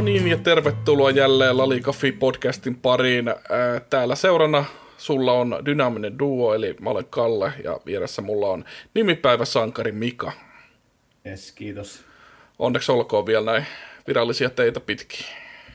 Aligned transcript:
No 0.00 0.04
niin, 0.04 0.28
ja 0.28 0.36
tervetuloa 0.38 1.10
jälleen 1.10 1.58
Lalikafi 1.58 2.12
podcastin 2.12 2.76
pariin. 2.76 3.28
Ää, 3.28 3.34
Täällä 3.90 4.14
seurana 4.14 4.64
sulla 4.98 5.32
on 5.32 5.58
dynaaminen 5.64 6.18
duo, 6.18 6.54
eli 6.54 6.76
mä 6.80 6.90
olen 6.90 7.04
Kalle, 7.10 7.52
ja 7.64 7.80
vieressä 7.86 8.22
mulla 8.22 8.46
on 8.48 8.64
nimipäiväsankari 8.94 9.92
Mika. 9.92 10.32
Yes, 11.26 11.52
kiitos. 11.52 12.04
Onneksi 12.58 12.92
olkoon 12.92 13.26
vielä 13.26 13.52
näin 13.52 13.66
virallisia 14.06 14.50
teitä 14.50 14.80
pitkin. 14.80 15.26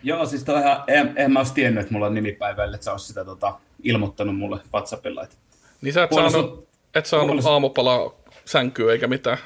Joo, 0.04 0.26
siis 0.26 0.46
ihan, 0.48 0.84
en, 0.88 1.14
en 1.16 1.32
mä 1.32 1.39
olisi 1.39 1.54
tiennyt, 1.54 1.82
että 1.82 1.94
mulla 1.94 2.05
on 2.05 2.14
nimipäivä, 2.14 2.66
että 2.66 2.78
sä 2.86 2.92
olisi 2.92 3.07
sitä 3.07 3.26
tota, 3.26 3.54
ilmoittanut 3.84 4.38
mulle 4.38 4.60
WhatsAppilla. 4.73 5.23
Että... 5.23 5.36
Niin 5.82 5.94
sä 5.94 6.04
et 6.04 6.12
Huolisu- 6.12 6.31
saanut, 6.31 6.67
et 6.95 7.05
saanut 7.05 7.30
huolisu- 7.30 7.48
aamupalaa 7.50 8.12
sänkyä 8.45 8.92
eikä 8.92 9.08
mitään. 9.08 9.38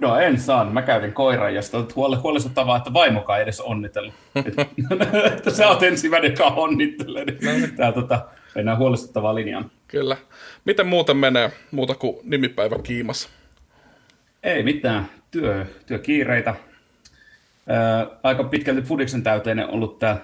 No 0.00 0.16
en 0.16 0.40
saanut, 0.40 0.72
mä 0.72 0.82
käytin 0.82 1.12
koiran 1.12 1.54
ja 1.54 1.62
sitten 1.62 1.80
on 1.80 1.88
huole- 1.96 2.22
huolestuttavaa, 2.22 2.76
että 2.76 2.92
vaimokaan 2.92 3.38
ei 3.38 3.42
edes 3.42 3.60
onnitellut. 3.60 4.14
että, 5.36 5.50
sä 5.50 5.68
oot 5.68 5.82
ensimmäinen, 5.82 6.30
joka 6.30 6.44
onnittelee. 6.44 7.24
Niin 7.24 7.76
Tää 7.76 7.92
tota, 7.92 8.26
mennään 8.54 8.78
huolestuttavaa 8.78 9.34
linjaan. 9.34 9.70
Kyllä. 9.88 10.16
Miten 10.64 10.86
muuten 10.86 11.16
menee 11.16 11.52
muuta 11.70 11.94
kuin 11.94 12.16
nimipäivä 12.22 12.78
kiimassa? 12.82 13.28
Ei 14.42 14.62
mitään, 14.62 15.08
työ, 15.30 15.66
työkiireitä. 15.86 16.54
Ää, 17.68 18.06
aika 18.22 18.44
pitkälti 18.44 18.82
Fudiksen 18.82 19.22
täyteinen 19.22 19.68
ollut 19.68 19.98
tämä 19.98 20.16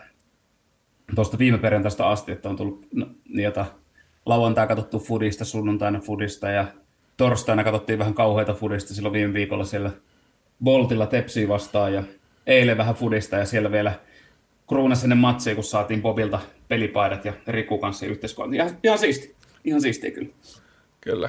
tuosta 1.15 1.39
viime 1.39 1.59
perjantaista 1.59 2.11
asti, 2.11 2.33
että 2.33 2.49
on 2.49 2.57
tullut 2.57 2.87
no, 2.95 3.07
niitä 3.29 3.67
lauantai 4.27 4.67
katsottu 4.67 4.99
Fudista, 4.99 5.45
sunnuntaina 5.45 6.01
Fudista 6.01 6.51
ja 6.51 6.67
torstaina 7.19 7.65
katsottiin 7.65 7.99
vähän 7.99 8.15
kauheita 8.15 8.55
Fudista 8.55 8.95
silloin 8.95 9.13
viime 9.13 9.35
viikolla 9.35 9.65
siellä 9.65 9.91
Boltilla 10.65 11.07
Tepsiä 11.07 11.49
vastaan 11.49 11.95
ja 11.95 12.03
eilen 12.47 12.79
vähän 12.79 12.95
Fudista 12.95 13.37
ja 13.37 13.45
siellä 13.45 13.73
vielä 13.73 13.93
kruunasi 14.69 15.05
ennen 15.05 15.19
matsia, 15.19 15.55
kun 15.55 15.65
saatiin 15.65 16.03
Bobilta 16.03 16.41
pelipaidat 16.69 17.25
ja 17.25 17.33
Riku 17.47 17.79
kanssa 17.79 18.07
yhteiskoon. 18.07 18.55
Ihan, 18.55 18.71
ihan 18.85 18.99
siisti, 18.99 19.35
ihan 19.65 19.81
siistiä 19.81 20.11
kyllä. 20.11 20.31
Kyllä. 21.01 21.29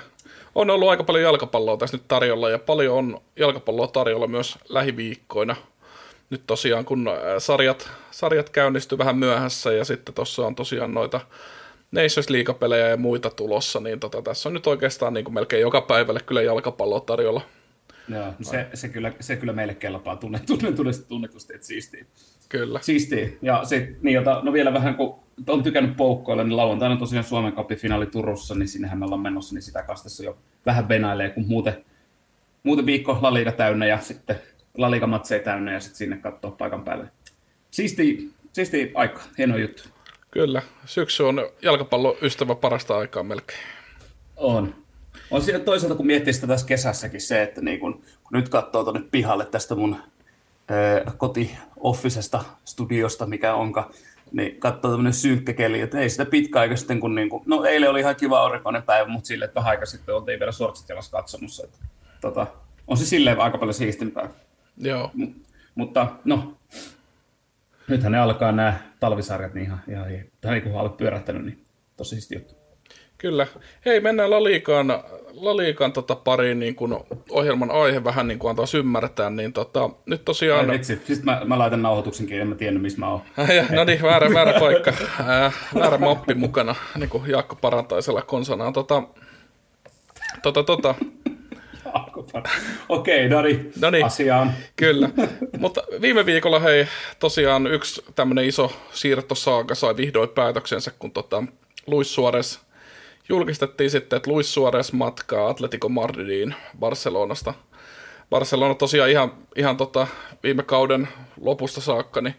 On 0.56 0.70
ollut 0.70 0.90
aika 0.90 1.04
paljon 1.04 1.24
jalkapalloa 1.24 1.78
tässä 1.78 1.98
nyt 1.98 2.08
tarjolla 2.08 2.50
ja 2.50 2.60
paljon 2.60 2.98
on 2.98 3.22
jalkapalloa 3.36 3.88
tarjolla 3.88 4.28
myös 4.28 4.58
lähiviikkoina. 4.70 5.56
Nyt 6.30 6.42
tosiaan 6.48 6.86
kun 6.86 7.08
äh, 7.08 7.16
sarjat, 7.38 7.90
sarjat 8.12 8.50
käynnistyy 8.50 8.98
vähän 8.98 9.18
myöhässä 9.18 9.72
ja 9.72 9.86
sitten 9.86 10.16
tuossa 10.16 10.48
on 10.48 10.56
tosiaan 10.56 10.94
noita 10.94 11.22
Nations 11.92 12.30
League-pelejä 12.30 12.88
ja 12.88 12.98
muita 12.98 13.30
tulossa, 13.30 13.80
niin 13.80 14.00
tota, 14.00 14.22
tässä 14.22 14.50
on 14.50 14.54
nyt 14.54 14.68
oikeastaan 14.68 15.14
niin 15.14 15.24
kuin 15.24 15.34
melkein 15.34 15.62
joka 15.62 15.82
päivälle 15.82 16.20
kyllä 16.26 16.42
jalkapalloa 16.42 17.00
tarjolla. 17.00 17.42
Joo, 18.10 18.26
no 18.26 18.34
se, 18.42 18.68
se, 18.74 18.90
kyllä, 18.90 19.14
se 19.20 19.36
kyllä 19.36 19.54
meille 19.54 19.76
kelpaa 19.76 20.16
tunne, 20.16 20.40
tunne, 20.48 20.72
tunne, 20.72 20.92
tunnetusti, 21.08 21.54
että 21.54 21.68
siistiä. 21.68 22.06
Kyllä. 22.50 22.80
Siistiä. 22.82 23.30
Ja 23.42 23.64
sit, 23.64 24.02
niin, 24.02 24.14
jota, 24.14 24.42
no 24.44 24.54
vielä 24.54 24.74
vähän, 24.74 24.96
kun 24.96 25.20
on 25.48 25.64
tykännyt 25.64 25.98
poukkoilla, 25.98 26.44
niin 26.44 26.58
lauantaina 26.58 26.98
tosiaan 26.98 27.24
Suomen 27.24 27.54
Cupin 27.54 27.78
finaali 27.78 28.06
Turussa, 28.06 28.56
niin 28.56 28.68
sinnehän 28.68 29.00
me 29.00 29.06
ollaan 29.06 29.22
menossa, 29.22 29.56
niin 29.56 29.62
sitä 29.62 29.84
kastessa 29.84 30.24
jo 30.24 30.38
vähän 30.66 30.90
venailee, 30.90 31.30
kun 31.30 31.48
muuten, 31.48 31.86
muuten 32.64 32.86
viikko 32.86 33.20
laliika 33.22 33.52
täynnä 33.52 33.86
ja 33.86 34.00
sitten 34.00 34.36
laliikamatseja 34.78 35.44
täynnä 35.44 35.74
ja 35.74 35.80
sitten 35.80 35.98
sinne 35.98 36.18
katsoo 36.18 36.52
paikan 36.52 36.84
päälle. 36.84 37.08
Siisti, 37.72 38.32
siisti 38.54 38.92
aika, 38.96 39.22
hieno 39.38 39.58
juttu. 39.58 39.84
Kyllä. 40.32 40.62
Syksy 40.86 41.24
on 41.24 41.50
jalkapallon 41.62 42.16
ystävä 42.22 42.56
parasta 42.56 42.98
aikaa 42.98 43.24
melkein. 43.24 43.60
On. 44.38 44.76
On 45.32 45.42
siinä 45.42 45.60
toisaalta, 45.60 45.96
kun 45.96 46.06
miettii 46.06 46.34
sitä 46.34 46.48
tässä 46.48 46.68
kesässäkin 46.68 47.22
se, 47.22 47.44
että 47.44 47.62
niin 47.62 47.80
kun, 47.80 47.94
kun 47.94 48.32
nyt 48.32 48.50
katsoo 48.50 48.84
tuonne 48.84 49.02
pihalle 49.12 49.46
tästä 49.46 49.76
mun 49.76 49.96
koti-offisesta 51.18 52.44
studiosta, 52.66 53.26
mikä 53.26 53.56
onka, 53.56 53.92
niin 54.32 54.60
katsoo 54.60 54.92
tämmöinen 54.92 55.14
synkkä 55.14 55.54
keli, 55.54 55.82
että 55.82 56.00
ei 56.00 56.10
sitä 56.10 56.26
pitkä 56.26 56.60
aika 56.60 56.76
sitten, 56.76 57.00
kun 57.00 57.16
niin 57.16 57.30
kun, 57.30 57.44
no 57.46 57.64
eilen 57.64 57.90
oli 57.90 58.00
ihan 58.00 58.16
kiva 58.16 58.40
aurinkoinen 58.40 58.84
päivä, 58.84 59.10
mutta 59.10 59.28
sille, 59.28 59.46
että 59.46 59.56
vähän 59.56 59.70
aika 59.70 59.86
sitten 59.86 60.16
oltiin 60.16 60.40
vielä 60.40 60.52
sortsit 60.52 60.90
jalassa 60.90 61.12
katsomussa. 61.12 61.64
Että, 61.64 61.78
tota, 62.22 62.48
on 62.88 62.98
se 62.98 63.06
silleen 63.06 63.40
aika 63.40 63.58
paljon 63.58 63.74
siistimpää. 63.74 64.30
Joo. 64.78 65.12
M- 65.14 65.42
mutta 65.76 66.08
no, 66.26 66.59
nythän 67.90 68.12
ne 68.12 68.20
alkaa 68.20 68.52
nämä 68.52 68.74
talvisarjat, 69.00 69.54
niin 69.54 69.66
ihan, 69.66 69.82
ihan, 69.88 70.12
ihan, 70.12 70.62
kun 70.62 70.74
olet 70.74 70.98
pyörähtänyt, 70.98 71.46
niin 71.46 71.66
tosi 71.98 72.10
siisti 72.10 72.36
juttu. 72.36 72.60
Kyllä. 73.18 73.48
Hei, 73.86 74.00
mennään 74.00 74.30
Laliikaan, 74.30 74.88
Laliikan 75.34 75.94
tota 75.94 76.16
pariin 76.16 76.60
niin 76.60 76.76
kun 76.76 77.06
ohjelman 77.30 77.72
aihe 77.72 78.04
vähän 78.04 78.28
niin 78.28 78.40
kuin 78.40 78.50
antaisi 78.50 78.78
ymmärtää, 78.78 79.30
niin 79.30 79.54
tota, 79.54 79.90
nyt 80.06 80.26
tosiaan... 80.26 80.70
Ai 80.70 80.76
vitsi, 80.76 80.96
sitten 80.96 81.26
mä, 81.26 81.42
mä 81.46 81.60
laitan 81.60 81.82
nauhoituksen 81.82 82.28
kiinni, 82.28 82.42
en 82.42 82.48
mä 82.48 82.56
tiennyt, 82.56 82.84
missä 82.84 83.00
mä 83.00 83.10
oon. 83.10 83.22
Ja, 83.56 83.66
no 83.72 83.84
niin, 83.84 84.02
väärä, 84.02 84.34
väärä 84.34 84.60
paikka. 84.60 84.94
Ää, 85.26 85.52
väärä 85.76 85.98
mappi 85.98 86.34
mukana, 86.34 86.76
niin 86.98 87.10
kuin 87.10 87.32
Jaakko 87.32 87.56
Parantaisella 87.56 88.22
konsanaan. 88.22 88.74
Tota, 88.74 89.04
tota, 90.44 90.64
tota, 90.64 90.96
Okei, 92.90 93.30
no 93.30 93.42
niin, 93.42 93.72
No 93.82 93.90
niin. 93.90 94.06
asiaan. 94.06 94.54
kyllä. 94.76 95.10
Mutta 95.60 95.84
viime 96.02 96.26
viikolla 96.26 96.60
hei, 96.60 96.88
tosiaan 97.20 97.68
yksi 97.68 98.04
tämmöinen 98.16 98.46
iso 98.46 98.72
siirtosaaga 98.92 99.76
sai 99.76 99.98
vihdoin 99.98 100.30
päätöksensä, 100.30 100.92
kun 101.00 101.12
tota, 101.12 101.44
Luis 101.88 102.16
Suarez 102.16 102.58
julkistettiin 103.30 103.90
sitten, 103.90 104.18
että 104.18 104.32
Luis 104.32 104.54
Suarez 104.54 104.92
matkaa 104.92 105.50
Atletico 105.50 105.90
Madridiin 105.90 106.56
Barcelonasta. 106.80 107.54
Barcelona 108.30 108.76
tosiaan 108.76 109.10
ihan, 109.10 109.32
ihan 109.56 109.78
tota, 109.78 110.08
viime 110.44 110.64
kauden 110.64 111.08
lopusta 111.42 111.82
saakka, 111.82 112.22
niin 112.22 112.36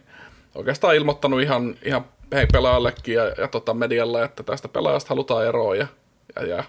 oikeastaan 0.55 0.95
ilmoittanut 0.95 1.41
ihan, 1.41 1.75
ihan 1.85 2.05
hei 2.33 2.47
pelaajallekin 2.53 3.15
ja, 3.15 3.23
ja 3.27 3.47
tota 3.47 3.73
medialle, 3.73 4.23
että 4.23 4.43
tästä 4.43 4.67
pelaajasta 4.67 5.09
halutaan 5.09 5.45
eroa 5.45 5.75
ja, 5.75 5.87
ja, 6.35 6.45
ja 6.45 6.63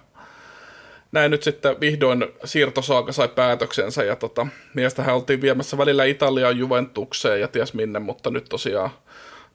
näin 1.12 1.30
nyt 1.30 1.42
sitten 1.42 1.80
vihdoin 1.80 2.26
siirtosaaka 2.44 3.12
sai 3.12 3.28
päätöksensä 3.28 4.04
ja 4.04 4.16
tota, 4.16 4.46
miestähän 4.74 5.14
oltiin 5.14 5.40
viemässä 5.40 5.78
välillä 5.78 6.04
Italiaan 6.04 6.58
Juventukseen 6.58 7.40
ja 7.40 7.48
ties 7.48 7.74
minne, 7.74 7.98
mutta 7.98 8.30
nyt 8.30 8.44
tosiaan 8.44 8.90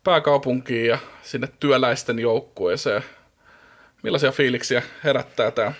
pääkaupunkiin 0.03 0.88
ja 0.88 0.97
sinne 1.22 1.47
työläisten 1.59 2.19
joukkueeseen. 2.19 3.03
Millaisia 4.03 4.31
fiiliksiä 4.31 4.81
herättää 5.03 5.51
tämä 5.51 5.73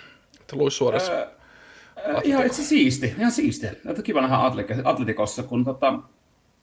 Luis 0.52 0.76
Suarez? 0.76 1.08
Ää, 1.08 1.16
ää, 1.16 2.20
ihan 2.24 2.46
itse 2.46 2.62
siisti, 2.62 3.14
ihan 3.18 3.32
siisti. 3.32 3.66
Kiva 4.04 4.20
nähdä 4.20 4.36
Atlet- 4.36 4.80
Atletikossa, 4.84 5.42
kun 5.42 5.64
tota, 5.64 5.98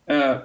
ää, 0.08 0.42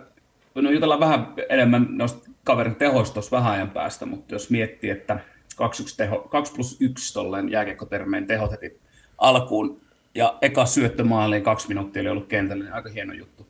no 0.54 0.70
jutellaan 0.70 1.00
vähän 1.00 1.34
enemmän 1.48 1.86
noista 1.90 2.30
kaverin 2.44 2.74
tehoista 2.74 3.20
vähän 3.30 3.52
ajan 3.52 3.70
päästä, 3.70 4.06
mutta 4.06 4.34
jos 4.34 4.50
miettii, 4.50 4.90
että 4.90 5.18
2, 5.60 5.82
1 5.82 5.96
teho, 5.96 6.18
2 6.18 6.54
plus 6.54 6.76
1 6.80 7.14
tolleen 7.14 7.50
jääkiekkotermeen 7.50 8.26
tehot 8.26 8.50
heti 8.50 8.80
alkuun, 9.18 9.80
ja 10.14 10.38
eka 10.42 10.66
syöttömaaliin 10.66 11.42
kaksi 11.42 11.68
minuuttia 11.68 12.00
oli 12.00 12.08
ollut 12.08 12.26
kentällä, 12.26 12.64
niin 12.64 12.74
aika 12.74 12.90
hieno 12.90 13.12
juttu. 13.12 13.46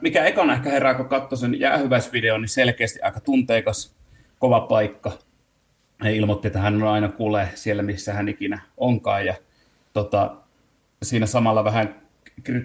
Mikä 0.00 0.24
ekana 0.24 0.52
ehkä 0.52 0.70
herää, 0.70 0.94
kun 0.94 1.08
katsoi 1.08 1.38
sen 1.38 1.60
jäähyväisvideon, 1.60 2.40
niin 2.40 2.48
selkeästi 2.48 3.00
aika 3.00 3.20
tunteikas, 3.20 3.94
kova 4.38 4.60
paikka. 4.60 5.12
Hän 6.00 6.14
ilmoitti, 6.14 6.46
että 6.46 6.58
hän 6.58 6.82
on 6.82 6.88
aina 6.88 7.08
kuulee 7.08 7.48
siellä, 7.54 7.82
missä 7.82 8.12
hän 8.12 8.28
ikinä 8.28 8.60
onkaan. 8.76 9.26
Ja 9.26 9.34
tota, 9.92 10.36
siinä 11.02 11.26
samalla 11.26 11.64
vähän 11.64 11.94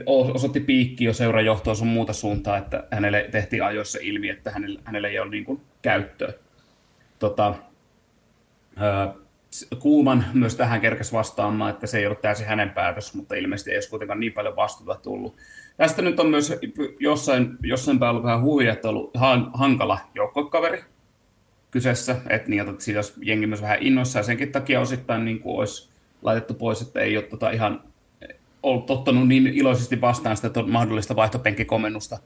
osoitti 0.07 0.59
piikki 0.59 1.03
jo 1.03 1.13
seurajohtoa 1.13 1.75
sun 1.75 1.87
muuta 1.87 2.13
suuntaa, 2.13 2.57
että 2.57 2.83
hänelle 2.91 3.27
tehtiin 3.31 3.63
ajoissa 3.63 3.99
ilmi, 4.01 4.29
että 4.29 4.51
hänelle, 4.51 4.79
hänelle 4.83 5.07
ei 5.07 5.19
ole 5.19 5.29
niin 5.29 5.45
kuin 5.45 5.61
käyttöä. 5.81 6.33
Tota, 7.19 7.55
Kuuman 9.79 10.25
myös 10.33 10.55
tähän 10.55 10.81
kerkes 10.81 11.13
vastaamaan, 11.13 11.69
että 11.69 11.87
se 11.87 11.97
ei 11.97 12.05
ollut 12.05 12.21
täysin 12.21 12.45
hänen 12.45 12.69
päätös, 12.69 13.13
mutta 13.13 13.35
ilmeisesti 13.35 13.71
ei 13.71 13.77
olisi 13.77 13.89
kuitenkaan 13.89 14.19
niin 14.19 14.33
paljon 14.33 14.55
vastuuta 14.55 14.95
tullut. 14.95 15.35
Tästä 15.77 16.01
nyt 16.01 16.19
on 16.19 16.29
myös 16.29 16.53
jossain, 16.99 17.57
jossain 17.63 17.99
päin 17.99 18.09
ollut 18.09 18.23
vähän 18.23 18.41
huvi, 18.41 18.67
että 18.67 18.89
on 18.89 18.95
ollut 18.95 19.11
han- 19.17 19.51
hankala 19.53 19.99
joukkokaveri 20.15 20.83
kyseessä, 21.71 22.15
että 22.29 22.49
niin, 22.49 22.69
että 22.69 22.83
siitä 22.83 22.97
olisi 22.97 23.13
jengi 23.21 23.47
myös 23.47 23.61
vähän 23.61 23.77
innoissaan, 23.81 24.25
senkin 24.25 24.51
takia 24.51 24.81
osittain 24.81 25.25
niin 25.25 25.39
kuin 25.39 25.59
olisi 25.59 25.89
laitettu 26.21 26.53
pois, 26.53 26.81
että 26.81 26.99
ei 26.99 27.17
ole 27.17 27.25
tota 27.25 27.49
ihan 27.49 27.83
ollut 28.63 28.89
ottanut 28.89 29.27
niin 29.27 29.47
iloisesti 29.47 30.01
vastaan 30.01 30.35
sitä 30.37 30.63
mahdollista 30.67 31.15
vaihtopenkkikomennusta 31.15 32.17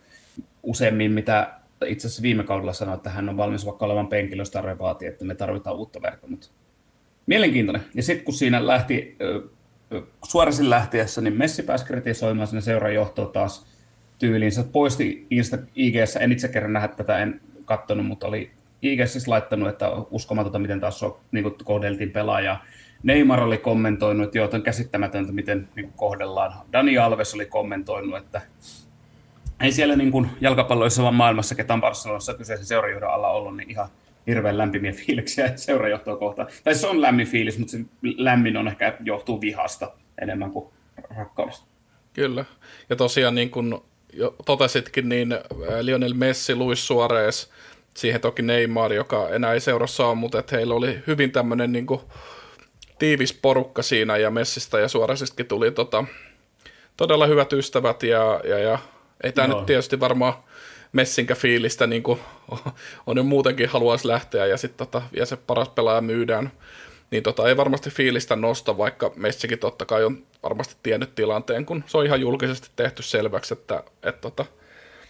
useammin, 0.64 1.12
mitä 1.12 1.54
itse 1.86 2.08
asiassa 2.08 2.22
viime 2.22 2.44
kaudella 2.44 2.74
sanoi, 2.74 2.96
että 2.96 3.10
hän 3.10 3.30
on 3.30 3.38
valmis 3.38 3.66
vaikka 3.66 3.86
olevan 3.86 4.08
penkillä, 4.08 4.42
jos 4.42 4.52
tarve 4.52 4.78
vaatii, 4.78 5.08
että 5.08 5.26
me 5.26 5.36
tarvitaan 5.36 5.76
uutta 5.76 6.02
verkkoa. 6.02 6.30
Mutta 6.30 6.48
mielenkiintoinen. 7.26 7.84
Ja 7.94 8.04
sitten 8.04 8.26
kun 8.26 8.34
siinä 8.34 8.68
lähti, 8.68 9.18
suorasin 10.26 10.70
lähtiessä, 10.70 11.22
niin 11.22 11.38
Messi 11.38 11.64
pääsi 11.64 11.86
kritisoimaan 11.86 12.48
sinne 12.48 12.62
seuran 12.62 12.94
taas 13.34 13.66
tyyliinsä. 14.20 14.64
Poisti 14.64 15.28
Insta, 15.30 15.58
IGssä, 15.76 16.20
en 16.20 16.32
itse 16.32 16.48
kerran 16.48 16.74
nähdä 16.74 16.88
tätä, 16.88 17.20
en 17.20 17.42
katsonut, 17.66 18.06
mutta 18.06 18.28
oli 18.28 18.52
IGssä 18.82 19.14
siis 19.14 19.28
laittanut, 19.28 19.70
että 19.70 19.92
uskomatonta, 20.12 20.60
miten 20.60 20.80
taas 20.80 21.00
so, 21.00 21.20
niin 21.32 21.56
kohdeltiin 21.64 22.12
pelaajaa. 22.12 22.66
Neymar 23.04 23.42
oli 23.42 23.58
kommentoinut, 23.58 24.26
että 24.26 24.38
joo, 24.38 24.50
on 24.54 24.62
käsittämätöntä, 24.62 25.32
miten 25.32 25.70
niin 25.76 25.94
kohdellaan. 25.96 26.54
Dani 26.74 26.98
Alves 26.98 27.34
oli 27.34 27.46
kommentoinut, 27.46 28.18
että 28.18 28.42
ei 29.62 29.72
siellä 29.72 29.96
niin 29.96 30.12
kuin 30.12 30.30
jalkapalloissa 30.42 31.04
vaan 31.04 31.16
maailmassa, 31.16 31.56
ketä 31.56 31.74
on 31.74 31.82
Barcelonassa 31.82 32.34
kyseisen 32.34 32.66
seurajohdon 32.66 33.14
alla 33.14 33.30
ollut, 33.30 33.58
niin 33.58 33.72
ihan 33.72 33.90
hirveän 34.28 34.58
lämpimiä 34.58 34.92
fiiliksiä 34.92 35.52
seurajohtoa 35.58 36.18
kohtaan. 36.18 36.48
Tai 36.64 36.76
se 36.76 36.88
on 36.88 37.02
lämmin 37.02 37.28
fiilis, 37.28 37.58
mutta 37.58 37.72
se 37.72 37.80
lämmin 38.02 38.58
on 38.58 38.68
ehkä 38.68 38.98
johtuu 39.04 39.42
vihasta 39.42 39.92
enemmän 40.22 40.52
kuin 40.52 40.66
rakkaudesta. 41.18 41.66
Kyllä. 42.14 42.46
Ja 42.90 42.96
tosiaan 42.96 43.36
niin 43.36 43.50
kuin 43.50 43.76
jo 44.14 44.36
totesitkin, 44.46 45.10
niin 45.10 45.40
Lionel 45.82 46.14
Messi, 46.14 46.56
Luis 46.56 46.88
Suarez, 46.88 47.48
siihen 47.94 48.22
toki 48.22 48.42
Neymar, 48.42 48.94
joka 48.94 49.30
enää 49.30 49.54
ei 49.54 49.60
seurassa 49.60 50.08
ole, 50.08 50.16
mutta 50.16 50.40
että 50.40 50.56
heillä 50.56 50.74
oli 50.74 51.00
hyvin 51.08 51.32
tämmöinen 51.32 51.72
niin 51.72 51.86
kuin 51.86 52.02
tiivis 53.00 53.34
porukka 53.34 53.82
siinä 53.82 54.18
ja 54.18 54.32
Messistä 54.32 54.80
ja 54.80 54.88
Suareziskin 54.88 55.46
tuli 55.46 55.72
tota, 55.72 56.04
todella 56.98 57.28
hyvät 57.28 57.54
ystävät 57.54 58.04
ja, 58.04 58.42
ja, 58.44 58.60
ja 58.60 58.80
ei 59.24 59.32
tämä 59.32 59.48
nyt 59.48 59.66
tietysti 59.66 60.00
varmaan 60.00 60.34
messinkä 60.94 61.36
fiilistä 61.36 61.88
niin 61.88 62.04
kuin 62.04 62.20
on 63.08 63.18
jo 63.18 63.24
muutenkin 63.24 63.70
haluaisi 63.70 64.08
lähteä 64.08 64.46
ja 64.46 64.58
sitten 64.58 64.88
tota, 64.88 65.02
ja 65.12 65.26
se 65.26 65.38
paras 65.38 65.70
pelaaja 65.70 66.02
myydään, 66.02 66.52
niin 67.12 67.24
tota, 67.24 67.48
ei 67.50 67.58
varmasti 67.58 67.90
fiilistä 67.90 68.36
nosta, 68.36 68.78
vaikka 68.78 69.12
Messikin 69.16 69.60
totta 69.60 69.86
kai 69.86 70.04
on 70.04 70.24
varmasti 70.44 70.76
tiennyt 70.84 71.16
tilanteen, 71.16 71.66
kun 71.66 71.84
se 71.88 71.98
on 71.98 72.06
ihan 72.06 72.22
julkisesti 72.22 72.70
tehty 72.76 73.04
selväksi, 73.04 73.54
että, 73.54 73.84
että 74.04 74.22
tota, 74.22 74.46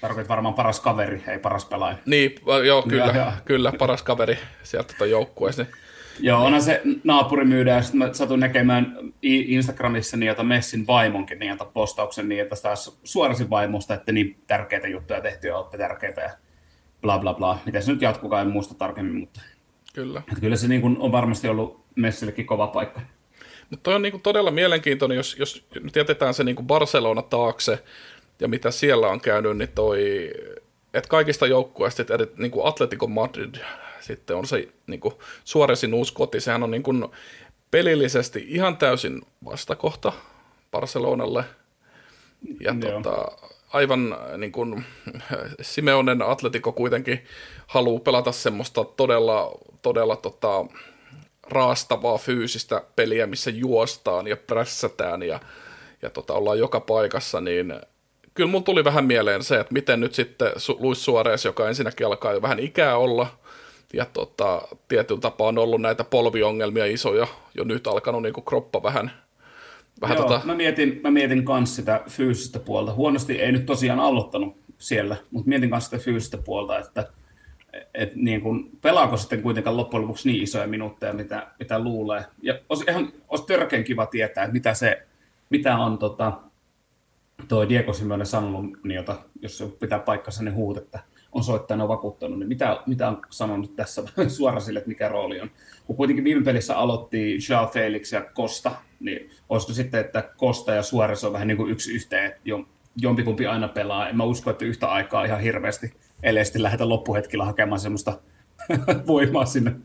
Tarkoitat 0.01 0.29
varmaan 0.29 0.53
paras 0.53 0.79
kaveri, 0.79 1.23
ei 1.27 1.39
paras 1.39 1.65
pelaaja. 1.65 1.97
Niin, 2.05 2.35
joo, 2.65 2.83
kyllä, 2.83 3.13
ja, 3.15 3.33
kyllä 3.45 3.71
paras 3.77 4.03
kaveri 4.03 4.39
sieltä 4.63 4.87
tota 4.87 5.05
joukkueessa. 5.05 5.63
Niin 5.63 5.73
Joo, 6.19 6.45
onhan 6.45 6.61
se 6.61 6.81
naapuri 7.03 7.45
myydä, 7.45 7.71
ja 7.71 7.81
sitten 7.81 7.99
mä 7.99 8.13
satun 8.13 8.39
näkemään 8.39 8.97
Instagramissa 9.21 10.17
niitä 10.17 10.43
Messin 10.43 10.87
vaimonkin 10.87 11.39
niitä 11.39 11.65
postauksen 11.65 12.29
niitä 12.29 12.55
taas 12.63 12.99
suorasin 13.03 13.49
vaimosta, 13.49 13.93
että 13.93 14.11
niin 14.11 14.37
tärkeitä 14.47 14.87
juttuja 14.87 15.21
tehty 15.21 15.47
ja 15.47 15.57
olette 15.57 15.77
tärkeitä 15.77 16.21
ja 16.21 16.29
bla 17.01 17.19
bla 17.19 17.33
bla. 17.33 17.59
Miten 17.65 17.83
se 17.83 17.91
nyt 17.91 18.01
jatkukaan, 18.01 18.41
en 18.41 18.53
muista 18.53 18.75
tarkemmin, 18.75 19.15
mutta 19.15 19.41
kyllä, 19.93 20.19
että 20.19 20.41
kyllä 20.41 20.55
se 20.55 20.67
niin 20.67 20.81
kuin 20.81 20.97
on 20.99 21.11
varmasti 21.11 21.47
ollut 21.47 21.85
Messillekin 21.95 22.45
kova 22.45 22.67
paikka. 22.67 23.01
Mutta 23.69 23.83
toi 23.83 23.95
on 23.95 24.01
niin 24.01 24.11
kuin 24.11 24.21
todella 24.21 24.51
mielenkiintoinen, 24.51 25.15
jos, 25.15 25.35
jos 25.39 25.65
nyt 25.83 25.95
jätetään 25.95 26.33
se 26.33 26.43
niin 26.43 26.55
kuin 26.55 26.67
Barcelona 26.67 27.21
taakse 27.21 27.83
ja 28.39 28.47
mitä 28.47 28.71
siellä 28.71 29.07
on 29.07 29.21
käynyt, 29.21 29.57
niin 29.57 29.69
toi, 29.75 30.31
että 30.93 31.09
kaikista 31.09 31.47
joukkueista, 31.47 32.01
että 32.01 32.17
niin 32.37 32.51
kuin 32.51 32.67
Atletico 32.67 33.07
Madrid, 33.07 33.55
sitten 34.05 34.35
on 34.35 34.47
se 34.47 34.67
niin 34.87 34.99
kuin, 34.99 35.13
Suoresin 35.43 35.93
uusi 35.93 36.13
koti, 36.13 36.39
sehän 36.39 36.63
on 36.63 36.71
niin 36.71 36.83
kuin, 36.83 37.05
pelillisesti 37.71 38.45
ihan 38.47 38.77
täysin 38.77 39.21
vastakohta 39.45 40.13
Barcelonalle. 40.71 41.43
Ja 42.59 42.75
tota, 42.81 43.25
aivan 43.73 44.17
niin 44.37 44.51
kuin, 44.51 44.85
Simeonen 45.61 46.21
Atletico 46.21 46.71
kuitenkin 46.71 47.25
haluaa 47.67 47.99
pelata 47.99 48.31
semmoista 48.31 48.83
todella, 48.83 49.51
todella 49.81 50.15
tota, 50.15 50.65
raastavaa 51.43 52.17
fyysistä 52.17 52.81
peliä, 52.95 53.27
missä 53.27 53.51
juostaan 53.51 54.27
ja 54.27 54.37
prässätään 54.37 55.23
ja, 55.23 55.39
ja 56.01 56.09
tota, 56.09 56.33
ollaan 56.33 56.59
joka 56.59 56.79
paikassa, 56.79 57.41
niin 57.41 57.73
kyllä 58.33 58.51
mun 58.51 58.63
tuli 58.63 58.83
vähän 58.83 59.05
mieleen 59.05 59.43
se, 59.43 59.59
että 59.59 59.73
miten 59.73 59.99
nyt 59.99 60.15
sitten 60.15 60.51
Luis 60.79 61.05
Suarez, 61.05 61.45
joka 61.45 61.67
ensinnäkin 61.67 62.07
alkaa 62.07 62.33
jo 62.33 62.41
vähän 62.41 62.59
ikää 62.59 62.97
olla– 62.97 63.27
ja 63.95 64.05
tota, 64.05 64.61
tietyllä 64.87 65.21
tapaa 65.21 65.47
on 65.47 65.57
ollut 65.57 65.81
näitä 65.81 66.03
polviongelmia 66.03 66.85
isoja 66.85 67.27
jo 67.55 67.63
nyt 67.63 67.87
alkanut 67.87 68.21
niin 68.21 68.33
kuin 68.33 68.45
kroppa 68.45 68.83
vähän, 68.83 69.11
vähän 70.01 70.17
Joo, 70.17 70.27
tota... 70.27 70.45
mä, 70.45 70.55
mietin, 70.55 70.99
mä 71.03 71.11
mietin 71.11 71.45
myös 71.47 71.75
sitä 71.75 72.03
fyysistä 72.09 72.59
puolta. 72.59 72.93
Huonosti 72.93 73.41
ei 73.41 73.51
nyt 73.51 73.65
tosiaan 73.65 73.99
aloittanut 73.99 74.57
siellä, 74.77 75.15
mutta 75.31 75.49
mietin 75.49 75.69
myös 75.69 75.85
sitä 75.85 75.97
fyysistä 75.97 76.37
puolta, 76.37 76.79
että 76.79 77.07
et 77.93 78.15
niin 78.15 78.41
kun, 78.41 78.69
pelaako 78.81 79.17
sitten 79.17 79.41
kuitenkaan 79.41 79.77
loppujen 79.77 80.01
lopuksi 80.01 80.29
niin 80.29 80.43
isoja 80.43 80.67
minuutteja, 80.67 81.13
mitä, 81.13 81.47
mitä 81.59 81.79
luulee. 81.79 82.25
Ja 82.41 82.59
olisi 82.69 82.85
ihan 82.89 83.13
olisi 83.27 83.45
törkeän 83.45 83.83
kiva 83.83 84.05
tietää, 84.05 84.43
että 84.43 84.53
mitä, 84.53 84.73
se, 84.73 85.03
mitä 85.49 85.77
on 85.77 85.97
tota, 85.97 86.33
tuo 87.47 87.69
Diego 87.69 87.93
Simeone 87.93 88.25
sanonut, 88.25 88.83
niin 88.83 88.95
jota, 88.95 89.15
jos 89.41 89.57
se 89.57 89.67
pitää 89.79 89.99
paikkansa, 89.99 90.43
niin 90.43 90.55
huut, 90.55 90.77
on 91.35 91.43
soittanut 91.43 91.87
vakuuttanut, 91.87 92.39
niin 92.39 92.47
mitä, 92.47 92.79
mitä 92.85 93.07
on 93.07 93.21
sanonut 93.29 93.75
tässä 93.75 94.03
suoraan 94.27 94.61
sille, 94.61 94.79
että 94.79 94.89
mikä 94.89 95.09
rooli 95.09 95.41
on? 95.41 95.51
Kun 95.85 95.95
kuitenkin 95.95 96.23
viime 96.23 96.43
pelissä 96.43 96.77
aloitti 96.77 97.37
Joao 97.49 97.67
Felix 97.67 98.11
ja 98.11 98.25
Costa, 98.35 98.71
niin 98.99 99.29
olisiko 99.49 99.73
sitten, 99.73 99.99
että 99.99 100.29
Costa 100.37 100.73
ja 100.73 100.83
Suores 100.83 101.23
on 101.23 101.33
vähän 101.33 101.47
niin 101.47 101.57
kuin 101.57 101.71
yksi 101.71 101.93
yhteen, 101.93 102.25
että 102.25 102.41
jompikumpi 103.01 103.47
aina 103.47 103.67
pelaa. 103.67 104.09
En 104.09 104.17
mä 104.17 104.23
usko, 104.23 104.49
että 104.49 104.65
yhtä 104.65 104.87
aikaa 104.87 105.25
ihan 105.25 105.39
hirveästi, 105.39 105.93
ellei 106.23 106.45
sitten 106.45 106.63
lähdetä 106.63 106.89
loppuhetkellä 106.89 107.45
hakemaan 107.45 107.79
semmoista 107.79 108.19
voimaa 109.07 109.45
sinne 109.45 109.75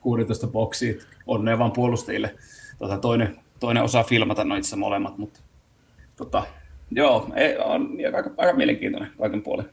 16 0.00 0.46
boksiin. 0.46 0.98
Onnea 1.26 1.58
vaan 1.58 1.72
puolustajille. 1.72 2.34
Tota, 2.78 2.98
toinen, 2.98 3.36
toinen 3.60 3.82
osaa 3.82 4.02
filmata 4.02 4.44
noin 4.44 4.58
itse 4.58 4.76
molemmat, 4.76 5.18
mutta 5.18 5.40
tota, 6.16 6.42
joo, 6.90 7.28
ei, 7.36 7.56
on 7.56 7.96
aika, 8.14 8.30
aika 8.36 8.56
mielenkiintoinen 8.56 9.10
kaiken 9.18 9.42
puolin. 9.42 9.66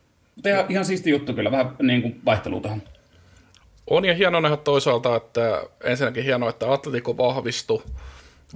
Ihan, 0.46 0.66
ihan 0.70 0.86
siisti 0.86 1.10
juttu 1.10 1.34
kyllä, 1.34 1.52
vähän 1.52 1.76
niin 1.82 2.02
kuin 2.02 2.22
vaihtelua 2.26 2.62
tähän. 2.62 2.84
On 3.90 4.06
ja 4.06 4.14
hieno 4.14 4.40
nähdä 4.40 4.58
toisaalta, 4.58 5.16
että 5.16 5.64
ensinnäkin 5.84 6.24
hienoa, 6.24 6.50
että 6.50 6.72
Atletico 6.74 7.18
vahvistui. 7.18 7.84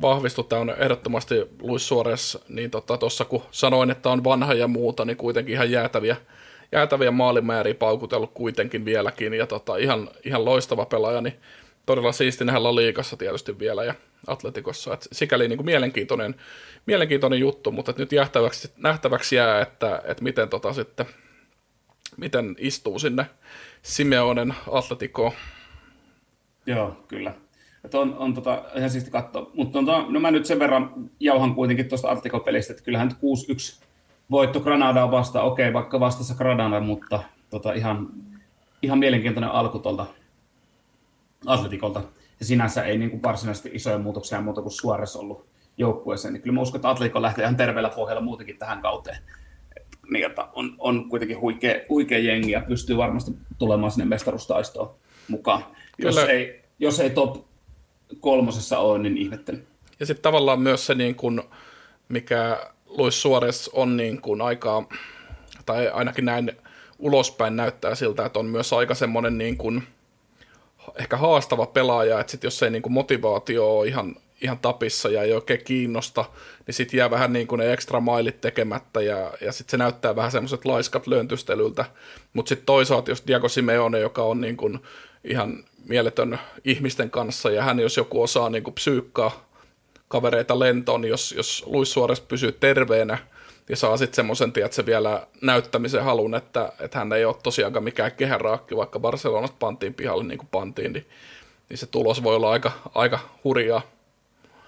Vahvistui, 0.01 0.43
tämä 0.43 0.61
on 0.61 0.75
ehdottomasti 0.77 1.35
Luis 1.61 1.87
Suores, 1.87 2.37
niin 2.49 2.71
tuossa 2.71 2.97
tota, 2.97 3.25
kun 3.25 3.43
sanoin, 3.51 3.91
että 3.91 4.09
on 4.09 4.23
vanha 4.23 4.53
ja 4.53 4.67
muuta, 4.67 5.05
niin 5.05 5.17
kuitenkin 5.17 5.53
ihan 5.53 5.71
jäätäviä, 5.71 6.17
jäätäviä 6.71 7.11
maalimääriä 7.11 7.73
paukutellut 7.73 8.31
kuitenkin 8.33 8.85
vieläkin, 8.85 9.33
ja 9.33 9.47
tota, 9.47 9.77
ihan, 9.77 10.09
ihan 10.25 10.45
loistava 10.45 10.85
pelaaja, 10.85 11.21
niin 11.21 11.35
todella 11.85 12.11
siisti 12.11 12.45
nähdä 12.45 12.75
liikassa 12.75 13.17
tietysti 13.17 13.59
vielä 13.59 13.83
ja 13.83 13.93
Atletikossa. 14.27 14.93
Et 14.93 15.07
sikäli 15.11 15.47
niin 15.47 15.57
kuin 15.57 15.65
mielenkiintoinen, 15.65 16.35
mielenkiintoinen 16.85 17.39
juttu, 17.39 17.71
mutta 17.71 17.93
nyt 17.97 18.11
nähtäväksi, 18.11 18.71
nähtäväksi 18.77 19.35
jää, 19.35 19.61
että, 19.61 20.01
että 20.05 20.23
miten 20.23 20.49
tota 20.49 20.73
sitten 20.73 21.05
miten 22.17 22.55
istuu 22.57 22.99
sinne 22.99 23.25
Simeonen 23.81 24.53
Atletikoon. 24.71 25.31
Joo, 26.65 26.97
kyllä. 27.07 27.33
Että 27.83 27.99
on, 27.99 28.17
on 28.17 28.33
tota, 28.33 28.63
ihan 28.75 28.89
siisti 28.89 29.11
katsoa. 29.11 29.51
Mutta 29.53 29.79
on, 29.79 30.13
no 30.13 30.19
mä 30.19 30.31
nyt 30.31 30.45
sen 30.45 30.59
verran 30.59 31.09
jauhan 31.19 31.55
kuitenkin 31.55 31.89
tuosta 31.89 32.11
Atletico-pelistä, 32.11 32.73
että 32.73 32.83
kyllähän 32.83 33.07
nyt 33.07 33.17
6-1 33.17 33.83
voitto 34.31 34.59
Granadaa 34.59 35.11
vasta, 35.11 35.41
okei, 35.41 35.73
vaikka 35.73 35.99
vastassa 35.99 36.35
Granada, 36.35 36.79
mutta 36.79 37.23
tota, 37.49 37.73
ihan, 37.73 38.07
ihan 38.81 38.99
mielenkiintoinen 38.99 39.51
alku 39.51 39.79
tuolta 39.79 40.05
Atletikolta. 41.45 42.03
Ja 42.39 42.45
sinänsä 42.45 42.83
ei 42.83 42.97
niin 42.97 43.09
kuin 43.09 43.23
varsinaisesti 43.23 43.69
isoja 43.73 43.97
muutoksia 43.97 44.41
muuta 44.41 44.61
kuin 44.61 44.71
Suores 44.71 45.15
ollut 45.15 45.45
joukkueeseen, 45.77 46.33
niin 46.33 46.41
kyllä 46.41 46.53
mä 46.53 46.61
uskon, 46.61 46.79
että 46.79 46.89
Atletico 46.89 47.21
lähtee 47.21 47.43
ihan 47.43 47.57
terveellä 47.57 47.89
pohjalla 47.89 48.21
muutenkin 48.21 48.57
tähän 48.57 48.81
kauteen 48.81 49.17
niin, 50.11 50.25
että 50.25 50.47
on, 50.53 50.75
on 50.79 51.09
kuitenkin 51.09 51.39
huikea, 51.39 51.75
huikea 51.89 52.19
jengi 52.19 52.51
ja 52.51 52.61
pystyy 52.67 52.97
varmasti 52.97 53.31
tulemaan 53.57 53.91
sinne 53.91 54.05
mestaruustaistoon 54.05 54.95
mukaan. 55.27 55.65
Jos 55.97 56.17
ei, 56.17 56.61
jos 56.79 56.99
ei 56.99 57.09
top 57.09 57.45
kolmosessa 58.19 58.79
ole, 58.79 58.99
niin 58.99 59.17
ihmettelen. 59.17 59.67
Ja 59.99 60.05
sitten 60.05 60.23
tavallaan 60.23 60.61
myös 60.61 60.85
se, 60.85 60.95
niin 60.95 61.15
kun, 61.15 61.43
mikä 62.09 62.57
Luis 62.85 63.21
Suarez 63.21 63.69
on 63.73 63.97
niin 63.97 64.21
kun 64.21 64.41
aika, 64.41 64.87
tai 65.65 65.89
ainakin 65.89 66.25
näin 66.25 66.51
ulospäin 66.99 67.55
näyttää 67.55 67.95
siltä, 67.95 68.25
että 68.25 68.39
on 68.39 68.45
myös 68.45 68.73
aika 68.73 68.95
semmoinen 68.95 69.37
niin 69.37 69.57
kun, 69.57 69.83
ehkä 70.95 71.17
haastava 71.17 71.65
pelaaja, 71.65 72.19
että 72.19 72.31
sit 72.31 72.43
jos 72.43 72.63
ei 72.63 72.69
niin 72.69 72.81
kun 72.81 72.91
motivaatio 72.91 73.77
ole 73.77 73.87
ihan 73.87 74.15
ihan 74.41 74.59
tapissa 74.59 75.09
ja 75.09 75.23
ei 75.23 75.33
oikein 75.33 75.63
kiinnosta, 75.63 76.25
niin 76.67 76.75
sitten 76.75 76.97
jää 76.97 77.11
vähän 77.11 77.33
niin 77.33 77.47
kuin 77.47 77.59
ne 77.59 77.73
ekstra 77.73 77.99
mailit 77.99 78.41
tekemättä 78.41 79.01
ja, 79.01 79.31
ja 79.41 79.51
sitten 79.51 79.71
se 79.71 79.77
näyttää 79.77 80.15
vähän 80.15 80.31
semmoiset 80.31 80.65
laiskat 80.65 81.07
löyntystelyltä. 81.07 81.85
Mutta 82.33 82.49
sitten 82.49 82.65
toisaalta, 82.65 83.11
jos 83.11 83.23
Diego 83.27 83.49
Simeone, 83.49 83.99
joka 83.99 84.23
on 84.23 84.41
niin 84.41 84.57
kuin 84.57 84.79
ihan 85.23 85.63
mieletön 85.85 86.39
ihmisten 86.65 87.11
kanssa 87.11 87.51
ja 87.51 87.63
hän 87.63 87.79
jos 87.79 87.97
joku 87.97 88.21
osaa 88.21 88.49
niin 88.49 88.63
kuin 88.63 88.73
psyykkaa 88.73 89.49
kavereita 90.07 90.59
lentoon, 90.59 91.01
niin 91.01 91.09
jos, 91.09 91.31
jos 91.31 91.63
Luis 91.65 91.93
Suarez 91.93 92.21
pysyy 92.27 92.51
terveenä 92.51 93.17
ja 93.69 93.75
saa 93.75 93.97
sitten 93.97 94.15
semmoisen, 94.15 94.53
se 94.71 94.85
vielä 94.85 95.27
näyttämisen 95.41 96.03
halun, 96.03 96.35
että, 96.35 96.73
että 96.79 96.99
hän 96.99 97.13
ei 97.13 97.25
ole 97.25 97.35
tosiaankaan 97.43 97.83
mikään 97.83 98.11
kehäraakki, 98.11 98.75
vaikka 98.75 98.99
Barcelonasta 98.99 99.57
pantiin 99.59 99.93
pihalle 99.93 100.23
niin 100.23 100.37
kuin 100.37 100.49
pantiin, 100.51 100.93
niin, 100.93 101.05
niin 101.69 101.77
se 101.77 101.85
tulos 101.85 102.23
voi 102.23 102.35
olla 102.35 102.51
aika, 102.51 102.71
aika 102.95 103.19
hurjaa. 103.43 103.81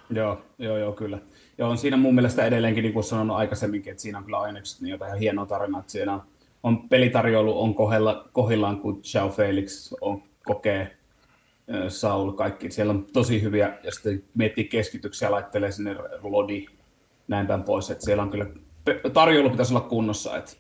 Joo, 0.10 0.42
joo, 0.60 0.78
joo, 0.78 0.92
kyllä. 0.92 1.20
Ja 1.58 1.68
on 1.68 1.78
siinä 1.78 1.98
mun 1.98 2.16
mielestä 2.16 2.46
edelleenkin, 2.46 2.82
niin 2.82 2.94
kuin 2.94 3.04
sanonut 3.04 3.38
aikaisemminkin, 3.38 3.92
että 3.92 4.04
siinä 4.04 4.18
on 4.18 4.24
kyllä 4.24 4.40
ainekset 4.40 4.82
niin 4.82 4.92
jotain 4.92 5.20
hienoa 5.20 5.46
tarinaa, 5.46 5.80
että 5.80 5.92
siinä 5.92 6.20
on 6.64 6.90
pelitarjoilu 6.90 7.62
on 7.62 7.76
kohdella, 7.76 8.30
kohdillaan, 8.34 8.80
kun 8.80 9.02
Xiao 9.02 9.30
Felix 9.30 9.94
on, 10.02 10.24
kokee 10.46 10.98
Saul, 11.88 12.32
kaikki. 12.32 12.72
Siellä 12.72 12.92
on 12.92 13.06
tosi 13.14 13.42
hyviä, 13.42 13.78
ja 13.84 13.92
sitten 13.92 14.24
miettii 14.34 14.64
keskityksiä, 14.64 15.32
laittelee 15.32 15.72
sinne 15.72 15.96
Lodi, 16.24 16.66
näin 17.28 17.48
päin 17.48 17.64
pois, 17.64 17.90
että 17.90 18.06
siellä 18.06 18.24
on 18.24 18.30
kyllä, 18.30 18.46
tarjoulu 19.14 19.50
pitäisi 19.50 19.74
olla 19.74 19.88
kunnossa, 19.88 20.38
että 20.38 20.52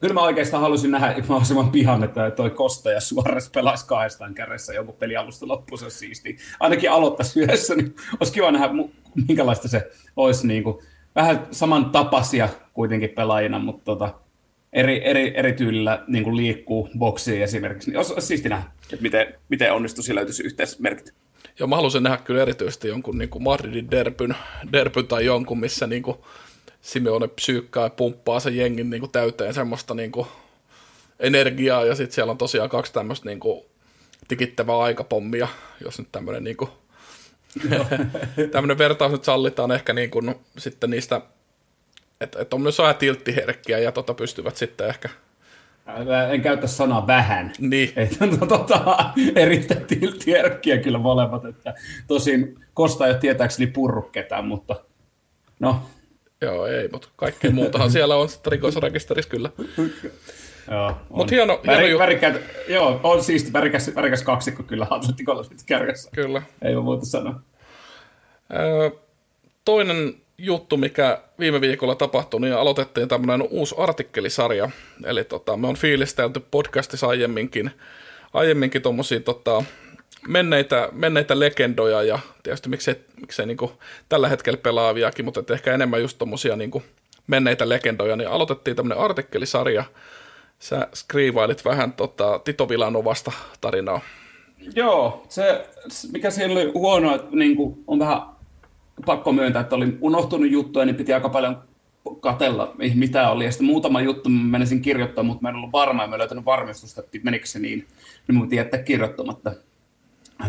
Kyllä 0.00 0.14
mä 0.14 0.22
oikeastaan 0.22 0.60
halusin 0.60 0.90
nähdä 0.90 1.14
mahdollisimman 1.28 1.70
pihan, 1.70 2.04
että 2.04 2.30
toi 2.30 2.50
Kosta 2.50 2.90
ja 2.90 3.00
Suores 3.00 3.50
pelaisi 3.50 3.86
kahdestaan 3.86 4.34
kärjessä 4.34 4.74
joku 4.74 4.92
peli 4.92 5.16
alusta 5.16 5.48
loppuun, 5.48 5.78
se 5.78 5.90
siisti. 5.90 6.36
Ainakin 6.60 6.90
aloittaisi 6.90 7.40
yhdessä, 7.40 7.74
niin 7.74 7.94
olisi 8.20 8.32
kiva 8.32 8.50
nähdä, 8.50 8.68
minkälaista 9.28 9.68
se 9.68 9.90
olisi. 10.16 10.46
Niin 10.46 10.62
kuin, 10.62 10.78
vähän 11.14 11.46
samantapaisia 11.50 12.48
kuitenkin 12.74 13.10
pelaajina, 13.10 13.58
mutta 13.58 13.84
tota, 13.84 14.14
eri, 14.72 15.04
eri, 15.04 15.32
eri 15.36 15.52
tyylillä 15.52 16.04
niin 16.06 16.24
kuin 16.24 16.36
liikkuu 16.36 16.88
boksiin 16.98 17.42
esimerkiksi. 17.42 17.90
Niin 17.90 17.96
olisi, 17.96 18.12
olisi 18.12 18.26
siisti 18.26 18.48
nähdä, 18.48 18.70
että 18.92 19.02
miten, 19.02 19.34
miten 19.48 19.72
onnistuisi 19.72 20.14
löytyisi 20.14 20.42
yhteismerkit. 20.42 21.14
Joo, 21.58 21.66
mä 21.66 21.76
haluaisin 21.76 22.02
nähdä 22.02 22.18
kyllä 22.18 22.42
erityisesti 22.42 22.88
jonkun 22.88 23.18
niin 23.18 23.28
kuin 23.28 23.42
Madridin 23.42 23.90
derbyn, 23.90 24.36
derbyn 24.72 25.06
tai 25.06 25.24
jonkun, 25.24 25.60
missä 25.60 25.86
niin 25.86 26.02
kuin 26.02 26.16
Simeone 26.86 27.28
psyykkää 27.28 27.82
ja 27.82 27.90
pumppaa 27.90 28.40
sen 28.40 28.56
jengin 28.56 28.90
niin 28.90 29.00
kuin 29.00 29.12
täyteen 29.12 29.54
semmoista 29.54 29.94
niin 29.94 30.12
kuin 30.12 30.26
energiaa, 31.20 31.84
ja 31.84 31.94
sitten 31.94 32.14
siellä 32.14 32.30
on 32.30 32.38
tosiaan 32.38 32.68
kaksi 32.68 32.92
tämmöistä 32.92 33.28
niin 33.28 33.40
kuin 33.40 33.64
tikittävää 34.28 34.78
aikapommia, 34.78 35.48
jos 35.84 35.98
nyt 35.98 36.08
tämmöinen 36.12 36.44
niin 36.44 36.56
kuin 36.56 36.70
tämmöinen 38.52 38.78
vertaus 38.78 39.12
nyt 39.12 39.24
sallitaan 39.24 39.72
ehkä 39.72 39.92
niin 39.92 40.10
kuin, 40.10 40.26
no, 40.26 40.34
sitten 40.58 40.90
niistä, 40.90 41.20
että, 42.20 42.42
että 42.42 42.56
on 42.56 42.62
myös 42.62 42.78
vähän 42.78 42.96
tilttiherkkiä 42.96 43.78
ja 43.78 43.92
tota 43.92 44.14
pystyvät 44.14 44.56
sitten 44.56 44.88
ehkä 44.88 45.08
en 46.32 46.42
käytä 46.42 46.66
sanaa 46.66 47.06
vähän. 47.06 47.52
Niin. 47.58 47.92
Että, 47.96 48.26
no, 48.26 48.46
tota, 48.46 49.10
erittäin 49.36 49.84
tilttiherkkiä 49.84 50.78
kyllä 50.78 50.98
molemmat. 50.98 51.44
Että, 51.44 51.74
tosin 52.06 52.58
Kosta 52.74 53.06
ei 53.06 53.12
ole 53.12 53.20
tietääkseni 53.20 53.66
purru 53.66 54.02
ketään, 54.02 54.44
mutta 54.44 54.76
no, 55.60 55.82
Joo, 56.40 56.66
ei, 56.66 56.88
mutta 56.92 57.08
kaikkea 57.16 57.50
muutahan 57.50 57.90
siellä 57.90 58.16
on 58.16 58.28
sitten 58.28 58.52
rikosrekisterissä 58.52 59.30
kyllä. 59.30 59.50
Joo, 60.70 60.96
Mutta 61.08 61.34
hieno, 61.34 61.60
Väri, 61.66 61.84
hieno 61.84 61.98
värikkäät, 61.98 62.42
joo, 62.68 63.00
on 63.02 63.24
siisti, 63.24 63.52
värikäs, 63.52 63.94
värikäs 63.94 64.22
kaksikko 64.22 64.62
kyllä 64.62 64.86
Atletikolla 64.90 65.42
sitten 65.42 65.66
kärjessä. 65.66 66.10
Kyllä. 66.14 66.42
Ei 66.62 66.74
voi 66.74 66.82
muuta 66.82 67.06
sanoa. 67.06 67.40
Öö, 68.52 68.90
toinen 69.64 70.14
juttu, 70.38 70.76
mikä 70.76 71.22
viime 71.38 71.60
viikolla 71.60 71.94
tapahtui, 71.94 72.40
niin 72.40 72.54
aloitettiin 72.54 73.08
tämmöinen 73.08 73.48
uusi 73.50 73.74
artikkelisarja. 73.78 74.70
Eli 75.04 75.24
tota, 75.24 75.56
me 75.56 75.68
on 75.68 75.76
fiilistelty 75.76 76.40
podcastissa 76.50 77.06
aiemminkin, 77.06 77.70
aiemminkin 78.32 78.82
tuommoisia 78.82 79.20
tota, 79.20 79.64
menneitä, 80.28 80.88
menneitä 80.92 81.40
legendoja 81.40 82.02
ja 82.02 82.18
tietysti 82.42 82.68
miksei, 82.68 82.96
miksei 83.20 83.46
niin 83.46 83.58
tällä 84.08 84.28
hetkellä 84.28 84.56
pelaaviakin, 84.56 85.24
mutta 85.24 85.54
ehkä 85.54 85.74
enemmän 85.74 86.00
just 86.00 86.18
tommosia 86.18 86.56
niin 86.56 86.70
menneitä 87.26 87.68
legendoja, 87.68 88.16
niin 88.16 88.28
aloitettiin 88.28 88.76
tämmöinen 88.76 89.04
artikkelisarja. 89.04 89.84
Sä 90.58 90.88
skriivailit 90.94 91.64
vähän 91.64 91.92
tota, 91.92 92.38
Tito 92.38 92.68
Villanovasta 92.68 93.32
tarinaa. 93.60 94.00
Joo, 94.74 95.26
se, 95.28 95.66
mikä 96.12 96.30
siellä 96.30 96.60
oli 96.60 96.70
huono, 96.74 97.14
että 97.14 97.36
niin 97.36 97.56
kuin, 97.56 97.84
on 97.86 97.98
vähän 97.98 98.22
pakko 99.06 99.32
myöntää, 99.32 99.62
että 99.62 99.76
oli 99.76 99.98
unohtunut 100.00 100.50
juttuja, 100.50 100.86
niin 100.86 100.96
piti 100.96 101.12
aika 101.12 101.28
paljon 101.28 101.62
katella, 102.20 102.74
mitä 102.94 103.30
oli. 103.30 103.44
Ja 103.44 103.50
sitten 103.52 103.66
muutama 103.66 104.00
juttu 104.00 104.28
mä 104.28 104.50
menisin 104.50 104.82
kirjoittaa, 104.82 105.24
mutta 105.24 105.42
mä 105.42 105.48
en 105.48 105.54
ollut 105.54 105.72
varma, 105.72 106.02
ja 106.02 106.08
mä 106.08 106.14
en 106.14 106.18
löytänyt 106.18 106.44
varmistusta, 106.44 107.00
että 107.00 107.18
menikö 107.22 107.46
se 107.46 107.58
niin. 107.58 107.86
Niin 108.28 108.36
mun 108.36 108.48
jättää 108.54 108.82
kirjoittamatta 108.82 109.52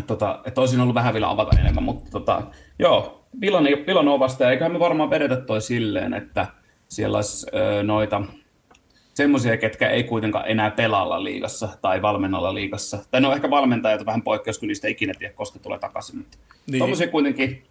tota, 0.06 0.40
että 0.44 0.60
olisin 0.60 0.80
ollut 0.80 0.94
vähän 0.94 1.14
vielä 1.14 1.30
avata 1.30 1.60
enemmän, 1.60 1.84
mutta 1.84 2.10
tota, 2.10 2.42
joo, 2.78 3.24
Villanovasta, 3.86 4.44
ja 4.44 4.50
eiköhän 4.50 4.72
me 4.72 4.78
varmaan 4.78 5.10
vedetä 5.10 5.36
toi 5.36 5.60
silleen, 5.60 6.14
että 6.14 6.46
siellä 6.88 7.18
olisi 7.18 7.46
ö, 7.54 7.82
noita 7.82 8.22
semmoisia, 9.14 9.56
ketkä 9.56 9.90
ei 9.90 10.04
kuitenkaan 10.04 10.48
enää 10.48 10.70
pelaalla 10.70 11.24
liigassa 11.24 11.68
tai 11.82 12.02
valmennalla 12.02 12.54
liigassa. 12.54 12.98
Tai 13.10 13.20
no 13.20 13.32
ehkä 13.32 13.50
valmentajat 13.50 14.06
vähän 14.06 14.22
poikkeus, 14.22 14.58
kun 14.58 14.68
niistä 14.68 14.86
ei 14.86 14.92
ikinä 14.92 15.12
tiedä, 15.18 15.34
koska 15.34 15.58
tulee 15.58 15.78
takaisin. 15.78 16.18
Mutta 16.18 16.38
niin. 16.66 16.78
Tuommoisia 16.78 17.08
kuitenkin, 17.08 17.62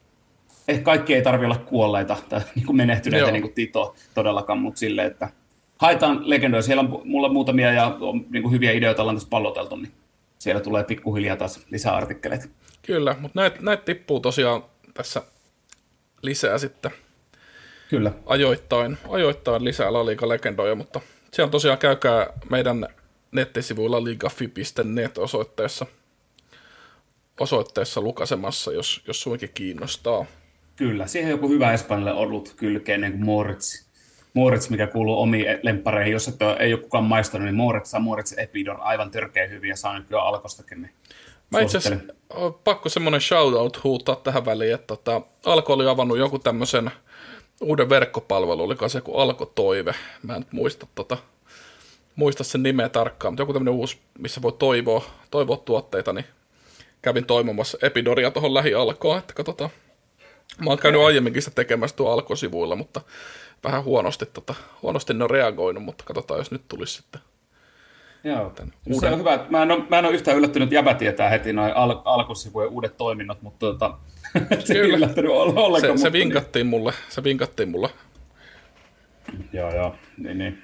ehkä 0.67 0.83
kaikki 0.83 1.15
ei 1.15 1.21
tarvitse 1.21 1.45
olla 1.45 1.65
kuolleita 1.65 2.17
tai 2.29 2.41
niin 2.55 2.65
kuin 2.65 2.75
menehtyneitä, 2.77 3.23
Joo. 3.23 3.31
niin 3.31 3.41
kuin 3.41 3.53
Tito 3.53 3.95
todellakaan, 4.13 4.59
mutta 4.59 4.79
silleen, 4.79 5.07
että 5.07 5.29
haetaan 5.77 6.29
legendoja. 6.29 6.61
Siellä 6.61 6.81
on 6.81 7.01
mulla 7.05 7.29
muutamia 7.29 7.71
ja 7.71 7.97
on 7.99 8.25
niin 8.29 8.43
kuin 8.43 8.51
hyviä 8.51 8.71
ideoita 8.71 9.01
ollaan 9.01 9.15
tässä 9.15 9.29
palloteltu, 9.29 9.75
niin 9.75 9.91
siellä 10.47 10.61
tulee 10.61 10.83
pikkuhiljaa 10.83 11.35
taas 11.35 11.65
lisää 11.71 11.95
artikkeleita. 11.95 12.47
Kyllä, 12.85 13.15
mutta 13.19 13.39
näitä 13.41 13.57
näit 13.61 13.85
tippuu 13.85 14.19
tosiaan 14.19 14.63
tässä 14.93 15.21
lisää 16.21 16.57
sitten. 16.57 16.91
Kyllä. 17.89 18.11
Ajoittain, 18.25 18.97
ajoittain 19.09 19.63
lisää 19.63 19.93
La 19.93 20.05
Liga 20.05 20.29
legendoja, 20.29 20.75
mutta 20.75 21.01
siellä 21.33 21.51
tosiaan 21.51 21.77
käykää 21.77 22.27
meidän 22.49 22.87
nettisivuilla 23.31 24.03
ligafi.net 24.03 25.17
osoitteessa, 25.17 25.85
osoitteessa 27.39 28.01
lukasemassa, 28.01 28.71
jos, 28.71 29.01
jos 29.07 29.21
suinkin 29.21 29.51
kiinnostaa. 29.53 30.25
Kyllä, 30.75 31.07
siihen 31.07 31.31
joku 31.31 31.49
hyvä 31.49 31.73
espanjalle 31.73 32.13
ollut 32.13 32.53
kylkeen, 32.57 33.01
niin 33.01 33.13
kuin 33.13 33.25
Moritz 33.25 33.86
Moritz, 34.37 34.69
mikä 34.69 34.87
kuuluu 34.87 35.21
omiin 35.21 35.45
lemppareihin, 35.63 36.13
jos 36.13 36.27
et 36.27 36.41
ole, 36.41 36.55
ei 36.59 36.73
ole 36.73 36.81
kukaan 36.81 37.03
maistanut, 37.03 37.45
niin 37.45 37.55
Moritz 37.55 37.87
saa 37.87 37.99
Moritz 37.99 38.33
Epidor 38.37 38.77
aivan 38.79 39.11
törkeä 39.11 39.47
hyviä, 39.47 39.75
saa 39.75 39.99
nyt 39.99 40.07
kyllä 40.07 40.21
alkostakin. 40.21 40.81
Niin 40.81 40.91
Mä 41.51 41.59
itse 41.59 41.77
asiassa 41.77 42.05
pakko 42.63 42.89
semmoinen 42.89 43.21
shoutout 43.21 43.83
huutaa 43.83 44.15
tähän 44.15 44.45
väliin, 44.45 44.73
että 44.73 44.87
tota, 44.87 45.21
Alko 45.45 45.73
oli 45.73 45.87
avannut 45.87 46.17
joku 46.17 46.39
tämmöisen 46.39 46.91
uuden 47.61 47.89
verkkopalvelu, 47.89 48.63
oliko 48.63 48.89
se 48.89 48.97
joku 48.97 49.17
Alko 49.17 49.45
Toive, 49.45 49.95
mä 50.23 50.35
en 50.35 50.45
muista, 50.51 50.87
tota, 50.95 51.17
muista 52.15 52.43
sen 52.43 52.63
nimeä 52.63 52.89
tarkkaan, 52.89 53.33
mutta 53.33 53.41
joku 53.41 53.53
tämmöinen 53.53 53.73
uusi, 53.73 53.99
missä 54.19 54.41
voi 54.41 54.51
toivoa, 54.51 55.05
toivoa 55.31 55.57
tuotteita, 55.57 56.13
niin 56.13 56.25
kävin 57.01 57.25
toimimassa 57.25 57.77
Epidoria 57.81 58.31
tuohon 58.31 58.53
lähi-alkoon, 58.53 59.19
että 59.19 59.33
katsotaan. 59.33 59.69
Mä 60.63 60.69
oon 60.69 60.79
käynyt 60.79 61.01
aiemminkin 61.01 61.41
sitä 61.41 61.55
tekemässä 61.55 61.95
tuo 61.95 62.11
Alko-sivuilla, 62.11 62.75
mutta 62.75 63.01
vähän 63.63 63.83
huonosti, 63.83 64.25
tota, 64.25 64.55
huonosti 64.81 65.13
ne 65.13 65.23
on 65.23 65.29
reagoinut, 65.29 65.83
mutta 65.83 66.03
katsotaan, 66.03 66.37
jos 66.37 66.51
nyt 66.51 66.67
tulisi 66.67 66.93
sitten. 66.93 67.21
Joo, 68.23 68.43
uuden... 68.43 68.99
se 68.99 69.07
on 69.07 69.19
hyvä. 69.19 69.45
Mä 69.49 69.63
en, 69.63 69.71
ole, 69.71 69.83
mä 69.89 69.99
en 69.99 70.05
ole 70.05 70.13
yhtään 70.13 70.37
yllättynyt, 70.37 70.67
että 70.67 70.75
Jäbä 70.75 70.93
tietää 70.93 71.29
heti 71.29 71.53
noin 71.53 71.73
al- 71.75 72.01
alkusivujen 72.05 72.69
uudet 72.69 72.97
toiminnot, 72.97 73.41
mutta 73.41 73.59
tota, 73.59 73.97
se 74.65 74.73
ei 74.73 74.79
yllättänyt 74.79 75.31
ollenkaan. 75.31 75.97
Se, 75.97 76.01
se, 76.01 76.11
vinkattiin 76.11 76.63
niin. 76.63 76.69
mulle, 76.69 76.93
se 77.09 77.23
vinkattiin 77.23 77.69
mulle. 77.69 77.89
Joo, 79.53 79.75
joo, 79.75 79.95
niin, 80.17 80.37
niin. 80.37 80.61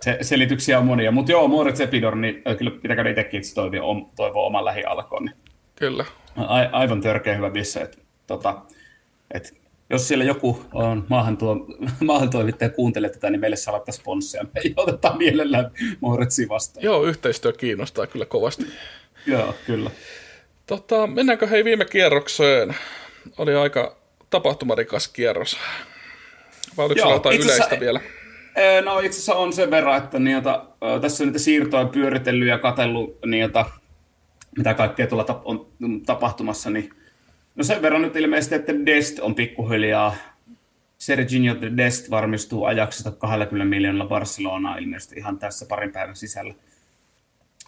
Se, 0.00 0.18
selityksiä 0.22 0.78
on 0.78 0.86
monia, 0.86 1.12
mutta 1.12 1.32
joo, 1.32 1.48
Moritz 1.48 1.80
Epidor, 1.80 2.16
niin 2.16 2.42
kyllä 2.58 2.70
pitäkää 2.70 3.08
itsekin 3.08 3.38
itse 3.38 3.54
toivoa, 3.54 4.10
toivoa 4.16 4.46
oman 4.46 4.64
lähialkoon. 4.64 5.24
Niin. 5.24 5.36
Kyllä. 5.76 6.04
A, 6.36 6.56
aivan 6.72 7.00
törkeä 7.00 7.36
hyvä 7.36 7.50
bisse, 7.50 7.80
että 7.80 7.98
tota, 8.26 8.62
et 9.34 9.63
jos 9.94 10.08
siellä 10.08 10.24
joku 10.24 10.64
on 10.72 11.06
maahantuo, 11.08 11.66
maahantoimittaja 12.04 12.70
kuuntelee 12.70 13.10
tätä, 13.10 13.30
niin 13.30 13.40
meille 13.40 13.56
saa 13.56 13.74
laittaa 13.74 13.92
sponssia. 13.92 14.44
Me 14.54 14.60
otetaan 14.76 15.18
mielellään 15.18 15.70
Moritsi 16.00 16.48
vastaan. 16.48 16.84
Joo, 16.84 17.04
yhteistyö 17.04 17.52
kiinnostaa 17.52 18.06
kyllä 18.06 18.26
kovasti. 18.26 18.66
Joo, 19.26 19.54
kyllä. 19.66 19.90
Tota, 20.66 21.06
mennäänkö 21.06 21.46
hei 21.46 21.64
viime 21.64 21.84
kierrokseen? 21.84 22.76
Oli 23.38 23.54
aika 23.54 23.96
tapahtumarikas 24.30 25.08
kierros. 25.08 25.58
Vai 26.76 26.86
oliko 26.86 27.00
Joo, 27.00 27.12
jotain 27.12 27.40
yleistä 27.40 27.80
vielä? 27.80 28.00
No 28.84 28.98
itse 28.98 29.16
asiassa 29.16 29.34
on 29.34 29.52
sen 29.52 29.70
verran, 29.70 29.98
että 29.98 30.18
niitä, 30.18 30.64
tässä 31.00 31.24
on 31.24 31.28
niitä 31.28 31.38
siirtoja 31.38 31.86
pyöritellyt 31.86 32.48
ja 32.48 32.58
katsellut 32.58 33.18
niitä, 33.26 33.64
mitä 34.56 34.74
kaikkea 34.74 35.06
tuolla 35.06 35.42
on 35.44 35.66
tapahtumassa, 36.06 36.70
niin 36.70 36.90
No 37.54 37.64
sen 37.64 37.82
verran 37.82 38.02
nyt 38.02 38.16
ilmeisesti, 38.16 38.54
että 38.54 38.72
Dest 38.86 39.18
on 39.18 39.34
pikkuhiljaa. 39.34 40.16
Serginho 40.98 41.56
Dest 41.76 42.10
varmistuu 42.10 42.64
ajaksesta 42.64 43.10
20 43.10 43.70
miljoonalla 43.70 44.08
Barcelonaa 44.08 44.76
ilmeisesti 44.76 45.16
ihan 45.18 45.38
tässä 45.38 45.66
parin 45.66 45.92
päivän 45.92 46.16
sisällä. 46.16 46.54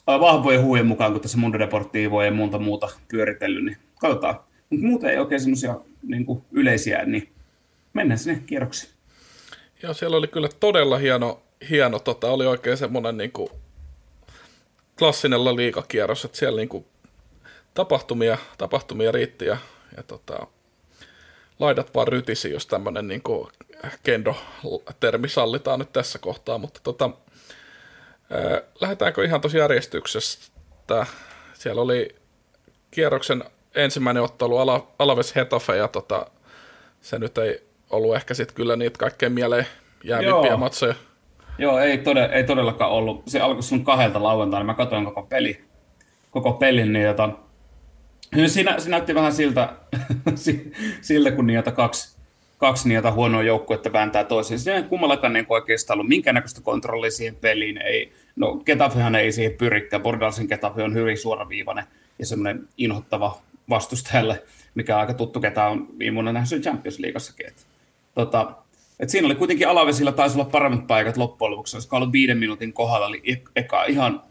Vahvojen 0.07 0.62
huujen 0.62 0.87
mukaan, 0.87 1.12
kun 1.12 1.21
tässä 1.21 1.38
Mundo 1.38 1.59
Deportivo 1.59 2.23
ja 2.23 2.31
muuta 2.31 2.59
muuta 2.59 2.88
pyöritellyt, 3.09 3.64
niin 3.64 3.76
katsotaan. 4.00 4.40
Mutta 4.71 4.87
muuten 4.87 5.11
ei 5.11 5.19
oikein 5.19 5.40
semmoisia 5.40 5.76
niin 6.02 6.26
yleisiä, 6.52 7.05
niin 7.05 7.33
mennään 7.93 8.19
sinne 8.19 8.43
kierroksiin. 8.47 8.93
Joo, 9.83 9.95
siellä 9.95 10.16
oli 10.16 10.28
kyllä 10.28 10.49
todella 10.61 10.99
hieno, 10.99 11.43
hieno 11.71 11.99
tota, 11.99 12.31
oli 12.31 12.47
oikein 12.47 12.76
semmoinen 12.76 13.16
niin 13.16 13.33
kuin 13.33 13.49
klassinen 14.99 15.45
liikakierros, 15.45 16.25
että 16.25 16.38
siellä 16.38 16.57
niin 16.57 16.69
kuin 16.69 16.85
tapahtumia, 17.75 18.38
tapahtumia 18.59 19.12
riitti 19.12 19.45
ja 19.45 19.57
tota, 20.07 20.47
laidat 21.59 21.95
vaan 21.95 22.09
rytisi, 22.09 22.50
jos 22.50 22.66
tämmöinen 22.66 23.09
niin 23.09 23.23
kendo-termi 24.02 25.28
sallitaan 25.28 25.78
nyt 25.78 25.93
tässä 25.93 26.19
kohtaa, 26.19 26.59
mutta 26.59 26.81
tota, 26.83 27.11
ää, 28.31 28.61
lähdetäänkö 28.81 29.25
ihan 29.25 29.40
tosi 29.40 29.59
järjestyksestä? 29.59 31.07
Siellä 31.55 31.83
oli 31.83 32.14
kierroksen 32.90 33.45
ensimmäinen 33.75 34.23
ottelu 34.23 34.59
Ala, 34.59 34.87
Alaves 34.99 35.37
Hetafe 35.37 35.76
ja 35.76 35.88
tota, 35.88 36.26
se 37.00 37.19
nyt 37.19 37.38
ei 37.38 37.62
ollut 37.90 38.16
ehkä 38.16 38.35
sitten 38.35 38.57
kyllä 38.57 38.76
niitä 38.76 38.99
kaikkein 38.99 39.33
mieleen 39.33 39.66
jäävimpiä 40.05 40.57
matseja. 40.57 40.95
Joo, 41.59 41.78
ei, 41.78 41.99
todella, 41.99 42.28
ei 42.28 42.45
todellakaan 42.45 42.90
ollut. 42.90 43.23
Se 43.26 43.40
alkoi 43.40 43.62
sun 43.62 43.85
kahdelta 43.85 44.23
lauantaina, 44.23 44.64
mä 44.64 44.75
katsoin 44.75 45.05
koko 45.05 45.23
peli, 45.23 45.64
koko 46.31 46.52
pelin, 46.52 46.93
niin 46.93 47.07
jota, 48.33 48.49
siinä, 48.49 48.80
se 48.80 48.90
näytti 48.90 49.14
vähän 49.14 49.33
siltä, 49.33 49.73
siltä 51.00 51.30
kun 51.30 51.47
niitä 51.47 51.73
kaksi, 51.73 52.16
kaksi 52.59 52.88
niitä 52.88 53.12
huonoa 53.12 53.42
joukkuetta 53.42 53.92
vääntää 53.92 54.25
toisiin. 54.25 54.61
Siinä 54.61 54.76
ei 54.76 54.83
kummallakaan 54.83 55.33
niin 55.33 55.47
oikeastaan 55.49 55.99
ollut 55.99 56.09
minkäännäköistä 56.09 56.61
kontrollia 56.61 57.11
siihen 57.11 57.37
peliin. 57.37 57.83
Ei, 57.83 58.12
no 58.37 58.54
Getafehan 58.54 59.14
ei 59.14 59.33
siihen 59.33 59.59
pyrikään. 59.59 60.02
Bordalsin 60.02 60.47
Getafe 60.49 60.83
on 60.83 60.95
hyvin 60.95 61.18
suoraviivainen 61.18 61.85
ja 62.18 62.26
semmoinen 62.26 62.68
inhottava 62.78 63.38
vastustajalle, 63.71 64.42
mikä 64.75 64.95
on 64.95 65.00
aika 65.00 65.14
tuttu, 65.14 65.40
ketä 65.40 65.64
on 65.64 65.88
viime 65.99 66.14
vuonna 66.14 66.33
nähnyt 66.33 66.62
Champions 66.62 66.99
Leagueassakin. 66.99 67.47
Tota, 68.14 68.52
et 69.00 69.11
siinä 69.11 69.26
oli 69.26 69.35
kuitenkin 69.35 69.68
alavesillä 69.68 70.12
taisi 70.12 70.37
olla 70.37 70.50
paremmat 70.50 70.87
paikat 70.87 71.16
loppujen 71.16 71.50
lopuksi, 71.50 71.76
koska 71.76 71.97
ollut 71.97 72.12
viiden 72.12 72.38
minuutin 72.38 72.73
kohdalla 72.73 73.06
oli 73.06 73.23
e- 73.25 73.61
eka 73.61 73.85
ihan, 73.85 74.23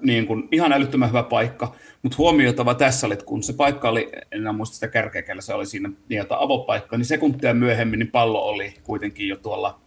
niin 0.00 0.26
kuin, 0.26 0.48
ihan 0.52 0.72
älyttömän 0.72 1.08
hyvä 1.08 1.22
paikka. 1.22 1.74
Mutta 2.02 2.16
huomioitava 2.18 2.74
tässä 2.74 3.06
oli, 3.06 3.12
että 3.12 3.26
kun 3.26 3.42
se 3.42 3.52
paikka 3.52 3.88
oli, 3.88 4.10
en 4.32 4.40
enää 4.40 4.52
muista 4.52 4.74
sitä 4.74 4.88
kärkeäkellä, 4.88 5.42
se 5.42 5.54
oli 5.54 5.66
siinä 5.66 5.90
niin, 6.08 6.24
avopaikka, 6.30 6.96
niin 6.96 7.06
sekuntia 7.06 7.54
myöhemmin 7.54 7.98
niin 7.98 8.10
pallo 8.10 8.48
oli 8.48 8.74
kuitenkin 8.84 9.28
jo 9.28 9.36
tuolla 9.36 9.80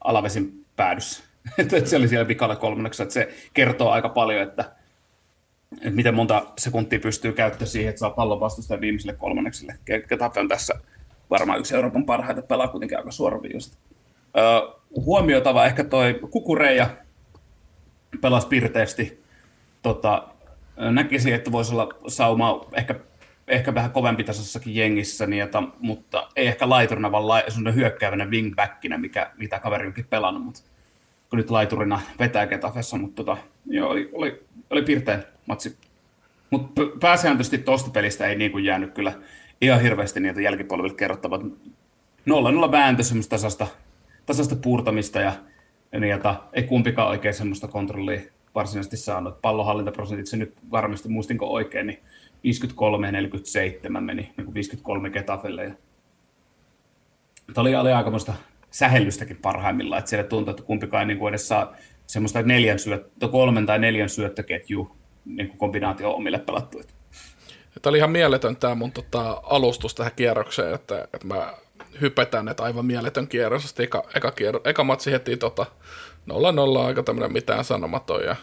alavesin 0.00 0.64
päädyssä. 0.76 1.24
että 1.58 1.80
se 1.84 1.96
oli 1.96 2.08
siellä 2.08 2.28
vikalla 2.28 2.56
kolmanneksi, 2.56 3.02
että 3.02 3.12
se 3.12 3.28
kertoo 3.54 3.90
aika 3.90 4.08
paljon, 4.08 4.42
että, 4.42 4.72
että 5.72 5.90
miten 5.90 6.14
monta 6.14 6.46
sekuntia 6.58 7.00
pystyy 7.00 7.32
käyttämään 7.32 7.66
siihen, 7.66 7.88
että 7.90 8.00
saa 8.00 8.10
pallon 8.10 8.40
vastustajan 8.40 8.80
viimeiselle 8.80 9.16
kolmannekselle. 9.16 9.78
Getafe 10.08 10.40
on 10.40 10.48
tässä 10.48 10.74
varmaan 11.30 11.58
yksi 11.58 11.74
Euroopan 11.74 12.06
parhaita 12.06 12.42
pelaa 12.42 12.68
kuitenkin 12.68 12.98
aika 12.98 13.10
suoraviivasta. 13.10 13.78
Huomioitava 14.96 15.66
ehkä 15.66 15.84
toi 15.84 16.20
Kukureja 16.30 16.90
pelasi 18.20 18.46
pirteästi. 18.46 19.25
Tota, 19.86 20.28
näkisin, 20.76 21.34
että 21.34 21.52
voisi 21.52 21.72
olla 21.72 21.88
sauma 22.08 22.66
ehkä, 22.76 22.94
ehkä 23.48 23.74
vähän 23.74 23.90
kovempi 23.90 24.24
tasossakin 24.24 24.76
jengissä, 24.76 25.26
niin 25.26 25.40
jota, 25.40 25.62
mutta 25.80 26.28
ei 26.36 26.46
ehkä 26.46 26.68
laiturina, 26.68 27.12
vaan 27.12 27.28
lai, 27.28 27.42
hyökkäävänä 27.74 28.26
wingbackinä, 28.26 28.98
mikä, 28.98 29.30
mitä 29.36 29.58
kaveri 29.58 29.86
onkin 29.86 30.06
pelannut, 30.10 30.44
mutta 30.44 30.60
kun 31.30 31.36
nyt 31.36 31.50
laiturina 31.50 32.00
vetää 32.18 32.46
Getafessa, 32.46 32.96
mutta 32.96 33.24
tota, 33.24 33.36
joo, 33.66 33.90
oli, 33.90 34.10
oli, 34.12 34.42
oli 34.70 34.82
pirteä 34.82 35.22
matsi. 35.46 35.76
Mutta 36.50 36.82
pääsääntöisesti 37.00 37.58
tuosta 37.58 37.90
pelistä 37.90 38.26
ei 38.26 38.36
niin 38.36 38.52
kuin 38.52 38.64
jäänyt 38.64 38.94
kyllä 38.94 39.12
ihan 39.60 39.80
hirveästi 39.80 40.20
niitä 40.20 40.40
jälkipolville 40.40 40.94
kerrottavat. 40.94 41.42
Nolla 42.24 42.50
nolla 42.50 42.72
vääntö 42.72 43.02
semmoista 43.02 43.30
tasasta, 43.30 43.66
tasasta 44.26 44.56
puurtamista 44.56 45.20
ja 45.20 45.32
niitä, 46.00 46.34
ei 46.52 46.62
kumpikaan 46.62 47.08
oikein 47.08 47.34
semmoista 47.34 47.68
kontrollia 47.68 48.35
varsinaisesti 48.56 48.96
saanut. 48.96 49.42
Pallohallintaprosentit, 49.42 50.26
se 50.26 50.36
nyt 50.36 50.54
varmasti 50.70 51.08
muistinko 51.08 51.52
oikein, 51.52 51.86
niin 51.86 52.02
53 52.44 53.06
ja 53.06 53.12
47 53.12 54.04
meni, 54.04 54.22
niin 54.22 54.44
kuin 54.44 54.54
53 54.54 55.10
Getafelle. 55.10 55.64
Ja... 55.64 55.74
Tämä 57.54 57.62
oli, 57.62 57.74
oli 57.74 57.92
aikamoista 57.92 58.34
sähellystäkin 58.70 59.36
parhaimmillaan, 59.36 59.98
että 59.98 60.08
siellä 60.08 60.28
tuntuu, 60.28 60.50
että 60.50 60.62
kumpikaan 60.62 61.00
ei 61.00 61.06
niin 61.06 61.18
kuin 61.18 61.28
edes 61.28 61.48
saa 61.48 61.76
semmoista 62.06 62.42
neljän 62.42 62.78
syöttö, 62.78 63.28
kolmen 63.28 63.66
tai 63.66 63.78
neljän 63.78 64.08
syöttöketju 64.08 64.96
niin 65.24 65.48
kuin 65.48 65.58
kombinaatio 65.58 66.14
omille 66.14 66.38
pelattu. 66.38 66.82
Tämä 67.82 67.90
oli 67.90 67.98
ihan 67.98 68.10
mieletön 68.10 68.56
tämä 68.56 68.74
mun 68.74 68.92
tota, 68.92 69.40
alustus 69.42 69.94
tähän 69.94 70.12
kierrokseen, 70.16 70.74
että, 70.74 71.08
että 71.14 71.26
mä 71.26 71.54
hypetän, 72.00 72.48
että 72.48 72.62
aivan 72.62 72.86
mieletön 72.86 73.28
kierros. 73.28 73.74
Eka, 73.78 74.04
eka, 74.14 74.30
kierro, 74.30 74.60
eka 74.64 74.84
matsi 74.84 75.12
heti 75.12 75.36
tota, 75.36 75.66
nolla 76.26 76.52
nolla 76.52 76.86
aika 76.86 77.02
tämmöinen 77.02 77.32
mitään 77.32 77.64
sanomaton 77.64 78.24
ja 78.24 78.36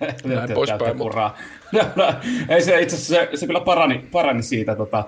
näin 0.24 0.52
poispäin. 0.54 0.96
Mutta... 0.96 1.30
Ei 2.48 2.62
se 2.62 2.80
itse 2.80 2.96
asiassa 2.96 3.14
se, 3.14 3.36
se 3.36 3.46
kyllä 3.46 3.60
parani, 3.60 3.98
parani 4.12 4.42
siitä. 4.42 4.76
Tota, 4.76 5.04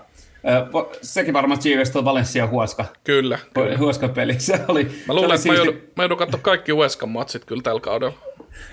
sekin 1.03 1.35
varmaan 1.35 1.61
Chiefs 1.61 1.91
tuo 1.91 2.05
Valencia 2.05 2.47
Huoska. 2.47 2.85
Kyllä. 3.05 3.39
kyllä. 3.55 3.79
Huoska 3.79 4.09
peli. 4.09 4.41
Se 4.41 4.61
oli, 4.69 4.85
mä 4.85 5.15
luulen, 5.15 5.35
että 5.35 5.49
mä 5.49 5.55
joudun, 5.55 5.81
mä 5.97 6.03
joudun 6.03 6.19
katsoa 6.19 6.41
kaikki 6.43 6.73
Hueskan 6.73 7.09
matsit 7.09 7.45
kyllä 7.45 7.63
tällä 7.63 7.81
kaudella. 7.81 8.19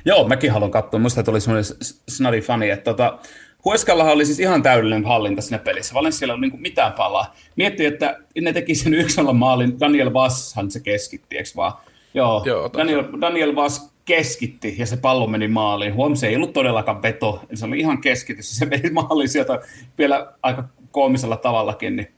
Joo, 0.06 0.28
mäkin 0.28 0.52
haluan 0.52 0.72
katsoa. 0.72 1.00
Musta 1.00 1.24
tuli 1.24 1.42
semmoinen 1.42 1.72
snadi 2.08 2.42
fani, 2.42 2.70
että 2.70 2.84
tota, 2.84 3.20
Hueskallahan 3.66 4.14
oli 4.14 4.26
siis 4.26 4.40
ihan 4.40 4.64
täydellinen 4.64 5.06
hallinta 5.06 5.42
siinä 5.42 5.58
pelissä. 5.58 5.94
Valenssialla 5.94 6.34
ei 6.34 6.36
ollut 6.36 6.52
niin 6.52 6.62
mitään 6.62 6.94
palaa. 6.94 7.36
Mietti, 7.56 7.86
että 7.86 8.18
ne 8.42 8.54
teki 8.54 8.76
sen 8.76 8.94
yksi 8.94 9.22
maalin. 9.34 9.80
Daniel 9.80 10.14
Vasshan 10.14 10.72
se 10.72 10.80
keskitti, 10.80 11.38
eikö 11.38 11.50
vaan? 11.56 11.74
Joo, 12.14 12.44
Joo 12.46 12.70
Daniel, 12.78 13.04
Daniel 13.22 13.56
Vass 13.56 13.94
keskitti 14.06 14.76
ja 14.78 14.86
se 14.86 14.98
pallo 14.98 15.28
meni 15.28 15.48
maaliin. 15.48 15.96
Huom, 15.96 16.16
se 16.16 16.28
ei 16.28 16.36
ollut 16.36 16.54
todellakaan 16.54 17.02
veto. 17.02 17.42
Se 17.54 17.66
oli 17.66 17.80
ihan 17.80 18.02
keskitys. 18.02 18.58
Se 18.58 18.66
meni 18.66 18.90
maaliin 19.02 19.30
sieltä 19.30 19.60
vielä 19.98 20.34
aika 20.44 20.64
koomisella 20.92 21.38
tavallakin. 21.38 21.96
Niin. 21.96 22.12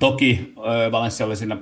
Toki 0.00 0.52
Valencia 0.92 1.26
oli 1.26 1.36
siinä 1.36 1.56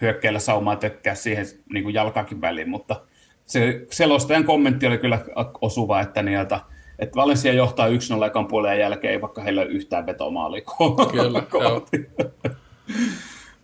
hyökkäillä 0.00 0.38
saumaa 0.38 0.76
tökkää 0.76 1.14
siihen 1.14 1.46
niin 1.72 1.82
kuin 1.82 1.94
jalkakin 1.94 2.40
väliin, 2.40 2.68
mutta 2.68 3.00
se 3.44 3.86
selostajan 3.90 4.44
kommentti 4.44 4.86
oli 4.86 4.98
kyllä 4.98 5.18
osuva, 5.60 6.00
että 6.00 6.22
niiltä– 6.22 6.60
että 7.02 7.16
Valencia 7.16 7.52
johtaa 7.52 7.88
1-0 7.88 8.26
ekan 8.26 8.46
puolen 8.46 8.78
jälkeen, 8.78 9.20
vaikka 9.20 9.42
heillä 9.42 9.62
ei 9.62 9.68
ole 9.68 9.74
yhtään 9.74 10.06
vetomaalia 10.06 10.62
Kyllä, 11.10 11.42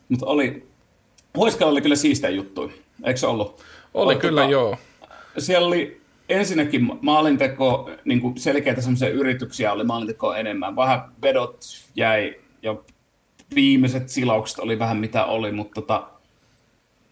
Mutta 0.08 0.26
oli, 0.26 0.66
Huiskalla 1.36 1.72
oli 1.72 1.80
kyllä 1.80 1.96
siistejä 1.96 2.30
juttuja, 2.30 2.72
eikö 3.04 3.20
se 3.20 3.26
ollut? 3.26 3.62
Oli 3.94 4.14
Oot, 4.14 4.20
kyllä, 4.20 4.40
tota, 4.40 4.52
joo. 4.52 4.76
Siellä 5.38 5.66
oli 5.66 6.00
ensinnäkin 6.28 6.90
maalinteko, 7.02 7.90
niin 8.04 8.20
kuin 8.20 8.38
selkeitä 8.38 8.80
semmoisia 8.80 9.08
yrityksiä 9.08 9.72
oli 9.72 9.84
maalinteko 9.84 10.34
enemmän. 10.34 10.76
Vähän 10.76 11.00
vedot 11.22 11.64
jäi 11.94 12.34
ja 12.62 12.76
viimeiset 13.54 14.08
silaukset 14.08 14.58
oli 14.58 14.78
vähän 14.78 14.96
mitä 14.96 15.24
oli, 15.24 15.52
mutta 15.52 15.74
tota, 15.74 16.08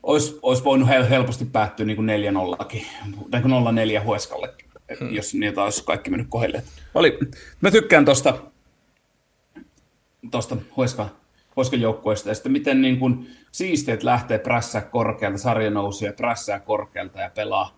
olisi, 0.02 0.38
olisi 0.42 0.64
voinut 0.64 0.88
helposti 0.88 1.44
päättyä 1.44 1.86
niin 1.86 1.96
kuin 1.96 2.08
4-0kin, 2.08 2.86
tai 3.30 3.40
0-4 3.40 4.04
Hueskallekin 4.04 4.66
hmm. 5.00 5.14
jos 5.14 5.34
niitä 5.34 5.62
olisi 5.62 5.84
kaikki 5.84 6.10
mennyt 6.10 6.28
kohdille. 6.30 6.62
Oli, 6.94 7.18
mä 7.60 7.70
tykkään 7.70 8.04
tuosta 8.04 8.38
tosta 10.30 10.56
Hueska, 10.76 11.08
Hueskan 11.56 11.80
joukkueesta 11.80 12.28
ja 12.28 12.34
sitten 12.34 12.52
miten 12.52 12.82
niin 12.82 12.98
kun 12.98 13.26
siisteet 13.52 14.02
lähtee 14.02 14.38
prässää 14.38 14.82
korkealta, 14.82 15.38
sarja 15.38 15.70
nousee 15.70 16.12
prässää 16.12 16.60
korkealta 16.60 17.20
ja 17.20 17.30
pelaa 17.34 17.76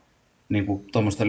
niin 0.48 0.66
kuin 0.66 0.84
tuommoista 0.92 1.24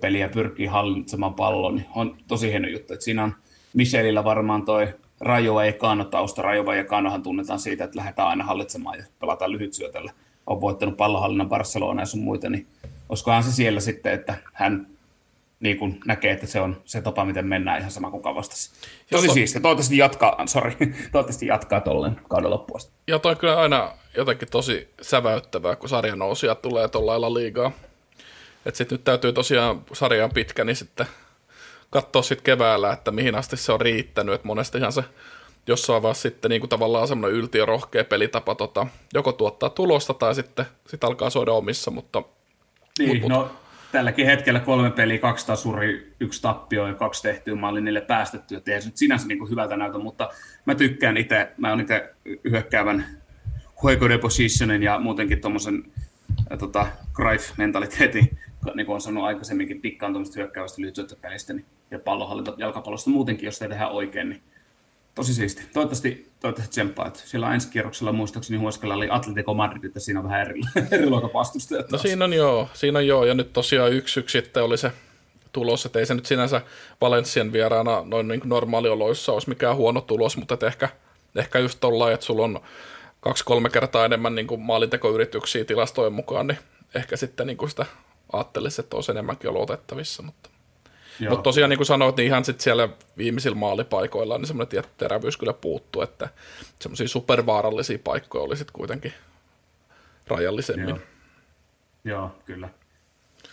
peliä 0.00 0.26
ja 0.26 0.28
pyrkii 0.28 0.66
hallitsemaan 0.66 1.34
pallon, 1.34 1.74
niin 1.74 1.86
on 1.94 2.16
tosi 2.28 2.48
hieno 2.50 2.68
juttu. 2.68 2.92
Että 2.92 3.04
siinä 3.04 3.24
on 3.24 3.34
Michelillä 3.74 4.24
varmaan 4.24 4.64
toi 4.64 4.88
Rajo 5.20 5.60
Ekano 5.60 6.04
tausta. 6.04 6.42
Rajo 6.42 6.72
Ekanohan 6.72 7.22
tunnetaan 7.22 7.58
siitä, 7.58 7.84
että 7.84 7.98
lähdetään 7.98 8.28
aina 8.28 8.44
hallitsemaan 8.44 8.98
ja 8.98 9.04
pelataan 9.20 9.52
lyhytsyötällä. 9.52 10.12
On 10.46 10.60
voittanut 10.60 10.96
pallonhallinnan 10.96 11.48
Barcelona 11.48 12.02
ja 12.02 12.06
sun 12.06 12.22
muita, 12.22 12.50
niin 12.50 12.66
olisikohan 13.08 13.42
se 13.42 13.52
siellä 13.52 13.80
sitten, 13.80 14.12
että 14.12 14.34
hän 14.52 14.86
niin 15.60 15.78
kuin 15.78 16.00
näkee, 16.06 16.32
että 16.32 16.46
se 16.46 16.60
on 16.60 16.82
se 16.84 17.02
tapa, 17.02 17.24
miten 17.24 17.46
mennään 17.46 17.78
ihan 17.78 17.90
sama 17.90 18.10
kuin 18.10 18.22
vastassa. 18.22 18.70
Tosi 19.10 19.26
to... 19.26 19.34
siistiä. 19.34 19.60
Toivottavasti 19.60 19.96
jatkaa, 19.96 20.46
sorry, 20.46 20.72
toivottavasti 21.12 21.46
jatkaa 21.46 21.80
tolleen 21.80 22.20
kauden 22.28 22.50
loppuun 22.50 22.80
Ja 23.06 23.18
toi 23.18 23.36
kyllä 23.36 23.60
aina 23.60 23.92
jotenkin 24.16 24.48
tosi 24.50 24.88
säväyttävää, 25.02 25.76
kun 25.76 25.88
sarja 25.88 26.14
ja 26.46 26.54
tulee 26.54 26.88
tuolla 26.88 27.34
liigaa. 27.34 27.72
Että 28.66 28.78
sitten 28.78 28.96
nyt 28.96 29.04
täytyy 29.04 29.32
tosiaan, 29.32 29.82
sarja 29.92 30.24
on 30.24 30.30
pitkä, 30.30 30.64
niin 30.64 30.76
sitten 30.76 31.06
katsoa 31.90 32.22
sitten 32.22 32.44
keväällä, 32.44 32.92
että 32.92 33.10
mihin 33.10 33.34
asti 33.34 33.56
se 33.56 33.72
on 33.72 33.80
riittänyt. 33.80 34.34
Että 34.34 34.46
monestihan 34.46 34.92
se 34.92 35.04
jossain 35.66 36.02
vaiheessa 36.02 36.22
sitten 36.22 36.48
niin 36.48 36.60
kuin 36.60 36.68
tavallaan 36.68 37.08
semmoinen 37.08 37.38
yltiörohkea 37.38 38.04
pelitapa 38.04 38.54
tota, 38.54 38.86
joko 39.14 39.32
tuottaa 39.32 39.70
tulosta 39.70 40.14
tai 40.14 40.34
sitten 40.34 40.66
sit 40.88 41.04
alkaa 41.04 41.30
soida 41.30 41.52
omissa, 41.52 41.90
mutta... 41.90 42.22
Niin, 42.98 43.20
mut, 43.20 43.30
no 43.30 43.50
tälläkin 43.92 44.26
hetkellä 44.26 44.60
kolme 44.60 44.90
peliä, 44.90 45.18
kaksi 45.18 45.46
tasuri, 45.46 46.14
yksi 46.20 46.42
tappio 46.42 46.86
ja 46.86 46.94
kaksi 46.94 47.22
tehtyä 47.22 47.54
maali 47.54 47.80
niille 47.80 48.00
päästetty, 48.00 48.56
että 48.56 48.72
ei 48.72 48.82
se 48.82 48.88
nyt 48.88 48.96
sinänsä 48.96 49.28
niin 49.28 49.38
kuin 49.38 49.50
hyvältä 49.50 49.76
näytä, 49.76 49.98
mutta 49.98 50.28
mä 50.64 50.74
tykkään 50.74 51.16
itse, 51.16 51.52
mä 51.56 51.70
oon 51.70 51.80
itse 51.80 52.14
hyökkäävän 52.50 53.06
hoiko 53.82 54.08
depositionin 54.08 54.82
ja 54.82 54.98
muutenkin 54.98 55.40
tuommoisen 55.40 55.84
tota, 56.58 56.86
Greif-mentaliteetin, 57.12 58.38
niin 58.74 58.86
kuin 58.86 58.94
on 58.94 59.00
sanonut 59.00 59.24
aikaisemminkin, 59.24 59.80
pikkaan 59.80 60.12
tuommoista 60.12 60.40
hyökkäävästä 60.40 60.82
lyhytsyöttöpelistä 60.82 61.52
niin, 61.52 61.66
ja 61.90 61.98
pallonhallinta 61.98 62.54
jalkapallosta 62.56 63.10
muutenkin, 63.10 63.46
jos 63.46 63.62
ei 63.62 63.68
tehdä 63.68 63.88
oikein, 63.88 64.28
niin 64.28 64.42
tosi 65.14 65.34
siisti. 65.34 65.62
Toivottavasti, 65.72 66.30
toivottavasti 66.40 66.70
tsemppaa. 66.70 67.06
Että 67.06 67.20
siellä 67.24 67.54
ensi 67.54 67.68
kierroksella 67.68 68.12
muistaakseni 68.12 68.58
Huoskalla 68.58 68.94
oli 68.94 69.08
Atletico 69.10 69.54
Madrid, 69.54 69.84
että 69.84 70.00
siinä 70.00 70.20
on 70.20 70.26
vähän 70.26 70.40
eri, 70.40 70.60
eri 70.92 71.10
vastustajat. 71.10 71.90
No 71.90 71.98
siinä 71.98 72.24
on 72.24 72.32
joo, 72.32 72.68
siinä 72.74 72.98
on 72.98 73.06
joo. 73.06 73.24
Ja 73.24 73.34
nyt 73.34 73.52
tosiaan 73.52 73.92
yksi 73.92 74.20
yksi 74.20 74.40
sitten 74.40 74.62
oli 74.62 74.78
se 74.78 74.92
tulos, 75.52 75.86
että 75.86 75.98
ei 75.98 76.06
se 76.06 76.14
nyt 76.14 76.26
sinänsä 76.26 76.62
Valencian 77.00 77.52
vieraana 77.52 78.02
noin 78.04 78.28
niin 78.28 78.40
normaalioloissa 78.44 79.32
olisi 79.32 79.48
mikään 79.48 79.76
huono 79.76 80.00
tulos, 80.00 80.36
mutta 80.36 80.54
että 80.54 80.66
ehkä, 80.66 80.88
ehkä 81.36 81.58
just 81.58 81.80
tuolla, 81.80 82.12
että 82.12 82.26
sulla 82.26 82.44
on 82.44 82.60
kaksi-kolme 83.20 83.70
kertaa 83.70 84.04
enemmän 84.04 84.34
niin 84.34 84.46
kuin 84.46 84.60
maalintekoyrityksiä 84.60 85.64
tilastojen 85.64 86.12
mukaan, 86.12 86.46
niin 86.46 86.58
ehkä 86.94 87.16
sitten 87.16 87.46
niin 87.46 87.56
kuin 87.56 87.70
sitä 87.70 87.86
ajattelisi, 88.32 88.80
että 88.80 88.96
olisi 88.96 89.10
enemmänkin 89.10 89.50
ollut 89.50 89.70
otettavissa, 89.70 90.22
mutta 90.22 90.49
mutta 91.28 91.42
tosiaan 91.42 91.70
niin 91.70 91.78
kuin 91.78 91.86
sanoit, 91.86 92.16
niin 92.16 92.26
ihan 92.26 92.44
sitten 92.44 92.64
siellä 92.64 92.88
viimeisillä 93.16 93.56
maalipaikoilla 93.56 94.38
niin 94.38 94.46
semmoinen 94.46 94.68
tietty 94.68 94.92
terävyys 94.96 95.36
kyllä 95.36 95.52
puuttuu, 95.52 96.02
että 96.02 96.28
semmoisia 96.80 97.08
supervaarallisia 97.08 97.98
paikkoja 98.04 98.44
oli 98.44 98.56
sitten 98.56 98.72
kuitenkin 98.72 99.12
rajallisemmin. 100.26 100.88
Joo, 100.88 100.98
joo 102.04 102.34
kyllä. 102.44 102.68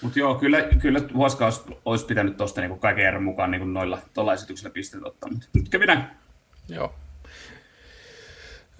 Mutta 0.01 0.19
joo, 0.19 0.36
kyllä, 0.36 0.62
kyllä 0.62 0.99
Huoskaus 1.13 1.63
olisi 1.86 2.06
pitänyt 2.06 2.38
tuosta 2.38 2.62
niinku 2.62 2.77
kaiken 2.77 3.03
järjen 3.03 3.23
mukaan 3.23 3.51
niinku 3.51 3.67
noilla 3.67 3.99
tuolla 4.13 4.34
esityksellä 4.34 4.73
pisteet 4.73 5.03
ottaa, 5.03 5.30
mutta 5.30 5.47
nyt 5.53 5.69
kävi 5.69 5.86
näin. 5.86 6.03
Joo. 6.69 6.93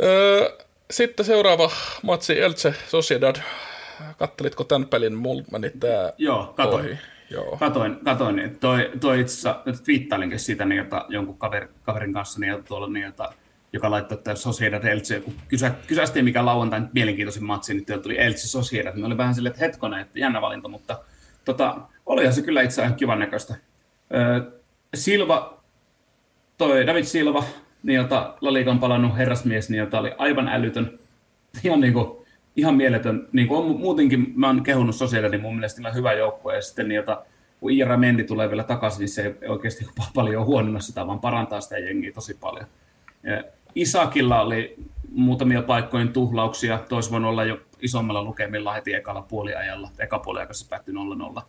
Öö, 0.04 0.58
sitten 0.92 1.26
seuraava 1.26 1.72
matsi 2.04 2.42
Elche 2.42 2.74
Sociedad. 2.88 3.36
Kattelitko 4.18 4.64
tämän 4.64 4.88
pelin? 4.88 5.16
Mulla 5.16 5.44
meni 5.52 5.72
tää 5.80 6.14
Joo, 6.18 6.54
katoin. 6.56 6.86
Ohi. 6.86 6.98
Joo. 7.30 7.58
Katoin, 7.58 8.00
katoin 8.04 8.36
niin 8.36 8.60
toi, 8.60 8.92
toi 9.00 9.20
itse 9.20 9.50
asiassa, 9.50 9.84
twiittailinkin 9.84 10.40
siitä 10.40 10.66
niin, 10.66 10.78
jota, 10.78 11.06
jonkun 11.10 11.38
kaver, 11.38 11.68
kaverin 11.84 12.14
kanssa, 12.14 12.40
niin, 12.40 12.64
tuolla, 12.64 12.88
niin, 12.88 13.06
jota, 13.06 13.34
joka 13.74 13.92
laittoi, 13.92 14.18
että 14.18 14.36
Sociedad 14.36 14.84
Elche, 14.84 15.20
kun 15.20 15.34
kysä, 15.48 15.72
kysästiin 15.88 16.26
mikä 16.26 16.46
lauantai 16.46 16.82
mielenkiintoisin 16.94 17.44
matsi, 17.44 17.74
niin 17.74 18.02
tuli 18.02 18.20
Elche 18.20 18.38
Sociedad. 18.38 18.96
Me 18.96 19.06
oli 19.06 19.18
vähän 19.18 19.36
silleen, 19.36 19.52
että 19.52 19.66
hetkonen, 19.66 20.00
että 20.00 20.20
jännä 20.20 20.42
valinta, 20.42 20.68
mutta 20.68 21.00
tota, 21.46 21.78
olihan 22.06 22.34
se 22.34 22.42
kyllä 22.42 22.62
itse 22.62 22.82
asiassa 22.82 22.98
kivan 22.98 23.20
näköistä. 23.20 23.56
Silva, 24.96 25.64
toi 26.58 26.88
David 26.88 27.04
Silva, 27.04 27.44
niin 27.84 27.96
jota 27.96 28.38
Laliikan 28.42 28.80
palannut 28.80 29.18
herrasmies, 29.18 29.70
niin 29.70 29.80
jota 29.80 30.00
oli 30.00 30.12
aivan 30.18 30.48
älytön, 30.48 31.00
ihan 31.64 31.80
niin 31.80 31.94
kuin 31.94 32.27
ihan 32.58 32.76
mieletön. 32.76 33.28
Niin 33.32 33.48
kuin 33.48 33.60
on, 33.60 33.80
muutenkin 33.80 34.34
mä 34.36 34.48
oon 34.48 34.64
kehunut 34.64 34.96
sosiaali, 34.96 35.30
niin 35.30 35.42
mun 35.42 35.56
mielestä 35.56 35.88
on 35.88 35.96
hyvä 35.96 36.14
joukkue. 36.14 36.56
Ja 36.56 36.62
sitten 36.62 36.92
jota, 36.92 37.26
kun 37.60 37.72
Iira 37.72 37.98
Mendi 37.98 38.24
tulee 38.24 38.50
vielä 38.50 38.64
takaisin, 38.64 39.00
niin 39.00 39.10
se 39.10 39.38
ei 39.42 39.48
oikeasti 39.48 39.88
paljon 40.16 40.46
huononna 40.46 40.80
sitä, 40.80 41.08
vaan 41.08 41.20
parantaa 41.20 41.62
sitä 41.62 41.78
jengiä 41.78 42.12
tosi 42.12 42.34
paljon. 42.34 42.66
Ja 43.24 43.44
Isakilla 43.76 44.42
oli 44.42 44.76
muutamia 45.12 45.62
paikkojen 45.62 46.14
tuhlauksia. 46.14 46.80
Toisi 46.90 47.12
voinut 47.12 47.30
olla 47.30 47.46
jo 47.46 47.60
isommalla 47.80 48.24
lukemilla 48.24 48.74
heti 48.74 48.94
ekalla 48.94 49.22
puoliajalla. 49.22 49.90
Eka 50.00 50.20
puoliajassa 50.20 50.68
päättyi 50.70 50.94
0-0. 51.38 51.42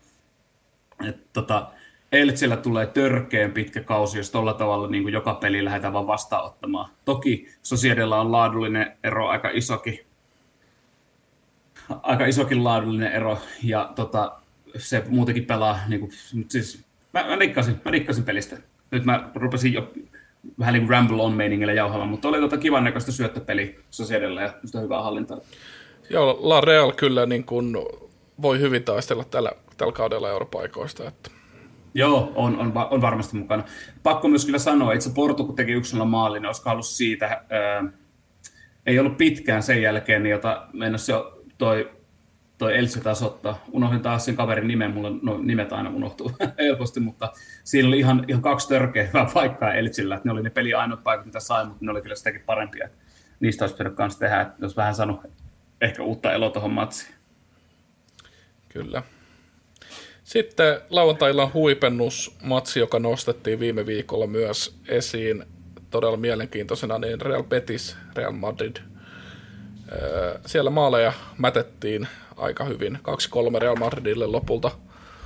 Et, 1.09 1.33
tota, 1.33 1.71
Eltsillä 2.13 2.57
tulee 2.57 2.87
törkeen 2.87 3.53
pitkä 3.53 3.83
kausi, 3.83 4.19
jos 4.19 4.31
tuolla 4.31 4.55
tavalla 4.55 4.89
niin 4.89 5.13
joka 5.13 5.35
peli 5.35 5.65
lähdetään 5.65 5.93
vaan 5.93 6.07
vastaanottamaan. 6.07 6.91
Toki 7.05 7.49
Sosiedella 7.63 8.21
on 8.21 8.33
laadullinen 8.33 8.97
ero 9.05 9.29
aika 9.29 9.51
isokin, 9.53 10.08
aika 12.03 12.27
isokin 12.27 12.65
laadullinen 12.65 13.13
ero, 13.13 13.39
ja 13.63 13.93
tota, 13.95 14.33
se 14.77 15.05
muutenkin 15.09 15.45
pelaa, 15.45 15.79
niin 15.89 16.01
kuin, 16.01 16.13
siis 16.49 16.85
mä, 17.13 17.27
mä, 17.27 17.37
rikkasin, 17.37 17.81
mä 17.85 17.91
rikkasin 17.91 18.25
pelistä. 18.25 18.57
Nyt 18.91 19.05
mä 19.05 19.31
rupesin 19.35 19.73
jo 19.73 19.93
vähän 20.59 20.75
niin 20.75 20.83
kuin 20.83 20.91
ramble 20.91 21.23
on 21.23 21.33
meiningillä 21.33 21.73
jauhamaan, 21.73 22.09
mutta 22.09 22.29
oli 22.29 22.41
tota 22.41 22.59
kivan 22.59 22.85
näköistä 22.85 23.13
syöttöpeli 23.13 23.79
Sociedella 23.91 24.43
ja 24.43 24.55
sitä 24.65 24.81
hyvää 24.81 25.03
hallintaa. 25.03 25.39
Joo, 26.11 26.39
La 26.41 26.61
Real 26.61 26.93
kyllä 26.93 27.27
niin 27.27 27.45
kuin 27.45 27.77
voi 28.43 28.61
hyvin 28.61 28.85
taistella 28.85 29.25
tällä, 29.25 29.53
tällä 29.77 29.93
kaudella 29.93 30.31
europaikoista. 30.31 31.09
Että. 31.09 31.31
Joo, 31.95 32.33
on, 32.35 32.59
on, 32.59 32.73
on, 32.91 33.01
varmasti 33.01 33.37
mukana. 33.37 33.65
Pakko 34.03 34.29
myös 34.29 34.45
kyllä 34.45 34.59
sanoa, 34.59 34.93
itse 34.93 35.11
Porto 35.15 35.45
kun 35.45 35.57
teki 35.57 35.73
yksilöllä 35.73 36.05
maalin, 36.05 36.43
niin 36.43 36.47
olisiko 36.47 36.71
ollut 36.71 36.87
siitä, 36.87 37.27
ää, 37.27 37.85
ei 38.87 38.99
ollut 38.99 39.17
pitkään 39.17 39.63
sen 39.63 39.83
jälkeen, 39.83 40.23
niin 40.23 40.31
jota 40.31 40.67
mennessä 40.73 41.13
jo 41.13 41.38
toi, 41.59 41.91
toi 42.59 42.79
Elsi 42.79 43.01
tasoittaa. 43.01 43.65
Unohdin 43.73 44.01
taas 44.01 44.25
sen 44.25 44.37
kaverin 44.37 44.69
nimen, 44.69 44.91
mulla 44.91 45.11
no, 45.23 45.39
nimet 45.39 45.73
aina 45.73 45.91
unohtuu 45.91 46.33
helposti, 46.59 47.01
mutta 47.01 47.33
siinä 47.65 47.89
oli 47.89 47.99
ihan, 47.99 48.25
ihan 48.29 48.43
kaksi 48.43 48.69
törkeä 48.69 49.07
hyvää 49.07 49.31
paikkaa 49.35 49.75
Elsillä. 49.75 50.21
Ne 50.25 50.33
oli 50.33 50.43
ne 50.43 50.51
peli 50.51 50.75
ainoat 50.75 51.05
paikat, 51.05 51.27
mitä 51.27 51.41
sai, 51.41 51.65
mutta 51.65 51.85
ne 51.85 51.91
oli 51.91 52.03
kyllä 52.03 52.17
sitäkin 52.17 52.43
parempia. 52.47 52.89
Niistä 53.41 53.65
olisi 53.65 53.75
pitänyt 53.75 53.95
kanssa 53.95 54.21
tehdä, 54.21 54.41
että 54.41 54.55
olisi 54.63 54.77
vähän 54.77 54.95
saanut 54.95 55.21
ehkä 55.81 56.03
uutta 56.03 56.33
eloa 56.33 56.51
tuohon 56.51 56.73
matsiin. 56.73 57.15
Kyllä. 58.69 59.03
Sitten 60.25 60.81
lauantailla 60.91 61.51
huipennusmatsi, 61.55 62.81
joka 62.81 62.99
nostettiin 62.99 63.61
viime 63.61 63.87
viikolla 63.87 64.27
myös 64.27 64.81
esiin 64.89 65.45
todella 65.91 66.17
mielenkiintoisena, 66.17 66.99
niin 66.99 67.21
Real 67.21 67.43
Betis, 67.43 67.97
Real 68.17 68.33
Madrid– 68.33 68.77
siellä 70.47 70.71
maaleja 70.71 71.13
mätettiin 71.39 72.09
aika 72.37 72.65
hyvin. 72.65 72.99
2-3 73.57 73.59
Real 73.59 73.77
Madridille 73.77 74.27
lopulta 74.27 74.71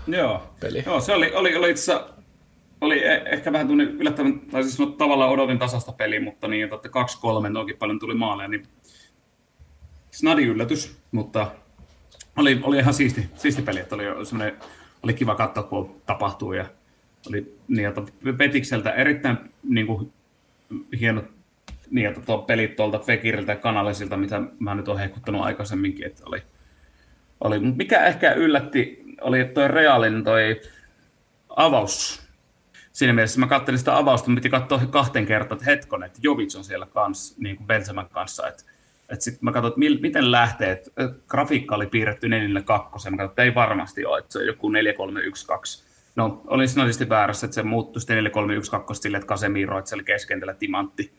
Joo, 0.07 0.43
peli. 0.61 0.83
Joo 0.87 1.01
se 1.01 1.15
oli, 1.15 1.33
oli, 1.35 1.57
oli 1.57 1.71
itse 1.71 2.01
oli 2.81 3.05
e- 3.05 3.23
ehkä 3.27 3.53
vähän 3.53 3.67
tunnin 3.67 3.89
yllättävän, 3.89 4.41
tai 4.41 4.65
siis 4.65 4.89
tavallaan 4.99 5.31
odotin 5.31 5.59
tasasta 5.59 5.93
peli, 5.93 6.21
mutta 6.21 6.49
niin, 6.49 6.65
että 6.65 6.89
2-3 7.45 7.49
noinkin 7.49 7.77
paljon 7.77 7.99
tuli 7.99 8.15
maaleja, 8.15 8.49
niin 8.49 8.67
snadi 10.11 10.45
yllätys, 10.45 10.97
mutta 11.13 11.51
oli, 12.37 12.61
oli 12.63 12.79
ihan 12.79 12.95
siisti, 12.95 13.29
siisti 13.35 13.63
peli, 13.63 13.81
että 13.81 13.95
oli, 13.95 14.05
oli 15.03 15.15
kiva 15.15 15.35
katsoa, 15.35 15.63
kun 15.63 16.03
tapahtuu 16.07 16.53
ja 16.53 16.65
oli 17.29 17.57
niin, 17.69 17.89
että 17.89 18.03
Petikseltä 18.39 18.93
erittäin 18.93 19.39
niin 19.69 19.87
kuin, 19.87 20.13
hienot 21.01 21.25
niin, 21.93 22.07
että 22.07 22.21
tuo 22.21 22.39
pelit 22.39 22.77
tuolta 22.77 22.99
Fekiriltä 22.99 23.53
ja 23.53 23.57
Kanalisilta, 23.57 24.17
mitä 24.17 24.43
mä 24.59 24.75
nyt 24.75 24.89
olen 24.89 25.01
hehkuttanut 25.01 25.43
aikaisemminkin, 25.43 26.07
että 26.07 26.23
oli, 26.27 26.43
oli. 27.41 27.59
Mikä 27.59 28.05
ehkä 28.05 28.33
yllätti, 28.33 29.05
oli 29.21 29.45
tuo 29.45 29.69
Realin 29.69 30.25
toi 30.25 30.61
avaus. 31.49 32.23
Siinä 32.93 33.13
mielessä 33.13 33.41
mä 33.41 33.47
katselin 33.47 33.79
sitä 33.79 33.97
avausta, 33.97 34.31
mä 34.31 34.35
piti 34.35 34.51
katsoa 34.51 34.79
kahteen 34.79 35.27
kertaan, 35.27 35.57
että 35.57 35.71
hetkonen, 35.71 36.07
että 36.07 36.21
Jovic 36.23 36.57
on 36.57 36.65
siellä 36.65 36.87
kanssa, 36.87 37.35
niin 37.39 37.57
kuin 37.57 37.67
Benzemän 37.67 38.09
kanssa, 38.09 38.49
että 38.49 38.65
että 39.09 39.25
sitten 39.25 39.45
mä 39.45 39.53
katsoin, 39.53 39.93
että 39.93 40.03
miten 40.03 40.33
lähtee, 40.33 40.71
että 40.71 40.91
grafiikka 41.29 41.75
oli 41.75 41.87
piirretty 41.87 42.29
4 42.29 42.63
2 42.63 43.11
mä 43.11 43.17
katsoin, 43.17 43.31
että 43.31 43.43
ei 43.43 43.55
varmasti 43.55 44.05
ole, 44.05 44.19
että 44.19 44.33
se 44.33 44.39
on 44.39 44.47
joku 44.47 44.69
4 44.69 44.93
3 44.93 45.21
1 45.21 45.47
2 45.47 45.85
No, 46.17 46.43
olin 46.47 46.69
sinallisesti 46.69 47.09
väärässä, 47.09 47.47
että 47.47 47.55
se 47.55 47.63
muuttui 47.63 48.01
sitten 48.01 48.17
4 48.17 48.31
3 48.31 48.55
1 48.55 48.71
2 48.71 48.95
sille, 48.95 49.17
että 49.17 49.27
Casemiro, 49.27 49.79
että 49.79 49.89
se 49.89 49.95
oli 49.95 50.05
keskentällä 50.05 50.55
timantti 50.55 51.13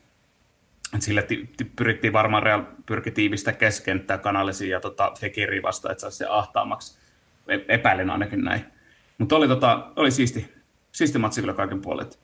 sille 1.01 1.21
t- 1.21 1.57
t- 1.57 1.75
pyrittiin 1.75 2.13
varmaan 2.13 2.43
Real 2.43 2.61
pyrki 2.85 3.11
tiivistä 3.11 3.53
keskenttää 3.53 4.17
kanalisiin 4.17 4.69
ja 4.69 4.79
tota, 4.79 5.11
Fekiri 5.19 5.63
vasta, 5.63 5.91
että 5.91 6.01
saisi 6.01 6.17
se 6.17 6.25
ahtaamaksi. 6.29 6.97
E- 7.47 7.65
epäilen 7.67 8.09
ainakin 8.09 8.43
näin. 8.43 8.65
Mutta 9.17 9.35
oli, 9.35 9.47
tota, 9.47 9.87
oli 9.95 10.11
siisti, 10.11 10.53
siisti 10.91 11.17
matsi 11.17 11.41
kyllä 11.41 11.53
kaiken 11.53 11.81
puolet. 11.81 12.19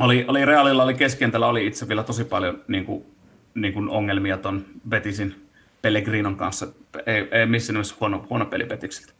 Oli, 0.00 0.24
oli 0.28 0.44
Realilla, 0.44 0.82
oli 0.82 0.94
keskentällä, 0.94 1.46
oli 1.46 1.66
itse 1.66 1.88
vielä 1.88 2.02
tosi 2.02 2.24
paljon 2.24 2.64
niin 2.68 2.84
kuin, 2.84 3.06
niin 3.54 3.72
kuin 3.72 3.88
ongelmia 3.88 4.38
ton 4.38 4.64
Betisin 4.88 5.46
Pellegrinon 5.82 6.36
kanssa. 6.36 6.66
Ei, 7.06 7.28
ei 7.30 7.46
missään 7.46 7.74
nimessä 7.74 7.94
huono, 8.00 8.26
huono 8.30 8.46
peli 8.46 8.64
Betiksiltä. 8.64 9.12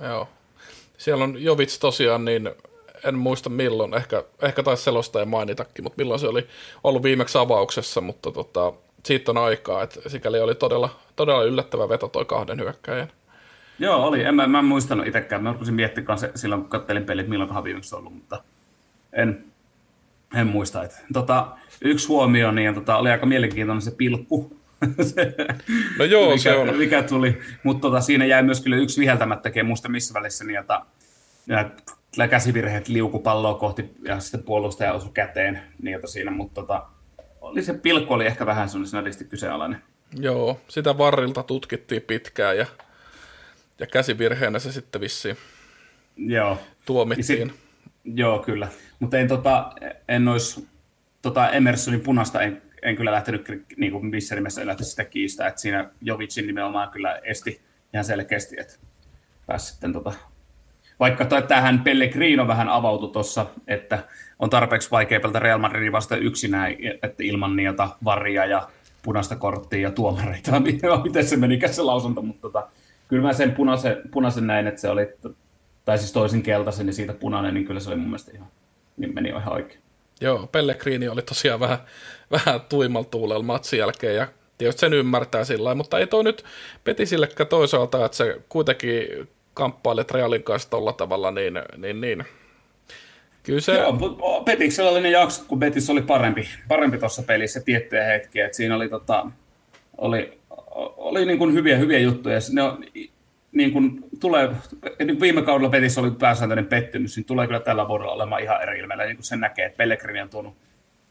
Joo. 0.00 0.28
Siellä 0.98 1.24
on 1.24 1.42
Jovic 1.42 1.78
tosiaan 1.78 2.24
niin 2.24 2.50
en 3.04 3.14
muista 3.14 3.50
milloin, 3.50 3.94
ehkä, 3.94 4.24
ehkä 4.42 4.62
taisi 4.62 4.82
selostaa 4.82 5.22
ja 5.22 5.26
mainitakin, 5.26 5.84
mutta 5.84 5.96
milloin 5.96 6.20
se 6.20 6.28
oli 6.28 6.46
ollut 6.84 7.02
viimeksi 7.02 7.38
avauksessa, 7.38 8.00
mutta 8.00 8.32
tota, 8.32 8.72
siitä 9.04 9.30
on 9.30 9.38
aikaa, 9.38 9.82
että 9.82 10.08
sikäli 10.08 10.40
oli 10.40 10.54
todella, 10.54 11.00
todella 11.16 11.42
yllättävä 11.42 11.88
veto 11.88 12.08
toi 12.08 12.24
kahden 12.24 12.60
hyökkäjän. 12.60 13.08
Joo, 13.78 14.06
oli. 14.06 14.22
En, 14.22 14.34
mä, 14.34 14.46
mä 14.46 14.58
en 14.58 14.64
muistanut 14.64 15.06
itsekään. 15.06 15.42
Mä 15.42 15.52
rupesin 15.52 15.74
miettimään 15.74 16.18
se, 16.18 16.30
silloin, 16.34 16.60
kun 16.60 16.70
kattelin 16.70 17.04
pelit, 17.04 17.28
milloin 17.28 17.64
viimeksi 17.64 17.94
ollut, 17.94 18.14
mutta 18.14 18.42
en, 19.12 19.44
en 20.34 20.46
muista. 20.46 20.82
Että, 20.82 20.98
tota, 21.12 21.46
yksi 21.80 22.08
huomio, 22.08 22.50
niin 22.50 22.74
tota, 22.74 22.96
oli 22.96 23.10
aika 23.10 23.26
mielenkiintoinen 23.26 23.82
se 23.82 23.90
pilkku. 23.90 24.56
no 25.98 26.04
joo, 26.04 26.26
mikä, 26.26 26.42
se 26.42 26.54
on. 26.56 26.76
Mikä 26.76 27.02
tuli, 27.02 27.38
mutta 27.62 27.80
tota, 27.80 28.00
siinä 28.00 28.24
jäi 28.24 28.42
myös 28.42 28.60
kyllä 28.60 28.76
yksi 28.76 29.00
viheltämättäkin, 29.00 29.66
muista 29.66 29.88
missä 29.88 30.14
välissä, 30.14 30.44
niin, 30.44 30.54
jota, 30.54 30.86
käsivirheet 32.30 32.88
liukupalloa 32.88 33.54
kohti 33.54 33.90
ja 34.04 34.20
sitten 34.20 34.42
puolustaja 34.42 34.92
osui 34.92 35.10
käteen 35.14 35.60
niiltä 35.82 36.06
siinä, 36.06 36.30
mutta 36.30 36.54
tota, 36.54 36.86
oli 37.40 37.62
se 37.62 37.74
pilkku 37.74 38.14
oli 38.14 38.26
ehkä 38.26 38.46
vähän 38.46 38.68
sellainen 38.68 39.28
kyseenalainen. 39.28 39.82
Joo, 40.18 40.60
sitä 40.68 40.98
varrilta 40.98 41.42
tutkittiin 41.42 42.02
pitkään 42.02 42.58
ja, 42.58 42.66
ja 43.78 43.86
käsivirheenä 43.86 44.58
se 44.58 44.72
sitten 44.72 45.00
vissiin 45.00 45.36
joo. 46.16 46.58
tuomittiin. 46.86 47.50
Sit, 47.50 47.60
joo, 48.04 48.38
kyllä. 48.38 48.68
Mutta 48.98 49.18
en, 49.18 49.28
tota, 49.28 49.72
en 50.08 50.28
olisi 50.28 50.68
tota 51.22 51.50
Emersonin 51.50 52.00
punasta 52.00 52.40
en, 52.40 52.62
en 52.82 52.96
kyllä 52.96 53.12
lähtenyt 53.12 53.48
niin 53.76 53.92
kuin 53.92 54.06
missä 54.06 54.34
nimessä 54.34 54.66
lähtenyt 54.66 54.88
sitä 54.88 55.04
kiistää, 55.04 55.48
että 55.48 55.60
siinä 55.60 55.90
Jovicin 56.00 56.46
nimenomaan 56.46 56.90
kyllä 56.90 57.20
esti 57.22 57.60
ihan 57.94 58.04
selkeästi, 58.04 58.56
että 58.58 58.74
pääsi 59.46 59.66
sitten 59.66 59.92
tota, 59.92 60.12
vaikka 61.00 61.24
tähän 61.24 61.80
Pellegrino 61.80 62.48
vähän 62.48 62.68
avautui 62.68 63.10
tuossa, 63.10 63.46
että 63.66 63.98
on 64.38 64.50
tarpeeksi 64.50 64.90
vaikea 64.90 65.20
pelata 65.20 65.38
Real 65.38 65.58
Madridin 65.58 65.92
vasta 65.92 66.16
yksinään, 66.16 66.72
että 67.02 67.22
ilman 67.22 67.56
niitä 67.56 67.88
varia 68.04 68.46
ja 68.46 68.68
punaista 69.02 69.36
korttia 69.36 69.80
ja 69.80 69.90
tuomareita, 69.90 70.60
miten 71.04 71.26
se 71.26 71.36
meni 71.36 71.60
se 71.70 71.82
lausunto, 71.82 72.22
mutta 72.22 72.40
tota, 72.42 72.68
kyllä 73.08 73.22
mä 73.22 73.32
sen 73.32 73.52
punaisen, 73.52 73.96
punaisen 74.10 74.46
näin, 74.46 74.66
että 74.66 74.80
se 74.80 74.88
oli, 74.88 75.08
tai 75.84 75.98
siis 75.98 76.12
toisin 76.12 76.42
keltaisen 76.42 76.86
ja 76.86 76.92
siitä 76.92 77.12
punainen, 77.12 77.54
niin 77.54 77.66
kyllä 77.66 77.80
se 77.80 77.90
oli 77.90 77.96
mun 77.96 78.06
mielestä 78.06 78.32
ihan, 78.34 78.48
niin 78.96 79.14
meni 79.14 79.28
ihan 79.28 79.52
oikein. 79.52 79.80
Joo, 80.20 80.46
Pellegrini 80.46 81.08
oli 81.08 81.22
tosiaan 81.22 81.60
vähän, 81.60 81.78
vähän 82.30 82.60
tuimalla 82.60 83.08
tuulella 83.10 83.44
matsin 83.44 83.78
jälkeen 83.78 84.16
ja 84.16 84.28
tietysti 84.58 84.80
sen 84.80 84.92
ymmärtää 84.92 85.44
sillä 85.44 85.64
lailla, 85.64 85.76
mutta 85.76 85.98
ei 85.98 86.06
toi 86.06 86.24
nyt 86.24 86.44
peti 86.84 87.06
sillekään 87.06 87.48
toisaalta, 87.48 88.04
että 88.04 88.16
se 88.16 88.40
kuitenkin 88.48 89.28
kamppailet 89.54 90.10
Realin 90.10 90.42
kanssa 90.42 90.70
tolla 90.70 90.92
tavalla, 90.92 91.30
niin, 91.30 91.54
niin, 91.76 92.00
niin. 92.00 92.24
Kyllä 93.42 93.60
se... 93.60 93.74
Joo, 93.74 94.42
Petiksellä 94.44 94.90
oli 94.90 95.00
ne 95.00 95.10
jaksot, 95.10 95.46
kun 95.46 95.58
Betis 95.58 95.90
oli 95.90 96.02
parempi, 96.02 96.48
parempi 96.68 96.98
tuossa 96.98 97.22
pelissä 97.22 97.60
tiettyjä 97.60 98.04
hetkiä, 98.04 98.44
että 98.44 98.56
siinä 98.56 98.76
oli, 98.76 98.88
tota, 98.88 99.26
oli, 99.98 100.38
oli 100.96 101.26
niin 101.26 101.38
kuin 101.38 101.54
hyviä, 101.54 101.76
hyviä 101.76 101.98
juttuja. 101.98 102.38
Ne 102.52 102.62
on, 102.62 102.84
niin 103.52 103.72
kuin 103.72 104.04
tulee, 104.20 104.50
niin 105.04 105.20
viime 105.20 105.42
kaudella 105.42 105.70
Betis 105.70 105.98
oli 105.98 106.10
pääsääntöinen 106.10 106.66
pettymys, 106.66 107.16
niin 107.16 107.24
tulee 107.24 107.46
kyllä 107.46 107.60
tällä 107.60 107.88
vuodella 107.88 108.12
olemaan 108.12 108.42
ihan 108.42 108.62
eri 108.62 108.78
ilmeellä, 108.78 109.04
niin 109.04 109.16
kuin 109.16 109.24
sen 109.24 109.40
näkee, 109.40 109.66
että 109.66 109.76
Pellegrini 109.76 110.20
on 110.20 110.28
tuonut 110.28 110.56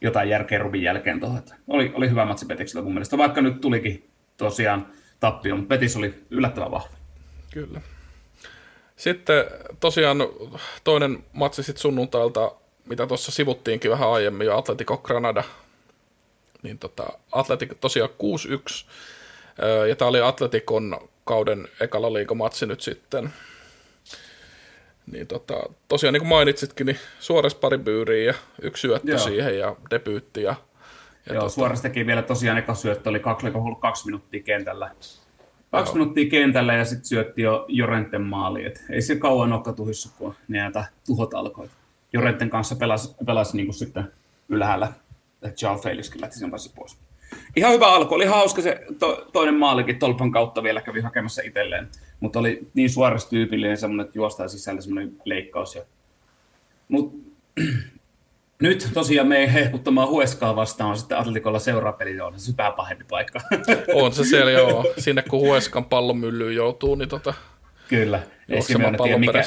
jotain 0.02 0.30
järkeä 0.30 0.60
Rubin 0.60 0.84
jälkeen 0.84 1.20
tuohon. 1.20 1.42
Oli, 1.68 1.92
oli 1.96 2.10
hyvä 2.10 2.26
matsi 2.26 2.46
Petiksellä 2.46 2.84
mun 2.84 2.94
mielestä, 2.94 3.18
vaikka 3.18 3.42
nyt 3.42 3.62
tulikin 3.62 4.10
tosiaan 4.38 4.88
tappio, 5.20 5.56
mutta 5.56 5.68
Betis 5.68 5.98
oli 5.98 6.14
yllättävän 6.30 6.72
vahva. 6.72 6.90
Kyllä. 7.54 7.82
Sitten 9.04 9.46
tosiaan 9.80 10.18
toinen 10.84 11.24
matsi 11.34 11.64
sitten 11.64 11.82
sunnuntailta, 11.82 12.52
mitä 12.86 13.08
tuossa 13.08 13.32
sivuttiinkin 13.32 13.92
vähän 13.92 14.12
aiemmin 14.12 14.48
jo, 14.48 14.58
Atletico 14.58 14.98
Granada. 14.98 15.44
Niin 16.62 16.80
tota, 16.80 17.08
Atletico 17.32 17.76
tosiaan 17.76 18.10
6-1, 18.10 18.88
ja 19.90 19.96
tämä 19.96 20.10
oli 20.10 20.22
Atletikon 20.22 21.10
kauden 21.26 21.68
ekalla 21.80 22.14
liikomatsi 22.14 22.66
nyt 22.66 22.82
sitten. 22.82 23.34
Niin 25.12 25.28
tota, 25.28 25.54
tosiaan 25.88 26.14
niin 26.14 26.22
kuin 26.22 26.30
mainitsitkin, 26.30 26.86
niin 26.86 27.00
Suores 27.20 27.56
pari 27.56 27.78
byyriä 27.78 28.24
ja 28.24 28.34
yksi 28.62 28.82
syöttö 28.82 29.12
Joo. 29.12 29.20
siihen 29.20 29.60
ja 29.60 29.76
debyytti. 29.90 30.44
Ja, 30.44 30.56
ja 31.26 31.34
Joo, 31.34 31.42
tota... 31.42 31.56
Suores 31.56 31.82
teki 31.82 32.06
vielä 32.06 32.22
tosiaan 32.22 32.58
eka 32.58 32.76
syöttö, 32.76 33.10
oli 33.10 33.20
kaksi, 33.20 33.48
kaksi 33.82 34.06
minuuttia 34.06 34.44
kentällä. 34.44 34.92
Kaksi 35.74 35.90
Joo. 35.90 35.94
minuuttia 35.94 36.30
kentällä 36.30 36.74
ja 36.74 36.86
sitten 36.86 37.06
syötti 37.06 37.42
jo 37.42 37.66
Jorenten 37.68 38.22
maali. 38.22 38.66
Et 38.66 38.86
ei 38.90 39.02
se 39.02 39.16
kauan 39.16 39.50
nokka 39.50 39.74
tuhissa, 39.74 40.10
kun 40.18 40.36
näitä 40.48 40.86
tuhot 41.06 41.34
alkoi. 41.34 41.70
Jorenten 42.14 42.50
kanssa 42.50 42.76
pelasi, 42.76 43.16
pelasi 43.26 43.58
niin 43.58 43.66
kuin 43.66 43.76
sitten 43.76 44.12
ylhäällä. 44.50 44.94
Joao 45.62 45.78
Felixkin 45.78 46.22
lähti 46.22 46.40
sen 46.40 46.52
pois 46.76 46.98
ihan 47.56 47.74
hyvä 47.74 47.88
alku. 47.88 48.14
Oli 48.14 48.26
hauska 48.26 48.62
se 48.62 48.86
to, 49.00 49.30
toinen 49.34 49.56
maalikin 49.56 50.00
tolpan 50.00 50.32
kautta 50.32 50.64
vielä 50.64 50.82
kävi 50.82 51.02
hakemassa 51.02 51.42
itselleen. 51.46 51.88
Mutta 52.20 52.40
oli 52.40 52.68
niin 52.74 52.90
tyypillinen 53.30 53.78
semmoinen, 53.78 54.06
että 54.06 54.18
juostaa 54.18 54.48
sisällä 54.48 54.82
semmoinen 54.82 55.16
leikkaus. 55.26 55.76
Ja... 55.76 55.82
Mut, 56.88 57.14
nyt 58.64 58.90
tosiaan 58.94 59.28
me 59.28 59.38
ei 59.38 59.54
hehkuttamaan 59.54 60.10
Hueskaa 60.10 60.56
vastaan 60.56 60.90
on 60.90 60.98
sitten 60.98 61.18
Atletikolla 61.18 61.60
seuraapeli, 61.60 62.22
on 62.22 62.40
se 62.40 62.46
sypää 62.46 62.72
pahempi 62.72 63.04
paikka. 63.10 63.40
On 64.02 64.14
se 64.14 64.24
siellä 64.24 64.52
joo. 64.52 64.86
Sinne 64.98 65.22
kun 65.22 65.40
Hueskan 65.40 65.86
pallomyllyyn 65.86 66.56
joutuu, 66.56 66.96
niin 66.96 67.10
tota... 67.10 67.34
Kyllä. 67.88 68.20
Ei 68.50 68.62
tiedä, 69.02 69.18
mikä, 69.18 69.44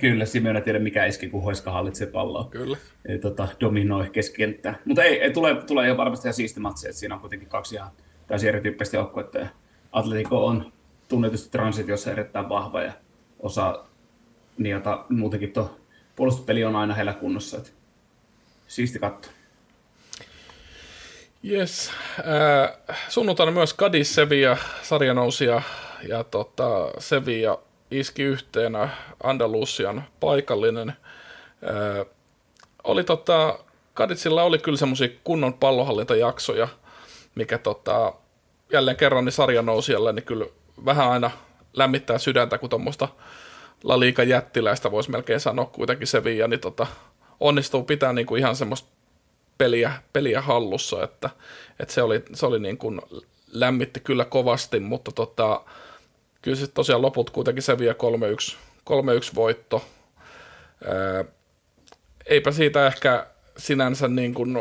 Kyllä, 0.00 0.24
Simeone 0.24 0.60
tiedä 0.60 0.78
mikä 0.78 1.06
iski, 1.06 1.28
kun 1.28 1.42
Hoiska 1.42 1.70
hallitsee 1.70 2.06
palloa. 2.06 2.48
Kyllä. 2.50 2.76
Ei, 3.08 3.18
tota, 3.18 3.48
dominoi 3.60 4.10
keskikenttää. 4.10 4.78
Mutta 4.84 5.02
ei, 5.02 5.20
ei 5.20 5.32
tule, 5.32 5.62
tulee 5.66 5.88
jo 5.88 5.96
varmasti 5.96 6.28
ihan 6.28 6.34
siisti 6.34 6.60
matsi, 6.60 6.88
että 6.88 6.98
siinä 6.98 7.14
on 7.14 7.20
kuitenkin 7.20 7.48
kaksi 7.48 7.74
ihan 7.74 7.90
täysin 8.26 8.48
erityyppistä 8.48 8.96
joukkuetta. 8.96 9.38
Ja 9.38 9.48
Atletico 9.92 10.46
on 10.46 10.72
tunnetusti 11.08 11.50
transitiossa 11.50 12.12
erittäin 12.12 12.48
vahva 12.48 12.82
ja 12.82 12.92
osaa 13.40 13.88
niitä 14.58 14.98
muutenkin 15.08 15.52
tuo 15.52 15.80
puolustuspeli 16.16 16.64
on 16.64 16.76
aina 16.76 16.94
heillä 16.94 17.12
kunnossa. 17.12 17.56
Että 17.56 17.70
siisti 18.70 18.98
katto. 18.98 19.28
Yes. 21.50 21.90
Äh, 22.18 22.96
sunnuntaina 23.08 23.52
myös 23.52 23.76
Cadiz 23.76 24.08
Sevilla 24.08 24.56
sarjanousia 24.82 25.62
ja 26.08 26.24
tota, 26.24 26.90
Sevilla 26.98 27.60
iski 27.90 28.22
yhteenä 28.22 28.88
Andalusian 29.22 30.04
paikallinen. 30.20 30.92
Ää, 31.62 32.04
oli 32.84 33.04
tota, 33.04 33.58
Kaditsilla 33.94 34.42
oli 34.42 34.58
kyllä 34.58 34.78
semmoisia 34.78 35.08
kunnon 35.24 35.54
pallohallintajaksoja, 35.54 36.68
mikä 37.34 37.58
tota, 37.58 38.14
jälleen 38.72 38.96
kerran 38.96 39.24
niin 39.24 39.32
sarjan 39.32 39.66
nousijalle, 39.66 40.12
niin 40.12 40.24
kyllä 40.24 40.46
vähän 40.84 41.10
aina 41.10 41.30
lämmittää 41.72 42.18
sydäntä, 42.18 42.58
kun 42.58 42.70
tuommoista 42.70 43.08
La 43.84 44.00
Liga 44.00 44.22
jättiläistä 44.22 44.90
voisi 44.90 45.10
melkein 45.10 45.40
sanoa 45.40 45.64
kuitenkin 45.64 46.06
Sevilla, 46.06 46.48
niin 46.48 46.60
tota, 46.60 46.86
onnistuu 47.40 47.82
pitää 47.82 48.12
niin 48.12 48.26
kuin 48.26 48.38
ihan 48.38 48.56
semmoista 48.56 48.88
peliä, 49.58 49.92
peliä 50.12 50.40
hallussa, 50.40 51.04
että, 51.04 51.30
että 51.80 51.94
se 51.94 52.02
oli, 52.02 52.22
se 52.34 52.46
oli 52.46 52.58
niin 52.58 52.78
kuin 52.78 53.00
lämmitti 53.52 54.00
kyllä 54.00 54.24
kovasti, 54.24 54.80
mutta 54.80 55.12
tota, 55.12 55.62
kyllä 56.42 56.56
se 56.56 56.66
tosiaan 56.66 57.02
loput 57.02 57.30
kuitenkin 57.30 57.62
se 57.62 57.78
vie 57.78 57.92
3-1, 57.92 58.56
3-1 58.90 59.34
voitto. 59.34 59.84
Ää, 60.84 61.24
eipä 62.26 62.50
siitä 62.50 62.86
ehkä 62.86 63.26
sinänsä 63.56 64.08
niin 64.08 64.34
kuin, 64.34 64.58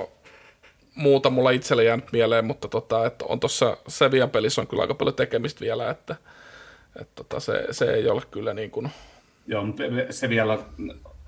muuta 0.95 1.29
mulla 1.29 1.51
itselle 1.51 1.83
jäänyt 1.83 2.11
mieleen, 2.11 2.45
mutta 2.45 2.67
tota, 2.67 3.05
että 3.05 3.25
on 3.25 3.39
tuossa 3.39 3.77
Sevian 3.87 4.29
pelissä 4.29 4.61
on 4.61 4.67
kyllä 4.67 4.81
aika 4.81 4.93
paljon 4.93 5.15
tekemistä 5.15 5.61
vielä, 5.61 5.89
että, 5.89 6.15
että 7.01 7.11
tota, 7.15 7.39
se, 7.39 7.67
se, 7.71 7.93
ei 7.93 8.09
ole 8.09 8.21
kyllä 8.31 8.53
niin 8.53 8.71
kuin... 8.71 8.89
Joo, 9.47 9.63
mutta 9.63 9.83
se 10.09 10.29
vielä 10.29 10.59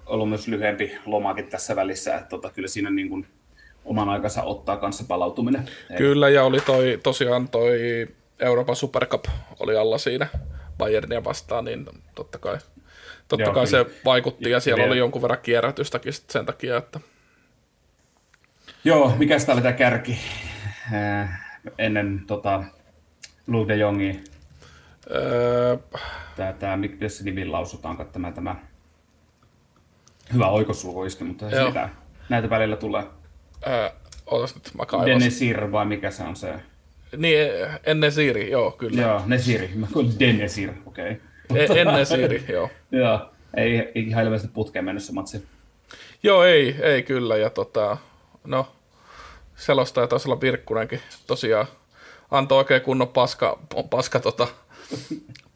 ollut 0.06 0.30
myös 0.30 0.48
lyhyempi 0.48 0.98
lomakin 1.06 1.48
tässä 1.48 1.76
välissä, 1.76 2.16
että 2.16 2.30
tota, 2.30 2.50
kyllä 2.50 2.68
siinä 2.68 2.90
niin 2.90 3.10
kuin 3.10 3.28
oman 3.86 4.10
aikansa 4.10 4.44
ottaa 4.44 4.78
kanssa 4.78 5.04
palautuminen. 5.08 5.70
Kyllä, 5.98 6.30
ja 6.30 6.44
oli 6.44 6.60
toi, 6.60 7.00
tosiaan 7.04 7.50
toi 7.50 8.08
Euroopan 8.40 8.76
Supercup 8.76 9.26
oli 9.60 9.78
alla 9.78 9.98
siinä 9.98 10.28
Bayernia 10.78 11.24
vastaan, 11.24 11.66
niin 11.66 11.86
totta 12.16 12.38
kai, 12.38 12.58
totta 13.28 13.44
Joo, 13.44 13.54
kai 13.54 13.68
se 13.68 13.86
vaikutti, 14.06 14.50
ja 14.50 14.60
siellä 14.60 14.78
vielä. 14.78 14.92
oli 14.92 15.00
jonkun 15.00 15.22
verran 15.22 15.40
kierrätystäkin 15.44 16.14
sen 16.14 16.46
takia, 16.46 16.78
että... 16.78 17.00
Joo, 18.84 19.14
mikä 19.18 19.40
sitä 19.40 19.54
oli 19.54 19.62
tämä 19.62 19.74
kärki 19.74 20.18
äh, 20.94 21.42
ennen 21.78 22.24
tota, 22.28 22.64
Luke 23.48 23.74
de 23.74 23.78
Jongia? 23.78 24.14
Öö... 25.12 25.78
Tämä, 26.36 26.54
tämä, 26.54 26.78
miten 26.78 27.10
se 27.10 27.24
nimi 27.24 27.46
lausutaan, 27.46 27.98
tämä, 28.12 28.32
tämä 28.32 28.56
hyvä 30.34 30.48
oikosulkoiske, 30.48 31.24
mutta 31.24 31.50
se 31.50 31.66
mitä 31.66 31.90
näitä 32.30 32.50
välillä 32.50 32.76
tulee. 32.76 33.04
Öö, 33.68 33.90
ootas 34.26 34.56
nyt, 34.56 34.72
mä 34.78 34.86
kaivas. 34.86 35.06
Denesir 35.06 35.72
vai 35.72 35.86
mikä 35.86 36.12
se 36.12 36.24
on 36.24 36.36
se? 36.36 36.54
Niin, 37.18 37.38
ennen 37.86 38.12
Siiri, 38.12 38.52
joo, 38.52 38.72
kyllä. 38.72 39.02
Joo, 39.02 39.22
Nesiri. 39.26 39.72
Mä 39.76 39.88
kuulin 39.94 40.20
Denesir, 40.20 40.70
okei. 40.86 41.12
Okay. 41.50 41.78
E- 41.78 41.82
ennen 41.82 42.06
Siiri, 42.06 42.46
joo. 42.50 42.70
joo, 42.92 43.30
ei, 43.58 43.92
ihan 43.96 44.24
ilmeisesti 44.24 44.52
putkeen 44.54 44.86
mennyt 44.86 45.04
se 45.04 45.14
matsi. 45.14 45.46
Joo, 46.24 46.44
ei, 46.44 46.76
ei 46.82 47.04
kyllä. 47.04 47.38
Ja 47.38 47.50
tota, 47.50 47.98
no, 48.44 48.68
selostaja 49.56 50.08
taisi 50.08 50.30
olla 50.30 50.42
Virkkunenkin 50.42 51.00
tosiaan 51.28 51.68
antoi 52.32 52.58
oikein 52.58 52.82
kunnon 52.82 53.08
paska, 53.08 53.60
paska 53.90 54.20
tota, 54.20 54.48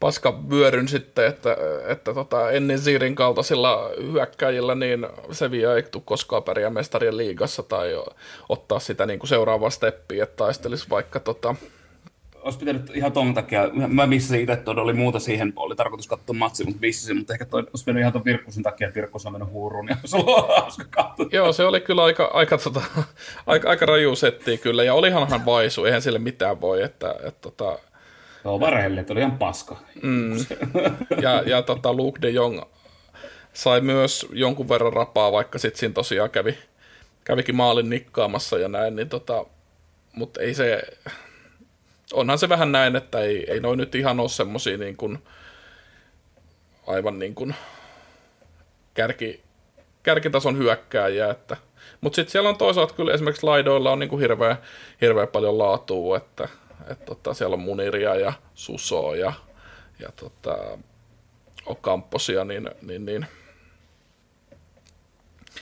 paska 0.00 0.50
vyöryn 0.50 0.88
sitten, 0.88 1.26
että, 1.26 1.56
että 1.86 2.14
tota, 2.14 2.50
ennen 2.50 2.78
Siirin 2.78 3.14
kaltaisilla 3.14 3.90
hyökkäjillä 4.12 4.74
niin 4.74 5.06
Sevilla 5.30 5.74
ei 5.74 5.82
tule 5.82 6.02
koskaan 6.06 6.42
pärjää 6.42 6.70
mestarien 6.70 7.16
liigassa 7.16 7.62
tai 7.62 8.04
ottaa 8.48 8.78
sitä 8.78 9.06
niin 9.06 9.18
kuin 9.18 9.28
seuraavaa 9.28 9.70
steppiä, 9.70 10.24
että 10.24 10.36
taistelisi 10.36 10.90
vaikka 10.90 11.20
tota, 11.20 11.54
olisi 12.46 12.58
pitänyt 12.58 12.90
ihan 12.94 13.12
ton 13.12 13.34
takia, 13.34 13.70
mä 13.88 14.06
missasin 14.06 14.40
itse 14.40 14.56
tuon, 14.56 14.78
oli 14.78 14.92
muuta 14.92 15.18
siihen, 15.18 15.52
oli 15.56 15.76
tarkoitus 15.76 16.06
katsoa 16.06 16.36
matsi, 16.36 16.64
mutta 16.64 16.80
missasin, 16.80 17.16
mutta 17.16 17.32
ehkä 17.32 17.44
toi, 17.44 17.60
olisi 17.60 17.84
mennyt 17.86 18.00
ihan 18.00 18.12
tuon 18.12 18.24
Virkkusen 18.24 18.62
takia, 18.62 18.88
että 18.88 19.00
Virkkus 19.00 19.26
on 19.26 19.32
mennyt 19.32 19.50
huuruun, 19.50 19.88
ja 19.88 19.96
se 20.04 20.18
hauska 20.48 20.84
katsoa. 20.90 21.26
Joo, 21.32 21.52
se 21.52 21.64
oli 21.64 21.80
kyllä 21.80 22.04
aika, 22.04 22.30
aika, 22.34 22.58
tota, 22.58 22.82
aika, 23.46 23.70
aika 23.70 23.86
raju 23.86 24.16
setti 24.16 24.58
kyllä, 24.58 24.84
ja 24.84 24.94
olihanhan 24.94 25.44
vaisu, 25.46 25.84
eihän 25.84 26.02
sille 26.02 26.18
mitään 26.18 26.60
voi, 26.60 26.82
että, 26.82 27.14
että 27.24 27.40
tota, 27.40 27.78
Joo, 28.44 28.60
varhelle, 28.60 29.00
että 29.00 29.12
oli 29.12 29.20
ihan 29.20 29.38
paska. 29.38 29.76
Mm. 30.02 30.36
Ja, 31.22 31.42
ja 31.46 31.62
tota, 31.62 31.94
Luke 31.94 32.22
de 32.22 32.30
Jong 32.30 32.60
sai 33.52 33.80
myös 33.80 34.26
jonkun 34.32 34.68
verran 34.68 34.92
rapaa, 34.92 35.32
vaikka 35.32 35.58
sitten 35.58 35.78
siinä 35.78 35.94
tosiaan 35.94 36.30
kävi, 36.30 36.58
kävikin 37.24 37.56
maalin 37.56 37.90
nikkaamassa 37.90 38.58
ja 38.58 38.68
näin, 38.68 38.96
niin 38.96 39.08
tota, 39.08 39.46
mutta 40.12 40.40
ei 40.40 40.54
se, 40.54 40.82
onhan 42.12 42.38
se 42.38 42.48
vähän 42.48 42.72
näin, 42.72 42.96
että 42.96 43.20
ei, 43.20 43.50
ei 43.52 43.60
noin 43.60 43.78
nyt 43.78 43.94
ihan 43.94 44.20
ole 44.20 44.28
semmosia 44.28 44.78
niin 44.78 44.96
kuin, 44.96 45.18
aivan 46.86 47.18
niin 47.18 47.34
kuin 47.34 47.54
kärki, 48.94 49.42
kärkitason 50.02 50.58
hyökkääjiä, 50.58 51.30
että 51.30 51.56
mutta 52.00 52.16
sitten 52.16 52.32
siellä 52.32 52.48
on 52.48 52.58
toisaalta 52.58 52.94
kyllä 52.94 53.12
esimerkiksi 53.12 53.46
laidoilla 53.46 53.92
on 53.92 53.98
niin 53.98 54.10
kuin 54.10 54.20
hirveän, 54.20 54.56
hirveän 55.00 55.28
paljon 55.28 55.58
laatua, 55.58 56.16
että, 56.16 56.48
että 56.80 57.04
tota, 57.04 57.34
siellä 57.34 57.54
on 57.54 57.60
Muniria 57.60 58.14
ja 58.14 58.32
Susoa 58.54 59.16
ja, 59.16 59.32
ja 59.98 60.08
tota, 60.16 60.78
Okamposia, 61.66 62.44
niin, 62.44 62.70
niin, 62.82 63.06
niin 63.06 63.26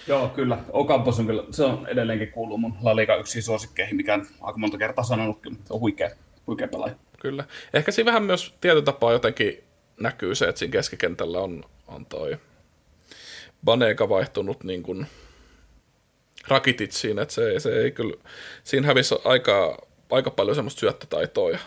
Joo, 0.06 0.28
kyllä. 0.28 0.58
Ocampos 0.72 1.20
on 1.20 1.26
kyllä, 1.26 1.44
se 1.50 1.64
on 1.64 1.86
edelleenkin 1.86 2.32
kuuluu 2.32 2.58
mun 2.58 2.74
La 2.82 2.96
Liga 2.96 3.16
yksi 3.16 3.42
suosikkeihin, 3.42 3.96
mikä 3.96 4.14
on 4.14 4.26
aika 4.40 4.58
monta 4.58 4.78
kertaa 4.78 5.04
sanonutkin, 5.04 5.52
mutta 5.52 5.68
se 5.68 5.74
on 5.74 5.80
huikea, 5.80 6.10
huikea 6.46 6.68
pelaaja. 6.68 6.94
Kyllä. 7.20 7.44
Ehkä 7.74 7.92
siinä 7.92 8.06
vähän 8.06 8.22
myös 8.22 8.54
tietyn 8.60 8.84
tapaa 8.84 9.12
jotenkin 9.12 9.64
näkyy 10.00 10.34
se, 10.34 10.48
että 10.48 10.58
siinä 10.58 10.72
keskikentällä 10.72 11.38
on, 11.40 11.64
on 11.88 12.06
toi 12.06 12.38
Banega 13.64 14.08
vaihtunut 14.08 14.64
niin 14.64 14.82
kuin 14.82 15.06
Rakititsiin, 16.48 17.18
että 17.18 17.34
se, 17.34 17.60
se 17.60 17.76
ei 17.76 17.90
kyllä, 17.90 18.16
siinä 18.64 18.86
hävisi 18.86 19.14
aika, 19.24 19.86
aika 20.14 20.30
paljon 20.30 20.54
semmoista 20.54 20.80
syöttötaitoa 20.80 21.50
ja 21.50 21.58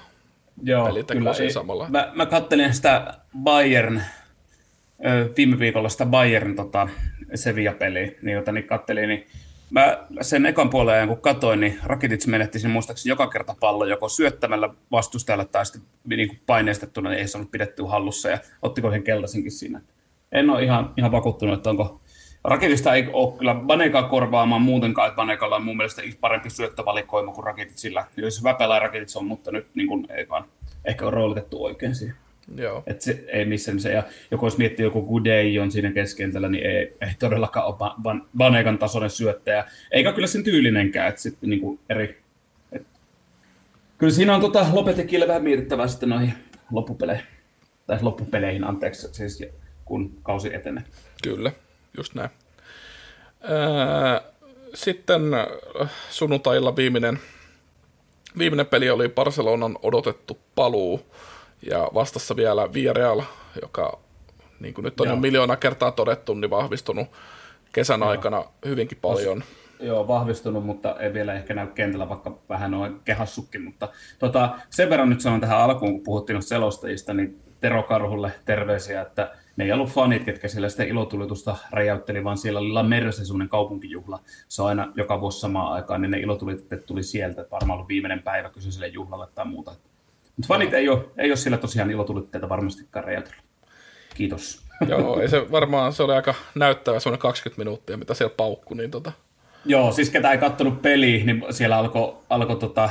Joo, 0.63 0.89
kyllä. 1.11 1.33
Ei, 1.39 1.51
samalla. 1.51 1.89
Mä, 1.89 2.11
mä 2.15 2.25
kattelin 2.25 2.73
sitä 2.73 3.13
Bayern, 3.43 4.01
viime 5.37 5.59
viikolla 5.59 5.89
sitä 5.89 6.05
Bayern 6.05 6.55
tota, 6.55 6.89
Sevilla-peliä, 7.35 8.11
niin 8.21 8.35
jota 8.35 8.51
niin 8.51 8.67
kattelin, 8.67 9.09
niin 9.09 9.27
mä 9.69 10.05
sen 10.21 10.45
ekan 10.45 10.69
puolen 10.69 10.95
ajan 10.95 11.07
kun 11.07 11.21
katsoin, 11.21 11.59
niin 11.59 11.79
Rakitic 11.83 12.27
menetti 12.27 12.59
sen 12.59 12.71
muistaakseni 12.71 13.11
joka 13.11 13.27
kerta 13.27 13.55
pallo 13.59 13.85
joko 13.85 14.09
syöttämällä 14.09 14.69
vastustajalle 14.91 15.45
tai 15.45 15.65
sitten 15.65 15.83
niin 16.05 16.27
kuin 16.27 16.39
paineistettuna, 16.45 17.09
niin 17.09 17.19
ei 17.19 17.27
saanut 17.27 17.51
pidettyä 17.51 17.87
hallussa 17.87 18.29
ja 18.29 18.39
ottiko 18.61 18.91
sen 18.91 19.03
keltaisenkin 19.03 19.51
siinä. 19.51 19.81
En 20.31 20.49
ole 20.49 20.63
ihan, 20.63 20.93
ihan 20.97 21.11
vakuuttunut, 21.11 21.55
että 21.57 21.69
onko 21.69 22.01
Rakitista 22.47 22.93
ei 22.95 23.09
ole 23.13 23.37
kyllä 23.37 23.55
Banekaa 23.55 24.03
korvaamaan 24.03 24.61
muutenkaan, 24.61 25.07
että 25.07 25.15
Banekalla 25.15 25.55
on 25.55 25.63
mun 25.63 25.77
mielestä 25.77 26.01
parempi 26.21 26.49
syöttövalikoima 26.49 27.33
kuin 27.33 27.45
Rakiticilla. 27.45 28.05
Jos 28.17 28.43
Väpälä 28.43 28.79
Rakitic 28.79 29.15
on, 29.15 29.25
mutta 29.25 29.51
nyt 29.51 29.67
niin 29.75 29.87
kuin, 29.87 30.07
ei 30.09 30.29
vaan 30.29 30.45
ehkä 30.85 31.05
on 31.05 31.13
roolitettu 31.13 31.63
oikein 31.63 31.95
siihen. 31.95 32.15
Joo. 32.55 32.83
Et 32.87 33.01
se 33.01 33.23
ei 33.27 33.45
missään 33.45 33.79
se, 33.79 33.91
ja 33.91 34.03
joku 34.31 34.45
jos 34.45 34.57
miettii 34.57 34.83
joku 34.83 35.01
Gudei 35.01 35.59
on 35.59 35.71
siinä 35.71 35.91
keskentällä, 35.91 36.49
niin 36.49 36.65
ei, 36.65 36.97
ei 37.01 37.13
todellakaan 37.19 37.65
ole 37.65 37.75
Ban- 38.01 38.27
Banegan 38.37 38.77
tasoinen 38.77 39.09
syöttäjä. 39.09 39.65
Eikä 39.91 40.13
kyllä 40.13 40.27
sen 40.27 40.43
tyylinenkään, 40.43 41.09
että 41.09 41.21
sitten 41.21 41.49
niinku 41.49 41.79
eri... 41.89 42.17
Et, 42.71 42.87
kyllä 43.97 44.13
siinä 44.13 44.35
on 44.35 44.41
tota 44.41 44.65
Lopetekille 44.73 45.27
vähän 45.27 45.43
mietittävää 45.43 45.87
sitten 45.87 46.09
noihin 46.09 46.33
loppupeleihin. 46.71 47.25
Tai 47.87 47.97
loppupeleihin, 48.01 48.63
anteeksi, 48.63 49.07
siis 49.11 49.43
kun 49.85 50.11
kausi 50.23 50.55
etenee. 50.55 50.83
Kyllä, 51.23 51.51
just 51.97 52.15
näin. 52.15 52.29
sitten 54.73 55.21
sunnuntailla 56.09 56.75
viimeinen, 56.75 57.19
viimeinen 58.37 58.65
peli 58.65 58.89
oli 58.89 59.09
Barcelonan 59.09 59.77
odotettu 59.83 60.39
paluu 60.55 61.01
ja 61.71 61.89
vastassa 61.93 62.35
vielä 62.35 62.73
Villarreal, 62.73 63.21
joka 63.61 63.99
niin 64.59 64.73
kuin 64.73 64.85
nyt 64.85 64.99
on 64.99 65.07
Joo. 65.07 65.15
jo 65.15 65.21
miljoona 65.21 65.55
kertaa 65.55 65.91
todettu, 65.91 66.33
niin 66.33 66.49
vahvistunut 66.49 67.07
kesän 67.73 67.99
Joo. 67.99 68.09
aikana 68.09 68.43
hyvinkin 68.65 68.97
paljon. 69.01 69.43
Joo, 69.79 70.07
vahvistunut, 70.07 70.65
mutta 70.65 70.95
ei 70.99 71.13
vielä 71.13 71.33
ehkä 71.33 71.53
näy 71.53 71.67
kentällä, 71.67 72.09
vaikka 72.09 72.37
vähän 72.49 72.73
on 72.73 73.01
kehassukki. 73.05 73.59
Mutta 73.59 73.89
tota, 74.19 74.55
sen 74.69 74.89
verran 74.89 75.09
nyt 75.09 75.21
sanon 75.21 75.41
tähän 75.41 75.57
alkuun, 75.57 75.91
kun 75.91 76.03
puhuttiin 76.03 76.43
selostajista, 76.43 77.13
niin 77.13 77.41
Tero 77.61 77.83
Karhulle 77.83 78.31
terveisiä, 78.45 79.01
että 79.01 79.31
ne 79.57 79.63
ei 79.63 79.71
ollut 79.71 79.89
fanit, 79.89 80.23
ketkä 80.23 80.47
siellä 80.47 80.69
sitä 80.69 80.83
ilotulitusta 80.83 81.57
räjäytteli, 81.71 82.23
vaan 82.23 82.37
siellä 82.37 82.59
oli 82.59 82.71
La 82.71 82.85
semmoinen 83.11 83.49
kaupunkijuhla. 83.49 84.19
Se 84.47 84.61
on 84.61 84.67
aina 84.67 84.91
joka 84.95 85.21
vuosi 85.21 85.39
samaan 85.39 85.73
aikaan, 85.73 86.01
niin 86.01 86.11
ne 86.11 86.19
ilotulitteet 86.19 86.85
tuli 86.85 87.03
sieltä. 87.03 87.45
Varmaan 87.51 87.77
ollut 87.77 87.87
viimeinen 87.87 88.23
päivä 88.23 88.49
kyseiselle 88.49 88.87
juhlalle 88.87 89.27
tai 89.35 89.45
muuta. 89.45 89.71
Mutta 90.37 90.47
fanit 90.47 90.73
ei 90.73 90.89
ole, 90.89 91.05
ei 91.17 91.29
ole 91.29 91.35
siellä 91.37 91.57
tosiaan 91.57 91.91
ilotulitteita 91.91 92.49
varmastikaan 92.49 93.05
räjäytellyt. 93.05 93.43
Kiitos. 94.15 94.61
Joo, 94.89 95.19
ei 95.19 95.29
se 95.29 95.51
varmaan, 95.51 95.93
se 95.93 96.03
oli 96.03 96.13
aika 96.13 96.35
näyttävä 96.55 96.99
semmoinen 96.99 97.21
20 97.21 97.61
minuuttia, 97.61 97.97
mitä 97.97 98.13
siellä 98.13 98.33
paukku, 98.37 98.73
niin 98.73 98.91
tota... 98.91 99.11
Joo, 99.65 99.91
siis 99.91 100.09
ketä 100.09 100.31
ei 100.31 100.37
kattonut 100.37 100.81
peliä, 100.81 101.25
niin 101.25 101.43
siellä 101.49 101.77
alkoi, 101.77 102.17
alko, 102.29 102.55
tota, 102.55 102.89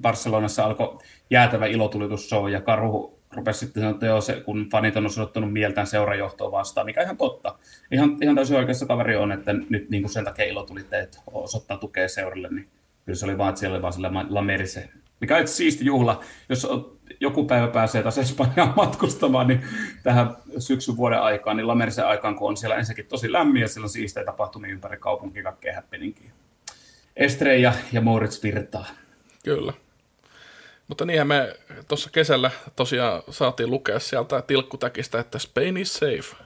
Barcelonassa 0.00 0.64
alkoi 0.64 0.98
jäätävä 1.30 1.66
ilotulitusshow 1.66 2.50
ja 2.50 2.60
Karhu 2.60 3.19
rupesi 3.32 3.58
sitten 3.58 3.80
sanoa, 3.80 3.94
että 3.94 4.06
joo, 4.06 4.20
se, 4.20 4.40
kun 4.40 4.68
fanit 4.72 4.96
on 4.96 5.06
osoittanut 5.06 5.52
mieltään 5.52 5.86
seurajohtoa 5.86 6.52
vastaan, 6.52 6.86
mikä 6.86 7.02
ihan 7.02 7.16
totta. 7.16 7.58
Ihan, 7.90 8.16
ihan 8.20 8.34
täysin 8.34 8.56
oikeassa 8.56 8.86
kaveri 8.86 9.16
on, 9.16 9.32
että 9.32 9.52
nyt 9.52 9.90
niin 9.90 10.02
kuin 10.02 10.12
sen 10.12 10.24
takia 10.24 10.44
ilotulitteet 10.44 11.20
osoittaa 11.32 11.76
tukea 11.76 12.08
seuralle, 12.08 12.48
niin 12.48 12.68
kyllä 13.04 13.16
se 13.16 13.24
oli 13.24 13.38
vaan, 13.38 13.48
että 13.48 13.58
siellä 13.58 13.74
oli 13.74 13.82
vaan 13.82 13.92
sillä 13.92 14.10
Lamerise 14.28 14.88
mikä 15.20 15.36
on 15.36 15.48
siisti 15.48 15.84
juhla, 15.84 16.24
jos 16.48 16.68
joku 17.20 17.44
päivä 17.44 17.68
pääsee 17.68 18.02
taas 18.02 18.18
Espanjaan 18.18 18.72
matkustamaan 18.76 19.46
niin 19.46 19.64
tähän 20.02 20.36
syksyn 20.58 20.96
vuoden 20.96 21.22
aikaan, 21.22 21.56
niin 21.56 21.68
Lamerisen 21.68 22.06
aikaan, 22.06 22.36
kun 22.36 22.48
on 22.48 22.56
siellä 22.56 22.76
ensinnäkin 22.76 23.06
tosi 23.06 23.32
lämmin 23.32 23.62
ja 23.62 23.68
siellä 23.68 23.84
on 23.84 23.90
siistejä 23.90 24.26
tapahtumia 24.26 24.72
ympäri 24.72 24.96
kaupunkia, 24.96 25.42
kaikkea 25.42 25.74
happeningia. 25.74 26.30
Estreja 27.16 27.72
ja 27.92 28.00
Moritz 28.00 28.42
virtaa. 28.42 28.86
Kyllä. 29.44 29.72
Mutta 30.90 31.04
niinhän 31.04 31.26
me 31.26 31.56
tuossa 31.88 32.10
kesällä 32.12 32.50
tosiaan 32.76 33.22
saatiin 33.30 33.70
lukea 33.70 33.98
sieltä 33.98 34.42
tilkkutäkistä, 34.42 35.18
että 35.20 35.38
Spain 35.38 35.76
is 35.76 35.94
safe. 35.94 36.36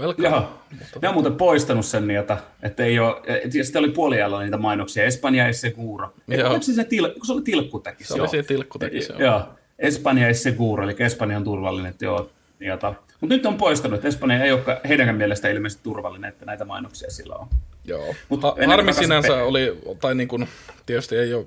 Welcome. 0.00 0.28
Joo, 0.28 0.62
ne 1.02 1.08
on 1.08 1.14
muuten 1.14 1.34
poistanut 1.34 1.86
sen 1.86 2.06
niitä, 2.06 2.38
että 2.62 2.84
ei 2.84 2.98
ole, 2.98 3.16
ja 3.54 3.64
sitten 3.64 3.80
oli 3.80 3.90
puoliajalla 3.90 4.42
niitä 4.42 4.56
mainoksia, 4.56 5.04
Espanja 5.04 5.46
ei 5.46 5.54
seguro. 5.54 6.12
Se, 6.60 6.72
se, 6.72 6.84
til, 6.84 7.12
se 7.26 7.32
oli 7.32 7.42
tilkkutäkis? 7.42 8.08
Se 8.08 8.14
oli 8.14 8.28
siinä 8.28 8.46
tilkkutäkis, 8.46 9.08
joo. 9.08 9.18
joo. 9.20 9.42
Espanja 9.78 10.28
ei 10.28 10.34
seguro, 10.34 10.84
eli 10.84 10.96
Espanja 10.98 11.36
on 11.36 11.44
turvallinen, 11.44 11.90
että 11.90 12.04
joo. 12.04 12.30
Jota. 12.60 12.94
Mutta 13.20 13.34
nyt 13.34 13.46
on 13.46 13.56
poistanut, 13.56 13.96
että 13.96 14.08
Espanja 14.08 14.44
ei 14.44 14.52
ole 14.52 14.80
heidänkään 14.88 15.16
mielestä 15.16 15.48
ilmeisesti 15.48 15.84
turvallinen, 15.84 16.28
että 16.28 16.44
näitä 16.44 16.64
mainoksia 16.64 17.10
sillä 17.10 17.36
on. 17.36 17.48
Joo, 17.84 18.14
mutta 18.28 18.54
harmi 18.66 18.92
sinänsä 18.92 19.28
pe- 19.28 19.42
oli, 19.42 19.78
tai 20.00 20.14
niin 20.14 20.28
kuin, 20.28 20.48
tietysti 20.86 21.16
ei 21.16 21.34
ole 21.34 21.46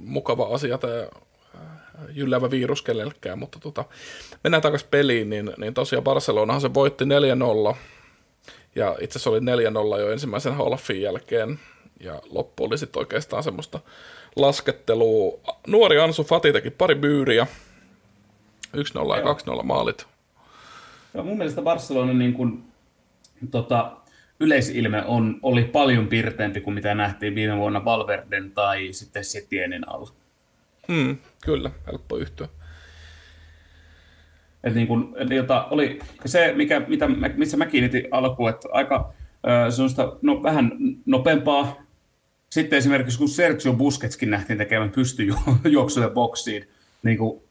mukava 0.00 0.54
asia 0.54 0.78
tämä 0.78 1.06
jylläävä 2.14 2.50
virus 2.50 2.82
kenellekään, 2.82 3.38
mutta 3.38 3.58
tota, 3.58 3.84
mennään 4.44 4.62
takaisin 4.62 4.88
peliin, 4.90 5.30
niin, 5.30 5.50
niin 5.56 5.74
tosiaan 5.74 6.04
Barcelonahan 6.04 6.60
se 6.60 6.74
voitti 6.74 7.04
4-0 7.04 7.76
ja 8.74 8.96
itse 9.00 9.18
asiassa 9.18 9.30
oli 9.30 9.40
4-0 9.98 10.00
jo 10.00 10.10
ensimmäisen 10.10 10.54
halfin 10.54 11.02
jälkeen, 11.02 11.58
ja 12.00 12.22
loppu 12.30 12.64
oli 12.64 12.78
sitten 12.78 13.00
oikeastaan 13.00 13.42
semmoista 13.42 13.80
laskettelua. 14.36 15.40
Nuori 15.66 16.00
Ansu 16.00 16.24
Fati 16.24 16.52
teki 16.52 16.70
pari 16.70 16.94
byyriä, 16.94 17.46
1-0 18.76 18.78
ja 19.16 19.58
2-0 19.60 19.62
maalit. 19.62 20.06
Ja 21.14 21.22
mun 21.22 21.38
mielestä 21.38 21.62
Barcelonan 21.62 22.18
niin 22.18 22.34
kun, 22.34 22.64
tota, 23.50 23.92
yleisilme 24.40 25.04
on, 25.06 25.38
oli 25.42 25.64
paljon 25.64 26.06
pirteempi 26.06 26.60
kuin 26.60 26.74
mitä 26.74 26.94
nähtiin 26.94 27.34
viime 27.34 27.56
vuonna 27.56 27.84
Valverden 27.84 28.50
tai 28.50 28.88
sitten 28.92 29.24
Setienin 29.24 29.88
alla. 29.88 30.10
Hmm, 30.88 31.16
kyllä, 31.44 31.70
helppo 31.86 32.16
yhtyä. 32.16 32.48
Et 34.64 34.74
niin 34.74 34.86
kun, 34.86 35.16
jota 35.30 35.64
oli 35.64 35.98
se, 36.26 36.52
mikä, 36.56 36.80
mitä, 36.88 37.08
missä 37.36 37.56
mä 37.56 37.66
kiinnitin 37.66 38.08
alkuun, 38.10 38.50
että 38.50 38.68
aika 38.72 39.12
sellaista 39.70 40.16
no, 40.22 40.42
vähän 40.42 40.72
nopeampaa. 41.06 41.82
Sitten 42.50 42.76
esimerkiksi 42.76 43.18
kun 43.18 43.28
Sergio 43.28 43.72
Busquetskin 43.72 44.30
nähtiin 44.30 44.58
tekemään 44.58 44.90
pystyjuoksuja 44.90 46.08
boksiin, 46.08 46.68
niin 47.02 47.18
kuin, 47.18 47.42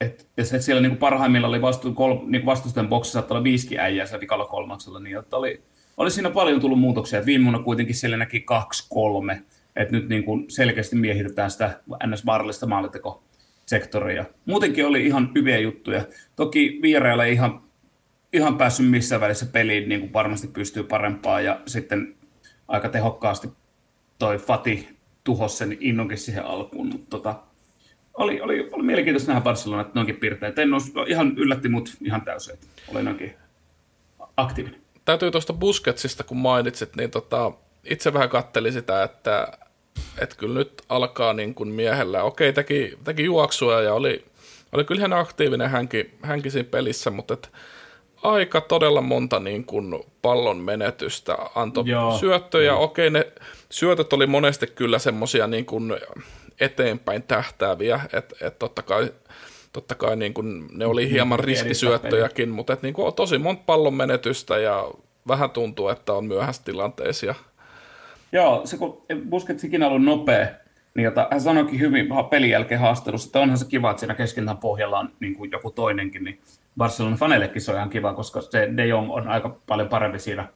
et, 0.00 0.26
ja 0.36 0.44
se, 0.44 0.60
siellä 0.60 0.82
niin 0.82 0.90
kuin 0.90 0.98
parhaimmilla 0.98 1.48
oli 1.48 1.62
vastu, 1.62 1.92
kol, 1.92 2.16
niin 2.26 2.46
vastustajan 2.46 2.88
boksissa 2.88 3.18
saattaa 3.18 3.34
olla 3.34 3.44
viisikin 3.44 3.80
äijää 3.80 4.06
siellä 4.06 4.20
vikalla 4.20 4.44
kolmaksella, 4.44 5.00
niin 5.00 5.18
että 5.18 5.36
oli, 5.36 5.62
oli 5.96 6.10
siinä 6.10 6.30
paljon 6.30 6.60
tullut 6.60 6.80
muutoksia. 6.80 7.18
Et 7.18 7.26
viime 7.26 7.44
vuonna 7.44 7.62
kuitenkin 7.62 7.94
siellä 7.94 8.16
näki 8.16 8.40
kaksi, 8.40 8.86
kolme, 8.90 9.42
että 9.76 9.92
nyt 9.92 10.08
niin 10.08 10.24
kuin 10.24 10.50
selkeästi 10.50 10.96
miehitetään 10.96 11.50
sitä 11.50 11.80
ns-vaarallista 12.06 12.66
maalitekoa 12.66 13.22
sektoria. 13.66 14.24
Muutenkin 14.46 14.86
oli 14.86 15.06
ihan 15.06 15.30
hyviä 15.34 15.58
juttuja. 15.58 16.04
Toki 16.36 16.78
Vierailla 16.82 17.24
ei 17.24 17.32
ihan, 17.32 17.62
ihan 18.32 18.58
päässyt 18.58 18.90
missään 18.90 19.20
välissä 19.20 19.46
peliin, 19.46 19.88
niin 19.88 20.00
kuin 20.00 20.12
varmasti 20.12 20.48
pystyy 20.48 20.82
parempaa, 20.82 21.40
ja 21.40 21.60
sitten 21.66 22.16
aika 22.68 22.88
tehokkaasti 22.88 23.48
toi 24.18 24.38
Fati 24.38 24.88
tuhosi 25.24 25.56
sen 25.56 25.76
innonkin 25.80 26.18
siihen 26.18 26.44
alkuun, 26.44 26.86
mutta 26.86 27.06
tota, 27.10 27.34
oli, 28.14 28.40
oli, 28.40 28.68
oli 28.72 28.82
mielenkiintoista 28.82 29.30
nähdä 29.32 29.44
Barcelona, 29.44 29.82
että 29.82 29.92
noinkin 29.94 30.16
piirteet. 30.16 30.58
En 30.58 30.72
olisi, 30.72 30.92
ihan 31.06 31.34
yllätti 31.36 31.68
mut 31.68 31.96
ihan 32.00 32.22
täysin, 32.22 32.54
että 32.54 32.66
oli 32.88 33.02
noinkin 33.02 33.34
aktiivinen. 34.36 34.80
Täytyy 35.04 35.30
tuosta 35.30 35.52
Busquetsista, 35.52 36.24
kun 36.24 36.36
mainitsit, 36.36 36.96
niin 36.96 37.10
tota, 37.10 37.52
itse 37.84 38.12
vähän 38.12 38.28
kattelin 38.28 38.72
sitä, 38.72 39.02
että 39.02 39.48
että 40.18 40.36
kyllä 40.36 40.58
nyt 40.58 40.82
alkaa 40.88 41.32
niin 41.32 41.54
kuin 41.54 41.68
miehellä, 41.68 42.22
okei 42.22 42.52
teki, 42.52 42.98
teki 43.04 43.24
juoksua 43.24 43.80
ja 43.80 43.94
oli, 43.94 44.24
oli 44.72 44.84
kyllä 44.84 44.98
ihan 44.98 45.12
aktiivinen 45.12 45.70
hänkin, 45.70 46.18
hänkin 46.22 46.52
siinä 46.52 46.68
pelissä, 46.70 47.10
mutta 47.10 47.34
et 47.34 47.52
aika 48.22 48.60
todella 48.60 49.00
monta 49.00 49.40
niin 49.40 49.64
kuin 49.64 50.04
pallon 50.22 50.56
menetystä 50.56 51.38
antoi 51.54 51.84
Joo. 51.86 52.18
syöttöjä. 52.18 52.72
Joo. 52.72 52.82
Okei, 52.82 53.10
ne 53.10 53.32
syötöt 53.70 54.12
oli 54.12 54.26
monesti 54.26 54.66
kyllä 54.66 54.98
semmoisia 54.98 55.46
niin 55.46 55.66
kuin 55.66 55.96
eteenpäin 56.60 57.22
tähtääviä, 57.22 58.00
että 58.12 58.36
et 58.40 58.58
totta 58.58 58.82
kai 58.82 59.12
totta 59.72 59.94
kai 59.94 60.16
niin 60.16 60.34
kuin, 60.34 60.68
ne 60.72 60.86
oli 60.86 61.10
hieman 61.10 61.40
riskisyöttöjäkin, 61.40 62.48
mutta 62.48 62.72
et, 62.72 62.82
niin 62.82 62.94
kuin, 62.94 63.14
tosi 63.14 63.38
monta 63.38 63.62
pallon 63.66 63.94
menetystä 63.94 64.58
ja 64.58 64.90
vähän 65.28 65.50
tuntuu, 65.50 65.88
että 65.88 66.12
on 66.12 66.24
myöhässä 66.24 66.62
tilanteessa. 66.64 67.34
Joo, 68.32 68.62
se 68.64 68.76
kun 68.76 69.02
Busquets 69.28 69.64
ikinä 69.64 69.86
ollut 69.86 70.02
nopea, 70.02 70.46
niin 70.94 71.04
jota, 71.04 71.28
hän 71.30 71.40
sanoikin 71.40 71.80
hyvin 71.80 72.08
pelin 72.30 72.50
jälkeen 72.50 72.80
haastelussa, 72.80 73.28
että 73.28 73.40
onhan 73.40 73.58
se 73.58 73.68
kiva, 73.68 73.90
että 73.90 74.00
siinä 74.00 74.14
keskentän 74.14 74.58
pohjalla 74.58 74.98
on 74.98 75.10
niin 75.20 75.34
kuin 75.34 75.50
joku 75.50 75.70
toinenkin, 75.70 76.24
niin 76.24 76.40
Barcelonan 76.78 77.18
faneillekin 77.18 77.62
se 77.62 77.70
on 77.70 77.76
ihan 77.76 77.90
kiva, 77.90 78.14
koska 78.14 78.40
se 78.40 78.70
De 78.76 78.86
Jong 78.86 79.12
on 79.12 79.28
aika 79.28 79.56
paljon 79.66 79.88
parempi 79.88 80.18
siinä 80.18 80.48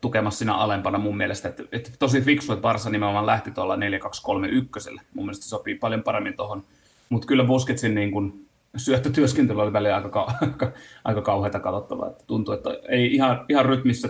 tukemassa 0.00 0.38
siinä 0.38 0.54
alempana 0.54 0.98
mun 0.98 1.16
mielestä. 1.16 1.48
Että, 1.48 1.62
että 1.72 1.90
tosi 1.98 2.20
fiksu, 2.20 2.52
että 2.52 2.62
Barsa 2.62 2.90
nimenomaan 2.90 3.26
lähti 3.26 3.50
tuolla 3.50 3.76
4-2-3-1. 3.76 5.00
Mun 5.14 5.24
mielestä 5.24 5.44
se 5.44 5.48
sopii 5.48 5.74
paljon 5.74 6.02
paremmin 6.02 6.36
tuohon. 6.36 6.64
Mutta 7.08 7.26
kyllä 7.26 7.44
Busketsin 7.44 7.94
niin 7.94 8.10
kun, 8.10 8.46
syöttötyöskentely 8.76 9.62
oli 9.62 9.72
välillä 9.72 9.96
aika, 9.96 10.32
aika, 10.42 10.72
aika 11.04 11.22
kauheata 11.22 11.60
katsottavaa. 11.60 12.08
Että 12.08 12.24
tuntuu, 12.26 12.54
että 12.54 12.70
ei 12.88 13.14
ihan, 13.14 13.44
ihan 13.48 13.64
rytmissä, 13.66 14.08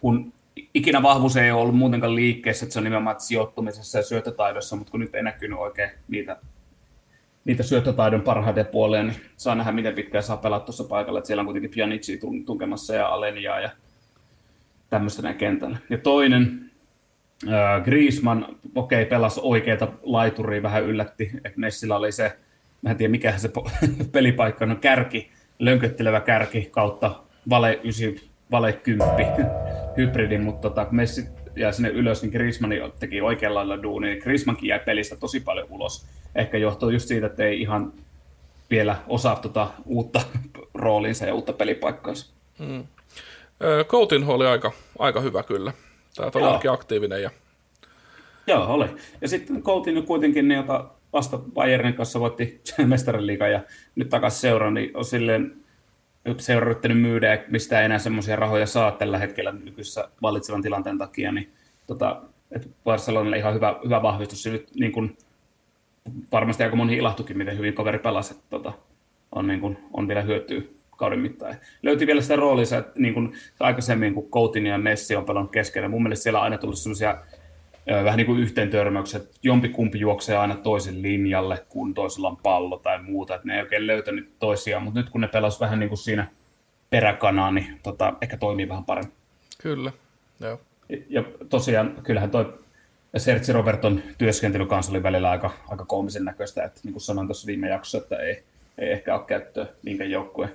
kun 0.00 0.32
ikinä 0.74 1.02
vahvuus 1.02 1.36
ei 1.36 1.50
ole 1.50 1.60
ollut 1.60 1.76
muutenkaan 1.76 2.14
liikkeessä, 2.14 2.64
että 2.64 2.72
se 2.72 2.78
on 2.78 2.84
nimenomaan 2.84 3.20
sijoittumisessa 3.20 3.98
ja 3.98 4.04
syöttötaidossa, 4.04 4.76
mutta 4.76 4.90
kun 4.90 5.00
nyt 5.00 5.14
ei 5.14 5.22
näkynyt 5.22 5.58
oikein 5.58 5.90
niitä, 6.08 6.36
niitä 7.44 7.62
syöttötaidon 7.62 8.22
parhaita 8.22 8.64
puolia, 8.64 9.02
niin 9.02 9.16
saa 9.36 9.54
nähdä, 9.54 9.72
miten 9.72 9.94
pitkään 9.94 10.24
saa 10.24 10.36
pelata 10.36 10.64
tuossa 10.64 10.84
paikalla. 10.84 11.18
Että 11.18 11.26
siellä 11.26 11.40
on 11.40 11.46
kuitenkin 11.46 11.70
Pjanici 11.70 12.20
tunkemassa 12.46 12.94
ja 12.94 13.08
Alenia 13.08 13.60
ja 13.60 13.70
tämmöistä 14.90 15.22
näin 15.22 15.36
kentällä. 15.36 15.78
Ja 15.90 15.98
toinen, 15.98 16.70
äh, 17.48 17.84
Griezmann, 17.84 18.44
okei, 18.74 19.02
okay, 19.02 19.10
pelasi 19.10 19.40
oikeita 19.42 19.88
laituria, 20.02 20.62
vähän 20.62 20.84
yllätti, 20.84 21.30
että 21.44 21.60
Messillä 21.60 21.96
oli 21.96 22.12
se, 22.12 22.38
mä 22.82 22.90
en 22.90 22.96
tiedä 22.96 23.10
mikä 23.10 23.38
se 23.38 23.50
pelipaikka 24.12 24.64
on, 24.64 24.68
no 24.68 24.76
kärki, 24.76 25.30
lönköttelevä 25.58 26.20
kärki 26.20 26.68
kautta 26.70 27.22
vale 27.50 27.80
9, 27.84 28.28
vale 28.50 28.72
10 28.72 29.16
hybridi, 29.96 30.38
mutta 30.38 30.68
tota, 30.68 30.86
Messi 30.90 31.28
ja 31.56 31.72
sinne 31.72 31.88
ylös, 31.88 32.22
niin 32.22 32.32
Griezmann 32.32 32.72
teki 33.00 33.20
oikealla 33.20 33.58
lailla 33.58 33.82
duuni, 33.82 34.06
niin 34.06 34.22
Griezmannkin 34.22 34.68
jäi 34.68 34.80
pelistä 34.80 35.16
tosi 35.16 35.40
paljon 35.40 35.66
ulos. 35.70 36.06
Ehkä 36.34 36.58
johtuu 36.58 36.90
just 36.90 37.08
siitä, 37.08 37.26
että 37.26 37.44
ei 37.44 37.60
ihan 37.60 37.92
vielä 38.70 38.96
osaa 39.08 39.36
tota 39.36 39.70
uutta 39.84 40.20
roolinsa 40.74 41.26
ja 41.26 41.34
uutta 41.34 41.52
pelipaikkaansa. 41.52 42.32
Hmm. 42.58 42.84
Coutinho 43.86 44.34
oli 44.34 44.46
aika, 44.46 44.72
aika 44.98 45.20
hyvä 45.20 45.42
kyllä. 45.42 45.72
Tämä 46.16 46.30
todellakin 46.30 46.70
aktiivinen. 46.70 47.22
Ja... 47.22 47.30
Joo, 48.46 48.66
oli. 48.66 48.86
Ja 49.20 49.28
sitten 49.28 49.62
Coutinho 49.62 50.02
kuitenkin, 50.02 50.48
niin, 50.48 50.56
jota 50.56 50.84
vasta 51.12 51.38
Bayernin 51.38 51.94
kanssa 51.94 52.20
voitti 52.20 52.60
mestariliigan 52.86 53.52
ja 53.52 53.60
nyt 53.94 54.08
takaisin 54.08 54.40
seuraan, 54.40 54.74
niin 54.74 54.96
on 54.96 55.04
silleen 55.04 55.56
seura 56.38 56.66
yrittänyt 56.66 57.00
myydä 57.00 57.34
ja 57.34 57.38
mistä 57.48 57.80
ei 57.80 57.84
enää 57.84 57.98
semmoisia 57.98 58.36
rahoja 58.36 58.66
saa 58.66 58.92
tällä 58.92 59.18
hetkellä 59.18 59.52
nykyisessä 59.52 60.08
vallitsevan 60.22 60.62
tilanteen 60.62 60.98
takia, 60.98 61.32
niin 61.32 61.52
tota, 61.86 62.22
että 62.50 62.68
Barcelonille 62.84 63.38
ihan 63.38 63.54
hyvä, 63.54 63.80
hyvä 63.84 64.02
vahvistus. 64.02 64.42
Se 64.42 64.50
nyt 64.50 64.68
niin 64.74 64.92
kuin, 64.92 65.16
varmasti 66.32 66.62
aika 66.62 66.76
moni 66.76 66.96
ilahtukin, 66.96 67.38
miten 67.38 67.58
hyvin 67.58 67.74
kaveri 67.74 67.98
pelasi, 67.98 68.34
että 68.34 68.46
tota, 68.50 68.72
on, 69.32 69.46
niin 69.46 69.60
kuin, 69.60 69.78
on 69.92 70.08
vielä 70.08 70.22
hyötyä 70.22 70.62
kauden 70.96 71.20
mittaan. 71.20 71.54
Löytyi 71.82 72.06
vielä 72.06 72.20
sitä 72.20 72.36
roolia, 72.36 72.78
että 72.78 72.92
niin 72.94 73.14
kuin 73.14 73.32
aikaisemmin, 73.60 74.14
kun 74.14 74.30
Coutinho 74.30 74.68
ja 74.68 74.78
Messi 74.78 75.16
on 75.16 75.24
pelannut 75.24 75.52
keskenään, 75.52 75.90
mun 75.90 76.02
mielestä 76.02 76.22
siellä 76.22 76.38
on 76.38 76.44
aina 76.44 76.58
tullut 76.58 76.78
sellaisia 76.78 77.18
vähän 77.86 78.16
niin 78.16 78.26
kuin 78.26 78.40
yhteen 78.40 78.70
törmäykset, 78.70 79.30
jompi 79.42 79.68
kumpi 79.68 80.00
juoksee 80.00 80.36
aina 80.36 80.56
toisen 80.56 81.02
linjalle, 81.02 81.64
kun 81.68 81.94
toisella 81.94 82.28
on 82.28 82.36
pallo 82.36 82.78
tai 82.78 83.02
muuta, 83.02 83.34
että 83.34 83.46
ne 83.46 83.54
ei 83.54 83.62
oikein 83.62 83.86
löytänyt 83.86 84.32
toisiaan, 84.38 84.82
mutta 84.82 85.00
nyt 85.00 85.10
kun 85.10 85.20
ne 85.20 85.28
pelasivat 85.28 85.60
vähän 85.60 85.78
niin 85.78 85.88
kuin 85.88 85.98
siinä 85.98 86.26
peräkanaa, 86.90 87.50
niin 87.50 87.80
tota, 87.82 88.14
ehkä 88.20 88.36
toimii 88.36 88.68
vähän 88.68 88.84
paremmin. 88.84 89.12
Kyllä, 89.62 89.92
joo. 90.40 90.60
Ja, 90.88 90.96
ja 91.08 91.24
tosiaan, 91.48 91.98
kyllähän 92.02 92.30
toi 92.30 92.58
Sertsi 93.16 93.52
Roberton 93.52 94.02
työskentely 94.18 94.66
kanssa 94.66 94.92
oli 94.92 95.02
välillä 95.02 95.30
aika, 95.30 95.50
aika 95.68 95.84
koomisen 95.84 96.24
näköistä, 96.24 96.64
että 96.64 96.80
niin 96.84 96.92
kuin 96.92 97.02
sanoin 97.02 97.26
tuossa 97.26 97.46
viime 97.46 97.68
jaksossa, 97.68 97.98
että 97.98 98.16
ei, 98.16 98.42
ei 98.78 98.92
ehkä 98.92 99.14
ole 99.14 99.24
käyttöä 99.26 99.66
minkään 99.82 100.10
joukkueen 100.10 100.54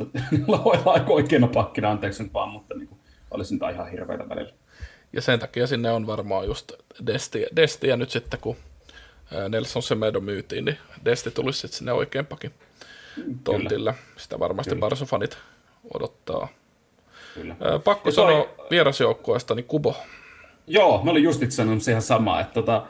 lahoilla 0.48 0.92
aika 0.92 1.12
oikeana 1.12 1.46
pakkina, 1.46 1.90
anteeksi 1.90 2.22
nyt 2.22 2.34
vaan, 2.34 2.48
mutta 2.48 2.74
niin 2.74 2.88
kuin, 2.88 2.98
olisi 3.30 3.54
nyt 3.54 3.62
ihan 3.72 3.90
hirveitä 3.90 4.28
välillä. 4.28 4.52
Ja 5.12 5.22
sen 5.22 5.38
takia 5.38 5.66
sinne 5.66 5.90
on 5.90 6.06
varmaan 6.06 6.46
just 6.46 6.72
Desti, 7.06 7.46
Desti 7.56 7.88
ja 7.88 7.96
nyt 7.96 8.10
sitten 8.10 8.40
kun 8.40 8.56
Nelson 9.48 9.82
Semedo 9.82 10.20
myytiin, 10.20 10.64
niin 10.64 10.78
Desti 11.04 11.30
tulisi 11.30 11.60
sitten 11.60 11.78
sinne 11.78 11.92
oikeampakin 11.92 12.54
tontille. 13.44 13.92
Kyllä. 13.92 13.94
Sitä 14.16 14.38
varmasti. 14.38 14.74
Barsofanit 14.74 15.38
odottaa. 15.94 16.48
Kyllä. 17.34 17.56
Pakko 17.84 18.08
ja 18.08 18.14
sanoa 18.14 18.44
toi... 18.44 18.66
vierasjoukkueesta, 18.70 19.54
niin 19.54 19.64
Kubo. 19.64 19.96
Joo, 20.66 21.04
mä 21.04 21.10
olin 21.10 21.22
just 21.22 21.42
itse 21.42 21.56
sanonut 21.56 21.82
se 21.82 21.90
ihan 21.90 22.02
sama, 22.02 22.40
että 22.40 22.54
tota, 22.54 22.86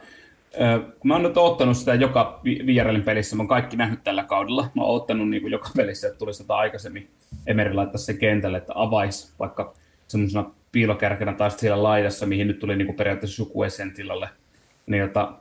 kun 0.99 1.09
mä 1.09 1.15
oon 1.15 1.23
nyt 1.23 1.37
ottanut 1.37 1.77
sitä 1.77 1.95
joka 1.95 2.41
vierailin 2.45 3.03
pelissä, 3.03 3.37
mä 3.37 3.41
oon 3.41 3.49
kaikki 3.49 3.77
nähnyt 3.77 4.05
tällä 4.05 4.25
kaudella. 4.25 4.71
Mä 4.75 4.83
oon 4.83 4.97
ottanut 4.97 5.29
niin 5.29 5.43
kuin 5.43 5.53
joka 5.53 5.71
pelissä, 5.77 6.07
että 6.07 6.19
tulisi 6.19 6.43
tota 6.43 6.57
aikaisemmin 6.57 7.11
Emeri 7.47 7.75
laittaa 7.75 7.99
se 7.99 8.15
kentälle, 8.15 8.59
että 8.59 8.73
avaisi 8.77 9.33
vaikka 9.39 9.75
semmoisena 10.09 10.51
piilokärkenä 10.73 11.33
taas 11.33 11.57
siellä 11.57 11.83
laidassa, 11.83 12.27
mihin 12.27 12.47
nyt 12.47 12.59
tuli 12.59 12.77
niin 12.77 12.87
kuin 12.87 12.97
periaatteessa 12.97 13.37
Sukuesen 13.37 13.93
tilalle. 13.93 14.29
Niin, 14.87 15.01
jota, 15.01 15.33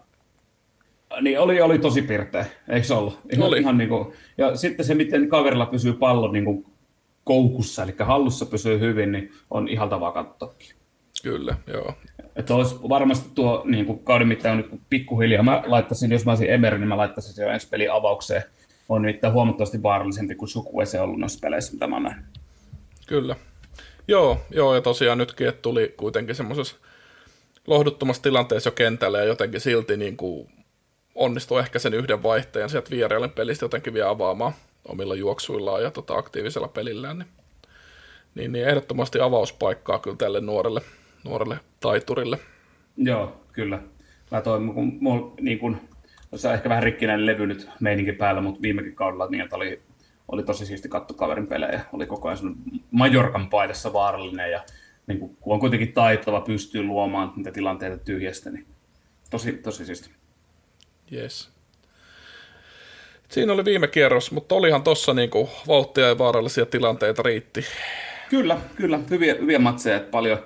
niin 1.21 1.39
oli, 1.39 1.61
oli 1.61 1.80
tosi 1.80 2.01
pirteä, 2.01 2.45
eikö 2.69 2.88
se 2.88 2.93
ollut? 2.93 3.19
Ihan, 3.34 3.47
oli. 3.47 3.59
Ihan 3.59 3.77
niin 3.77 3.89
kuin, 3.89 4.13
ja 4.38 4.55
sitten 4.55 4.86
se, 4.86 4.95
miten 4.95 5.30
kaverilla 5.30 5.65
pysyy 5.65 5.93
pallo 5.93 6.32
niin 6.32 6.45
kuin 6.45 6.65
koukussa, 7.23 7.84
eli 7.84 7.95
hallussa 7.99 8.45
pysyy 8.45 8.80
hyvin, 8.80 9.11
niin 9.11 9.32
on 9.49 9.67
ihaltavaa 9.67 10.11
katsoa. 10.11 10.53
Kyllä, 11.23 11.55
joo. 11.67 11.93
Että 12.36 12.55
olisi 12.55 12.75
varmasti 12.89 13.30
tuo 13.36 13.61
niin 13.65 13.86
kuin 13.86 13.99
kauden 13.99 14.27
mittaan 14.27 14.57
nyt 14.57 14.82
pikkuhiljaa. 14.89 15.43
Mä 15.43 15.63
laittaisin, 15.65 16.11
jos 16.11 16.25
mä 16.25 16.32
olisin 16.32 16.49
Emery, 16.49 16.77
niin 16.77 16.88
mä 16.88 16.97
laittaisin 16.97 17.34
se 17.34 17.43
jo 17.43 17.49
ensi 17.49 17.69
pelin 17.69 17.91
avaukseen. 17.91 18.43
On 18.89 19.01
nyt 19.01 19.19
huomattavasti 19.32 19.84
vaarallisempi 19.84 20.36
kuin 20.36 20.49
Sukuese 20.49 21.01
ollut 21.01 21.19
noissa 21.19 21.39
peleissä, 21.41 21.73
mitä 21.73 21.88
mä 21.88 21.99
näen. 21.99 22.23
Kyllä. 23.07 23.36
Joo, 24.10 24.41
joo, 24.51 24.76
ja 24.76 24.82
tosiaan 24.82 25.18
nytkin, 25.18 25.47
että 25.47 25.62
tuli 25.62 25.93
kuitenkin 25.97 26.36
semmoisessa 26.36 26.76
lohduttomassa 27.68 28.22
tilanteessa 28.22 28.68
jo 28.68 28.72
kentälle 28.72 29.18
ja 29.18 29.24
jotenkin 29.24 29.62
silti 29.62 29.97
niin 29.97 30.18
kuin 30.18 30.49
onnistui 31.16 31.60
ehkä 31.60 31.80
sen 31.80 31.93
yhden 31.93 32.24
vaihteen 32.24 32.70
sieltä 32.70 32.89
Vierailin 32.91 33.32
pelistä 33.32 33.66
jotenkin 33.66 33.93
vielä 33.93 34.10
avaamaan 34.10 34.53
omilla 34.86 35.16
juoksuillaan 35.16 35.84
ja 35.84 35.91
tota, 35.91 36.16
aktiivisella 36.16 36.68
pelillään, 36.68 37.18
niin, 37.20 37.28
niin, 38.36 38.51
niin 38.51 38.68
ehdottomasti 38.68 39.20
avauspaikkaa 39.20 39.99
kyllä 39.99 40.18
tälle 40.18 40.41
nuorelle, 40.41 40.82
nuorelle 41.24 41.60
taiturille. 41.80 42.39
Joo, 42.97 43.41
kyllä. 43.51 43.80
Mä 44.32 44.41
toin, 44.41 44.74
kun 44.74 44.97
mulla 44.99 45.34
niin 45.41 45.60
kun, 45.60 45.82
on 46.32 46.53
ehkä 46.53 46.70
vähän 46.70 46.84
rikkinäinen 46.84 47.26
levy 47.26 47.47
nyt 47.47 47.70
meininkin 47.80 48.16
päällä, 48.16 48.41
mutta 48.41 48.62
viimekin 48.62 48.95
kaudella 48.95 49.28
niiltä 49.28 49.55
oli 49.55 49.82
oli 50.32 50.43
tosi 50.43 50.65
siisti 50.65 50.89
katto 50.89 51.13
kaverin 51.13 51.47
pelejä. 51.47 51.82
Oli 51.93 52.05
koko 52.05 52.27
ajan 52.27 52.55
Majorkan 52.91 53.49
paidassa 53.49 53.93
vaarallinen 53.93 54.51
ja 54.51 54.63
niin 55.07 55.19
kuin, 55.19 55.38
kun 55.41 55.53
on 55.53 55.59
kuitenkin 55.59 55.93
taitava, 55.93 56.41
pystyy 56.41 56.84
luomaan 56.84 57.34
niitä 57.36 57.51
tilanteita 57.51 57.97
tyhjästä, 57.97 58.49
niin 58.49 58.65
tosi, 59.30 59.53
tosi 59.53 59.86
siisti. 59.86 60.09
Yes. 61.13 61.49
Siinä 63.30 63.53
oli 63.53 63.65
viime 63.65 63.88
kierros, 63.88 64.32
mutta 64.32 64.55
olihan 64.55 64.84
tuossa 64.84 65.13
niinku 65.13 65.49
vauhtia 65.67 66.07
ja 66.07 66.17
vaarallisia 66.17 66.65
tilanteita 66.65 67.23
riitti. 67.23 67.65
Kyllä, 68.30 68.57
kyllä. 68.75 68.99
Hyviä, 69.09 69.36
hyviä 69.39 69.59
matseja, 69.59 69.97
että 69.97 70.11
paljon, 70.11 70.38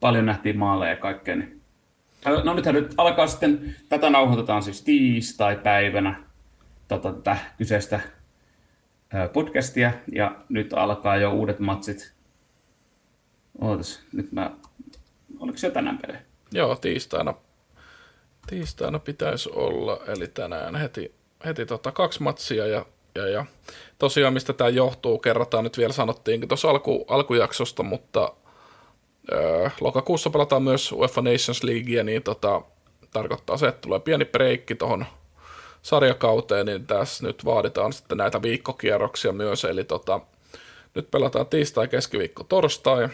paljon 0.00 0.26
nähtiin 0.26 0.58
maaleja 0.58 0.90
ja 0.90 0.96
kaikkea. 0.96 1.36
Niin. 1.36 1.60
No 2.44 2.54
nythän 2.54 2.74
nyt 2.74 2.94
alkaa 2.96 3.26
sitten, 3.26 3.76
tätä 3.88 4.10
nauhoitetaan 4.10 4.62
siis 4.62 4.82
tiistai-päivänä 4.82 6.22
tota, 6.88 7.12
tätä 7.12 7.36
kyseistä 7.58 8.00
podcastia 9.32 9.92
ja 10.12 10.36
nyt 10.48 10.72
alkaa 10.72 11.16
jo 11.16 11.32
uudet 11.32 11.58
matsit. 11.58 12.12
Ootas, 13.60 14.02
nyt 14.12 14.32
mä, 14.32 14.50
oliko 15.38 15.58
se 15.58 15.70
tänään 15.70 15.98
pelejä? 15.98 16.20
Joo, 16.52 16.76
tiistaina, 16.76 17.34
tiistaina 18.46 18.98
pitäisi 18.98 19.50
olla, 19.52 20.00
eli 20.06 20.26
tänään 20.26 20.74
heti, 20.74 21.14
heti 21.44 21.66
tota 21.66 21.92
kaksi 21.92 22.22
matsia 22.22 22.66
ja, 22.66 22.86
ja, 23.14 23.28
ja 23.28 23.46
tosiaan 23.98 24.32
mistä 24.32 24.52
tämä 24.52 24.70
johtuu, 24.70 25.18
kerrataan 25.18 25.64
nyt 25.64 25.78
vielä 25.78 25.92
sanottiinkin 25.92 26.48
tuossa 26.48 26.70
alku, 26.70 27.04
alkujaksosta, 27.08 27.82
mutta 27.82 28.32
ö, 29.32 29.70
lokakuussa 29.80 30.30
pelataan 30.30 30.62
myös 30.62 30.92
UEFA 30.92 31.22
Nations 31.22 31.62
Leaguea, 31.62 32.04
niin 32.04 32.22
tota, 32.22 32.62
tarkoittaa 33.10 33.56
se, 33.56 33.68
että 33.68 33.80
tulee 33.80 34.00
pieni 34.00 34.24
breikki 34.24 34.74
tuohon 34.74 35.06
sarjakauteen, 35.82 36.66
niin 36.66 36.86
tässä 36.86 37.26
nyt 37.26 37.44
vaaditaan 37.44 37.92
sitten 37.92 38.18
näitä 38.18 38.42
viikkokierroksia 38.42 39.32
myös, 39.32 39.64
eli 39.64 39.84
tota, 39.84 40.20
nyt 40.94 41.10
pelataan 41.10 41.46
tiistai, 41.46 41.88
keskiviikko, 41.88 42.44
torstai, 42.44 43.08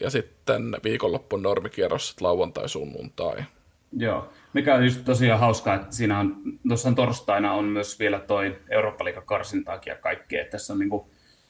ja 0.00 0.10
sitten 0.10 0.76
viikonloppun 0.84 1.42
normikierros 1.42 2.20
lauantai, 2.20 2.68
sunnuntai. 2.68 3.44
Joo, 3.92 4.28
mikä 4.52 4.74
on 4.74 4.84
just 4.84 5.04
tosiaan 5.04 5.40
hauskaa, 5.40 5.74
että 5.74 5.96
siinä 5.96 6.18
on, 6.18 6.36
tuossa 6.68 6.92
torstaina 6.92 7.52
on 7.52 7.64
myös 7.64 7.98
vielä 7.98 8.18
toi 8.18 8.58
eurooppa 8.70 9.04
karsintaakin 9.24 9.90
ja 9.90 9.96
kaikkea. 9.96 10.42
Että 10.42 10.50
tässä 10.50 10.72
on, 10.72 10.78
niin 10.78 10.90
kuin, 10.90 11.06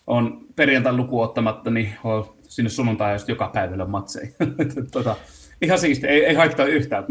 on 0.06 0.46
perjantain 0.56 0.96
luku 0.96 1.20
ottamatta, 1.20 1.70
niin 1.70 1.92
on 2.04 2.34
sinne 2.42 2.70
sunnuntai 2.70 3.14
just 3.14 3.28
joka 3.28 3.48
päivällä 3.48 3.84
matseja. 3.84 4.28
tota, 4.92 5.16
ihan 5.62 5.78
siisti, 5.78 6.06
ei, 6.06 6.24
ei 6.24 6.34
haittaa 6.34 6.66
yhtään. 6.66 7.06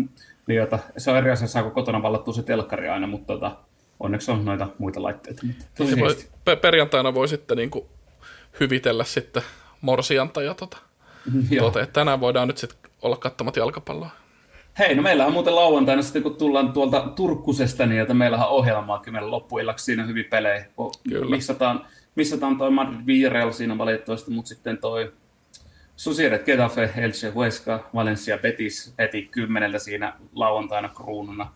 Niin, 0.48 0.58
jota, 0.58 0.80
se 0.98 1.12
on 1.12 1.18
eri 1.18 1.32
asia, 1.32 1.48
saako 1.48 1.72
kotona 1.72 2.02
vallattua 2.02 2.34
se 2.34 2.44
telkkari 2.44 2.90
aina, 2.90 3.08
mutta 3.08 3.34
tota, 3.34 3.56
onneksi 4.00 4.32
on 4.32 4.46
noita 4.46 4.68
muita 4.78 5.04
laitteita. 5.04 5.42
Tosi 5.78 6.00
voi, 6.00 6.16
perjantaina 6.62 7.14
voi 7.14 7.28
sitten 7.28 7.58
niin 7.58 7.70
kuin 7.70 7.86
hyvitellä 8.60 9.04
sitten 9.04 9.44
morsianta 9.82 10.42
ja 10.42 10.54
tota, 10.54 10.78
tuota, 11.60 11.82
että 11.82 11.94
tänään 11.94 12.20
voidaan 12.20 12.48
nyt 12.48 12.58
sitten 12.58 12.92
olla 13.02 13.18
katsomat 13.18 13.56
jalkapalloa. 13.56 14.10
Hei, 14.80 14.96
no 14.96 15.02
meillä 15.02 15.26
on 15.26 15.34
muuten 15.34 15.56
lauantaina 15.56 16.02
sitten, 16.02 16.24
kun 16.24 16.36
tullaan 16.36 16.74
tuolta 16.74 17.02
Turkkusesta, 17.16 17.86
niin 17.86 18.02
että 18.02 18.14
meillähän 18.14 18.48
on 18.48 18.54
ohjelmaakin 18.54 19.14
meillä 19.14 19.32
loppuillaksi 19.32 19.86
siinä 19.86 20.06
hyvin 20.06 20.26
pelejä. 20.26 20.66
Kyllä. 21.10 21.30
Missataan, 21.30 21.86
missataan 22.16 22.58
toi 22.58 22.72
Madrid 22.72 23.06
Villarreal 23.06 23.52
siinä 23.52 23.78
valitettavasti, 23.78 24.32
mutta 24.32 24.50
sitten 24.50 24.78
toi 24.78 25.14
Sociedad 25.96 26.44
Getafe, 26.46 26.90
Elche, 26.98 27.30
Huesca, 27.30 27.80
Valencia, 27.94 28.38
Betis 28.38 28.94
heti 29.00 29.22
kymmeneltä 29.32 29.80
siinä 29.80 30.14
lauantaina 30.36 30.90
kruununa. 30.90 31.52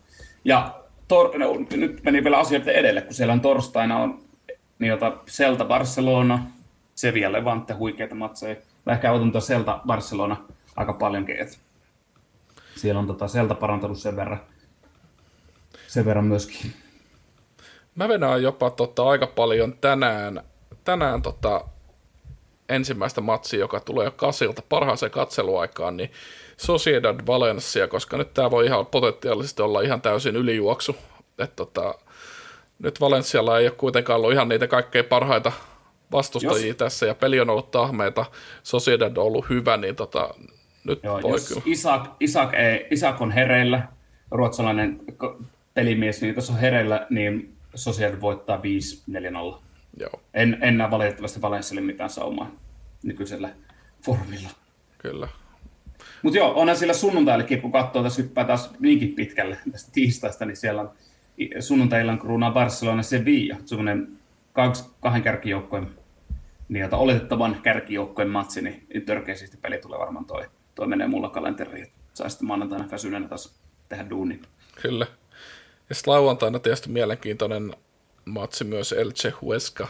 Ja 0.46 0.80
tor- 1.08 1.38
no, 1.38 1.78
nyt 1.78 2.04
meni 2.04 2.24
vielä 2.24 2.38
asioita 2.38 2.72
edelle, 2.72 3.02
kun 3.02 3.14
siellä 3.14 3.34
on 3.34 3.42
torstaina 3.42 3.98
on 3.98 4.22
niin 4.80 4.90
jota 4.90 5.18
Celta 5.28 5.66
Barcelona, 5.66 6.44
Sevilla 6.96 7.32
Levante, 7.32 7.74
huikeita 7.74 8.16
matseja. 8.16 8.56
Mä 8.86 8.94
ehkä 8.94 9.12
otan 9.12 9.32
tuon 9.32 9.44
Celta 9.44 9.82
Barcelona 9.88 10.38
aika 10.76 10.94
paljonkin, 10.94 11.40
että 11.40 11.58
siellä 12.76 13.00
on 13.00 13.08
tota 13.08 13.28
Celta 13.28 13.56
parantanut 13.56 13.98
sen 13.98 14.16
verran, 14.16 14.42
sen 15.88 16.06
verran 16.06 16.26
myöskin. 16.26 16.74
Mä 17.96 18.10
vedän 18.10 18.44
jopa 18.44 18.70
tota 18.70 19.10
aika 19.10 19.28
paljon 19.28 19.74
tänään, 19.82 20.42
tänään 20.84 21.22
tota 21.22 21.66
ensimmäistä 22.70 23.22
matsia, 23.22 23.60
joka 23.60 23.80
tulee 23.80 24.06
jo 24.06 24.12
kasilta 24.12 24.62
parhaaseen 24.70 25.12
katseluaikaan, 25.12 25.98
niin 25.98 26.12
Sociedad 26.58 27.20
Valencia, 27.28 27.88
koska 27.88 28.18
nyt 28.18 28.34
tämä 28.34 28.52
voi 28.52 28.66
ihan 28.66 28.86
potentiaalisesti 28.86 29.62
olla 29.62 29.82
ihan 29.82 30.02
täysin 30.02 30.36
ylijuoksu. 30.36 30.96
Et 31.38 31.56
tota, 31.56 31.96
nyt 32.80 33.02
Valencialla 33.02 33.60
ei 33.60 33.68
ole 33.68 33.76
kuitenkaan 33.76 34.18
ollut 34.18 34.34
ihan 34.34 34.50
niitä 34.50 34.68
kaikkein 34.68 35.06
parhaita 35.06 35.52
vastustajia 36.12 36.68
jos... 36.68 36.78
tässä, 36.78 37.06
ja 37.06 37.16
peli 37.16 37.40
on 37.40 37.50
ollut 37.50 37.72
tahmeita, 37.72 38.26
Sociedad 38.64 39.18
on 39.18 39.24
ollut 39.24 39.50
hyvä, 39.50 39.78
niin 39.78 39.96
tota, 39.96 40.34
nyt 40.84 41.04
Joo, 41.04 41.22
voi 41.22 41.32
jos 41.32 41.48
kyllä. 41.48 41.62
Isak, 41.66 42.10
Isak, 42.20 42.54
ei, 42.54 42.88
Isak 42.92 43.22
on 43.22 43.32
hereillä, 43.32 43.88
ruotsalainen 44.32 45.00
pelimies, 45.74 46.22
niin 46.22 46.34
tuossa 46.34 46.54
on 46.54 46.60
hereillä, 46.60 47.08
niin 47.10 47.56
Sociedad 47.76 48.22
voittaa 48.22 48.62
5-4-0. 49.54 49.60
Joo. 50.00 50.22
En, 50.34 50.58
en 50.62 50.78
näe 50.78 50.92
valitettavasti 50.92 51.42
Valenssille 51.42 51.82
mitään 51.82 52.10
saumaa 52.10 52.52
nykyisellä 53.04 53.50
formilla. 54.06 54.50
Kyllä. 54.98 55.28
Mutta 56.22 56.38
joo, 56.38 56.54
onhan 56.56 56.78
sillä 56.78 56.94
sunnuntaillekin, 56.94 57.62
kun 57.62 57.72
katsoo 57.72 58.04
tässä 58.04 58.22
hyppää 58.22 58.46
taas 58.46 58.72
niinkin 58.80 59.16
pitkälle 59.16 59.58
tästä 59.72 59.92
tiistaista, 59.92 60.46
niin 60.46 60.58
siellä 60.58 60.82
on 60.82 60.92
sunnuntaillan 61.60 62.20
kruunaa 62.20 62.52
Barcelona 62.52 63.04
Sevilla, 63.04 63.56
semmoinen 63.66 64.08
kahden 65.00 65.24
kärkijoukkojen, 65.24 65.88
niin 66.70 66.94
oletettavan 66.94 67.60
kärkijoukkojen 67.64 68.30
matsi, 68.30 68.62
niin 68.62 69.06
törkeästi 69.06 69.58
peli 69.58 69.78
tulee 69.78 70.00
varmaan 70.00 70.26
toi, 70.26 70.46
toi 70.76 70.88
menee 70.88 71.08
mulla 71.08 71.30
kalenteriin, 71.30 71.84
että 71.84 71.96
saa 72.14 72.30
sitten 72.30 72.48
maanantaina 72.48 72.92
väsyneenä 72.92 73.28
taas 73.28 73.60
tehdä 73.90 74.10
duuni. 74.10 74.42
Kyllä. 74.82 75.08
Ja 75.90 75.96
sitten 75.96 76.14
lauantaina 76.14 76.60
tietysti 76.60 76.90
mielenkiintoinen 76.90 77.74
matsi 78.30 78.64
myös 78.64 78.92
Elche 78.92 79.34
Huesca. 79.42 79.88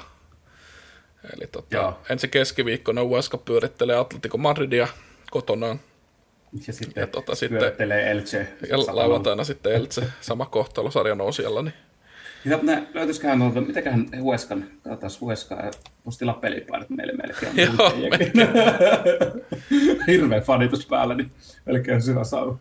Eli 1.33 1.47
tota, 1.51 1.93
ensi 2.09 2.27
keskiviikkona 2.27 3.03
Huesca 3.03 3.37
pyörittelee 3.37 3.95
Atletico 3.95 4.37
Madridia 4.37 4.87
kotonaan. 5.31 5.79
Ja 6.67 6.73
sitten, 6.73 7.01
ja 7.01 7.07
tota, 7.07 7.35
sitten 7.35 7.91
Elche. 7.91 8.47
Ja 8.69 8.77
lauantaina 8.77 9.43
sitten 9.43 9.73
Elche, 9.73 10.01
sama 10.21 10.45
kohtalo 10.45 10.91
sarjan 10.91 11.17
nousijalla. 11.17 11.61
Niin. 11.61 11.73
Ja 12.45 12.59
ne, 12.61 12.87
löytyisiköhän 12.93 13.39
tuolta, 13.39 13.61
mitäköhän 13.61 14.09
Hueskan, 14.21 14.65
katsotaan 14.83 15.11
Hueskaa, 15.21 15.71
postilla 16.03 16.33
pelipaidat 16.33 16.89
meille 16.89 17.13
melkein. 17.13 17.57
Joo, 17.57 17.93
Hirveä 20.07 20.41
fanitus 20.41 20.85
päällä, 20.85 21.15
niin 21.15 21.31
melkein 21.65 22.05
hyvä 22.05 22.23
saada. 22.23 22.53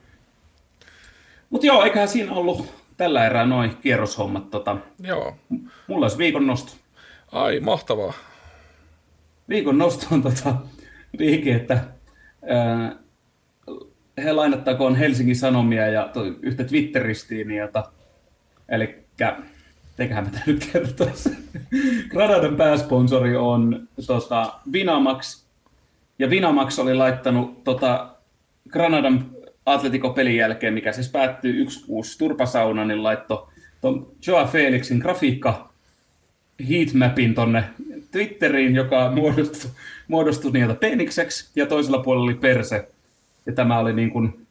Mutta 1.51 1.67
joo, 1.67 1.85
eiköhän 1.85 2.09
siinä 2.09 2.33
ollut 2.33 2.75
tällä 2.99 3.27
erää 3.27 3.47
noin 3.47 3.77
kierroshommat. 3.77 4.51
Tota, 4.51 4.77
Joo. 5.03 5.37
Mulla 5.87 6.05
olisi 6.05 6.19
viikon 6.19 6.47
nosto. 6.47 6.73
Ai, 7.33 7.61
mahtavaa. 7.61 8.13
Viikon 9.49 9.79
nosto 9.79 10.07
on 10.11 10.23
tota, 10.23 10.55
liike, 11.19 11.55
että 11.55 11.85
ää, 12.49 12.97
he 14.25 14.33
lainattakoon 14.33 14.97
Helsingin 14.97 15.37
Sanomia 15.37 15.89
ja 15.89 16.09
toi, 16.13 16.37
yhtä 16.43 16.65
Twitteristiin. 16.65 17.51
Jota, 17.51 17.85
eli 18.69 19.05
teköhän 19.97 20.25
mä 20.25 20.31
nyt 20.47 20.69
kertoa. 20.73 21.11
Granadan 22.09 22.57
pääsponsori 22.57 23.37
on 23.37 23.89
tota, 24.07 24.53
Vinamax. 24.73 25.45
Ja 26.19 26.31
Vinamax 26.31 26.79
oli 26.79 26.95
laittanut 26.95 27.65
tota, 27.65 28.15
Granadan 28.71 29.31
Atletico 29.73 30.11
pelin 30.11 30.37
jälkeen, 30.37 30.75
mikä 30.75 30.93
siis 30.93 31.09
päättyy 31.09 31.65
1-6 31.65 31.69
Turpasauna, 32.19 32.85
niin 32.85 33.03
laitto 33.03 33.49
tuon 33.81 34.13
Joa 34.27 34.47
Felixin 34.47 34.99
grafiikka 34.99 35.69
heatmapin 36.69 37.35
tonne 37.35 37.65
Twitteriin, 38.11 38.75
joka 38.75 39.11
muodostui, 39.11 39.71
muodostui 40.09 40.53
niiltä 40.53 40.75
penikseksi, 40.75 41.51
ja 41.57 41.67
toisella 41.67 41.99
puolella 41.99 42.25
oli 42.25 42.35
perse. 42.35 42.89
Ja 43.47 43.53
tämä 43.53 43.79
oli 43.79 43.93
niin 43.93 44.11
kuin, 44.11 44.47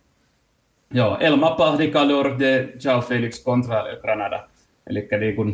joo, 0.93 1.18
El 1.20 1.36
mapa 1.36 1.78
de 1.78 1.88
calor 1.88 2.39
de 2.39 2.70
Joao 2.84 3.01
Felix 3.01 3.43
contra 3.43 3.84
Granada. 4.01 4.47
Eli 4.89 5.07
niin 5.20 5.36
kuin, 5.36 5.49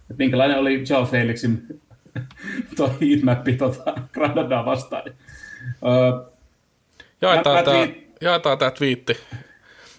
että 0.00 0.18
minkälainen 0.18 0.58
oli 0.58 0.84
Joao 0.90 1.04
Felixin 1.04 1.80
tuo 2.76 2.90
heatmappi 3.00 3.52
tota, 3.52 3.94
Granadaa 4.12 4.64
vastaan. 4.64 5.02
Öö, 5.86 6.30
Jaetaan 7.22 7.64
tämä 7.64 7.86
jaetaan 8.20 8.58
tämä 8.58 8.70
twiitti 8.70 9.16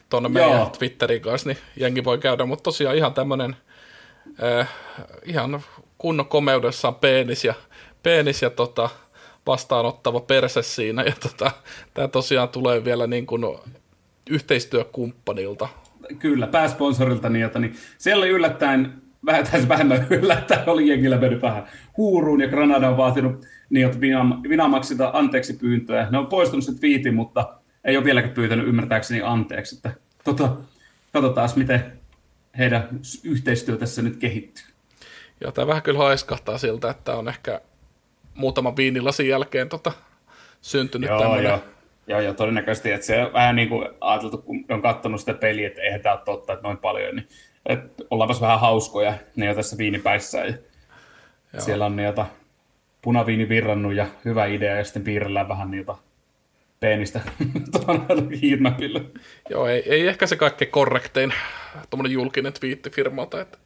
tuonne 0.09 0.29
meidän 0.29 0.71
Twitterin 0.77 1.21
kanssa, 1.21 1.49
niin 1.49 1.57
jengi 1.75 2.03
voi 2.03 2.17
käydä, 2.17 2.45
mutta 2.45 2.63
tosiaan 2.63 2.95
ihan 2.95 3.13
tämmöinen 3.13 3.55
äh, 4.43 4.69
ihan 5.25 5.61
kunnon 5.97 6.25
komeudessaan 6.25 6.95
peenis 6.95 7.45
ja, 7.45 7.53
peenis 8.03 8.41
ja 8.41 8.49
tota, 8.49 8.89
vastaanottava 9.47 10.19
perse 10.19 10.61
siinä, 10.61 11.03
ja 11.03 11.13
tota, 11.19 11.51
tämä 11.93 12.07
tosiaan 12.07 12.49
tulee 12.49 12.85
vielä 12.85 13.07
niin 13.07 13.25
kuin 13.25 13.45
yhteistyökumppanilta. 14.29 15.67
Kyllä, 16.19 16.47
pääsponsorilta 16.47 17.29
niiltä, 17.29 17.59
niin 17.59 17.75
siellä 17.97 18.23
oli 18.23 18.29
yllättäen 18.29 19.01
vähän, 19.25 19.43
tässä 19.43 19.67
vähemmän 19.67 20.07
yllättäen 20.21 20.69
oli 20.69 20.87
jengillä 20.87 21.17
mennyt 21.17 21.41
vähän 21.41 21.67
huuruun, 21.97 22.41
ja 22.41 22.47
Granada 22.47 22.89
on 22.89 22.97
vaatinut 22.97 23.45
että 23.85 23.99
Vinamaksilta 24.49 25.11
anteeksi 25.13 25.53
pyyntöä. 25.53 26.07
Ne 26.11 26.17
on 26.17 26.27
poistunut 26.27 26.65
se 26.65 26.79
twiitin, 26.79 27.15
mutta 27.15 27.59
ei 27.87 27.97
ole 27.97 28.05
vieläkään 28.05 28.33
pyytänyt 28.33 28.67
ymmärtääkseni 28.67 29.21
anteeksi. 29.21 29.75
Että, 29.75 29.91
tota, 30.23 30.49
katsotaan, 31.13 31.49
miten 31.55 31.99
heidän 32.57 32.89
yhteistyö 33.23 33.77
tässä 33.77 34.01
nyt 34.01 34.17
kehittyy. 34.17 34.65
Joo, 35.41 35.51
tämä 35.51 35.67
vähän 35.67 35.83
kyllä 35.83 35.99
haiskahtaa 35.99 36.57
siltä, 36.57 36.89
että 36.89 37.15
on 37.15 37.29
ehkä 37.29 37.61
muutaman 38.35 38.77
viinilasin 38.77 39.29
jälkeen 39.29 39.69
tota, 39.69 39.91
syntynyt 40.61 41.09
joo, 41.09 41.19
tämmöinen. 41.19 41.49
Joo. 41.49 41.63
Joo, 42.07 42.19
joo, 42.19 42.33
todennäköisesti, 42.33 42.91
että 42.91 43.07
se 43.07 43.23
on 43.23 43.33
vähän 43.33 43.55
niin 43.55 43.69
kuin 43.69 43.89
ajateltu, 44.01 44.37
kun 44.37 44.65
on 44.69 44.81
katsonut 44.81 45.19
sitä 45.19 45.33
peliä, 45.33 45.67
että 45.67 45.81
eihän 45.81 46.01
tämä 46.01 46.15
ole 46.15 46.21
totta, 46.25 46.53
että 46.53 46.63
noin 46.63 46.77
paljon, 46.77 47.15
niin 47.15 47.27
että 47.65 48.03
ollaanpas 48.09 48.41
vähän 48.41 48.59
hauskoja, 48.59 49.13
ne 49.35 49.45
jo 49.45 49.55
tässä 49.55 49.77
viinipäissä. 49.77 50.45
Ja 51.53 51.61
siellä 51.61 51.85
on 51.85 51.95
niitä 51.95 52.25
punaviini 53.01 53.49
virrannut 53.49 53.93
ja 53.93 54.07
hyvä 54.25 54.45
idea, 54.45 54.75
ja 54.75 54.83
sitten 54.83 55.03
piirrellään 55.03 55.49
vähän 55.49 55.71
niitä 55.71 55.95
peenistä 56.79 57.21
heatmapille. 58.41 59.01
Joo, 59.49 59.67
ei, 59.67 59.83
ei 59.85 60.07
ehkä 60.07 60.27
se 60.27 60.35
kaikkein 60.35 60.71
korrektein 60.71 61.33
tuommoinen 61.89 62.13
julkinen 62.13 62.53
twiitti 62.53 62.89
firmalta. 62.89 63.41
Että... 63.41 63.57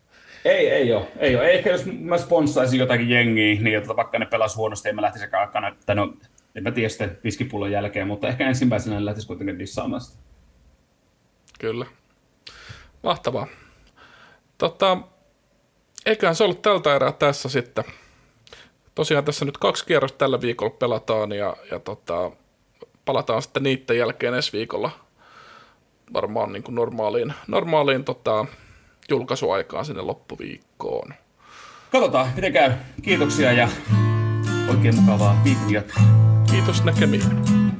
Ei, 0.45 0.69
ei 0.69 0.93
ole, 0.93 1.07
ei 1.19 1.35
ole. 1.35 1.51
Ehkä 1.51 1.69
jos 1.69 1.85
mä 1.85 2.17
sponssaisin 2.17 2.79
jotakin 2.79 3.09
jengiä, 3.09 3.61
niin 3.61 3.77
että 3.77 3.95
vaikka 3.95 4.19
ne 4.19 4.25
pelas 4.25 4.55
huonosti, 4.55 4.89
en 4.89 4.95
mä 4.95 5.01
lähtisi 5.01 5.25
aikana, 5.31 5.67
että 5.67 5.95
no, 5.95 6.13
en 6.55 6.63
mä 6.63 6.71
tiedä 6.71 6.89
sitten 6.89 7.17
viskipullon 7.23 7.71
jälkeen, 7.71 8.07
mutta 8.07 8.27
ehkä 8.27 8.47
ensimmäisenä 8.47 8.99
ne 8.99 9.05
lähtisi 9.05 9.27
kuitenkin 9.27 9.59
dissaamaan 9.59 10.01
sitä. 10.01 10.23
Kyllä. 11.59 11.85
Mahtavaa. 13.03 13.47
Tota, 14.57 14.97
eiköhän 16.05 16.35
se 16.35 16.43
ollut 16.43 16.61
tältä 16.61 16.95
erää 16.95 17.11
tässä 17.11 17.49
sitten. 17.49 17.83
Tosiaan 18.95 19.25
tässä 19.25 19.45
nyt 19.45 19.57
kaksi 19.57 19.85
kierrosta 19.85 20.17
tällä 20.17 20.41
viikolla 20.41 20.75
pelataan 20.79 21.31
ja, 21.31 21.55
ja 21.71 21.79
tota, 21.79 22.31
palataan 23.05 23.41
sitten 23.41 23.63
niiden 23.63 23.97
jälkeen 23.97 24.33
ensi 24.33 24.51
viikolla 24.51 24.91
varmaan 26.13 26.53
niin 26.53 26.63
kuin 26.63 26.75
normaaliin, 26.75 27.33
normaaliin 27.47 28.03
tota, 28.03 28.45
julkaisuaikaan 29.09 29.85
sinne 29.85 30.01
loppuviikkoon. 30.01 31.13
Katsotaan, 31.91 32.27
miten 32.35 32.53
käy. 32.53 32.71
Kiitoksia 33.01 33.51
ja 33.51 33.69
oikein 34.69 34.95
mukavaa 34.95 35.41
viikon 35.43 35.73
jatkoa. 35.73 36.03
Kiitos 36.51 36.83
näkemiin. 36.83 37.70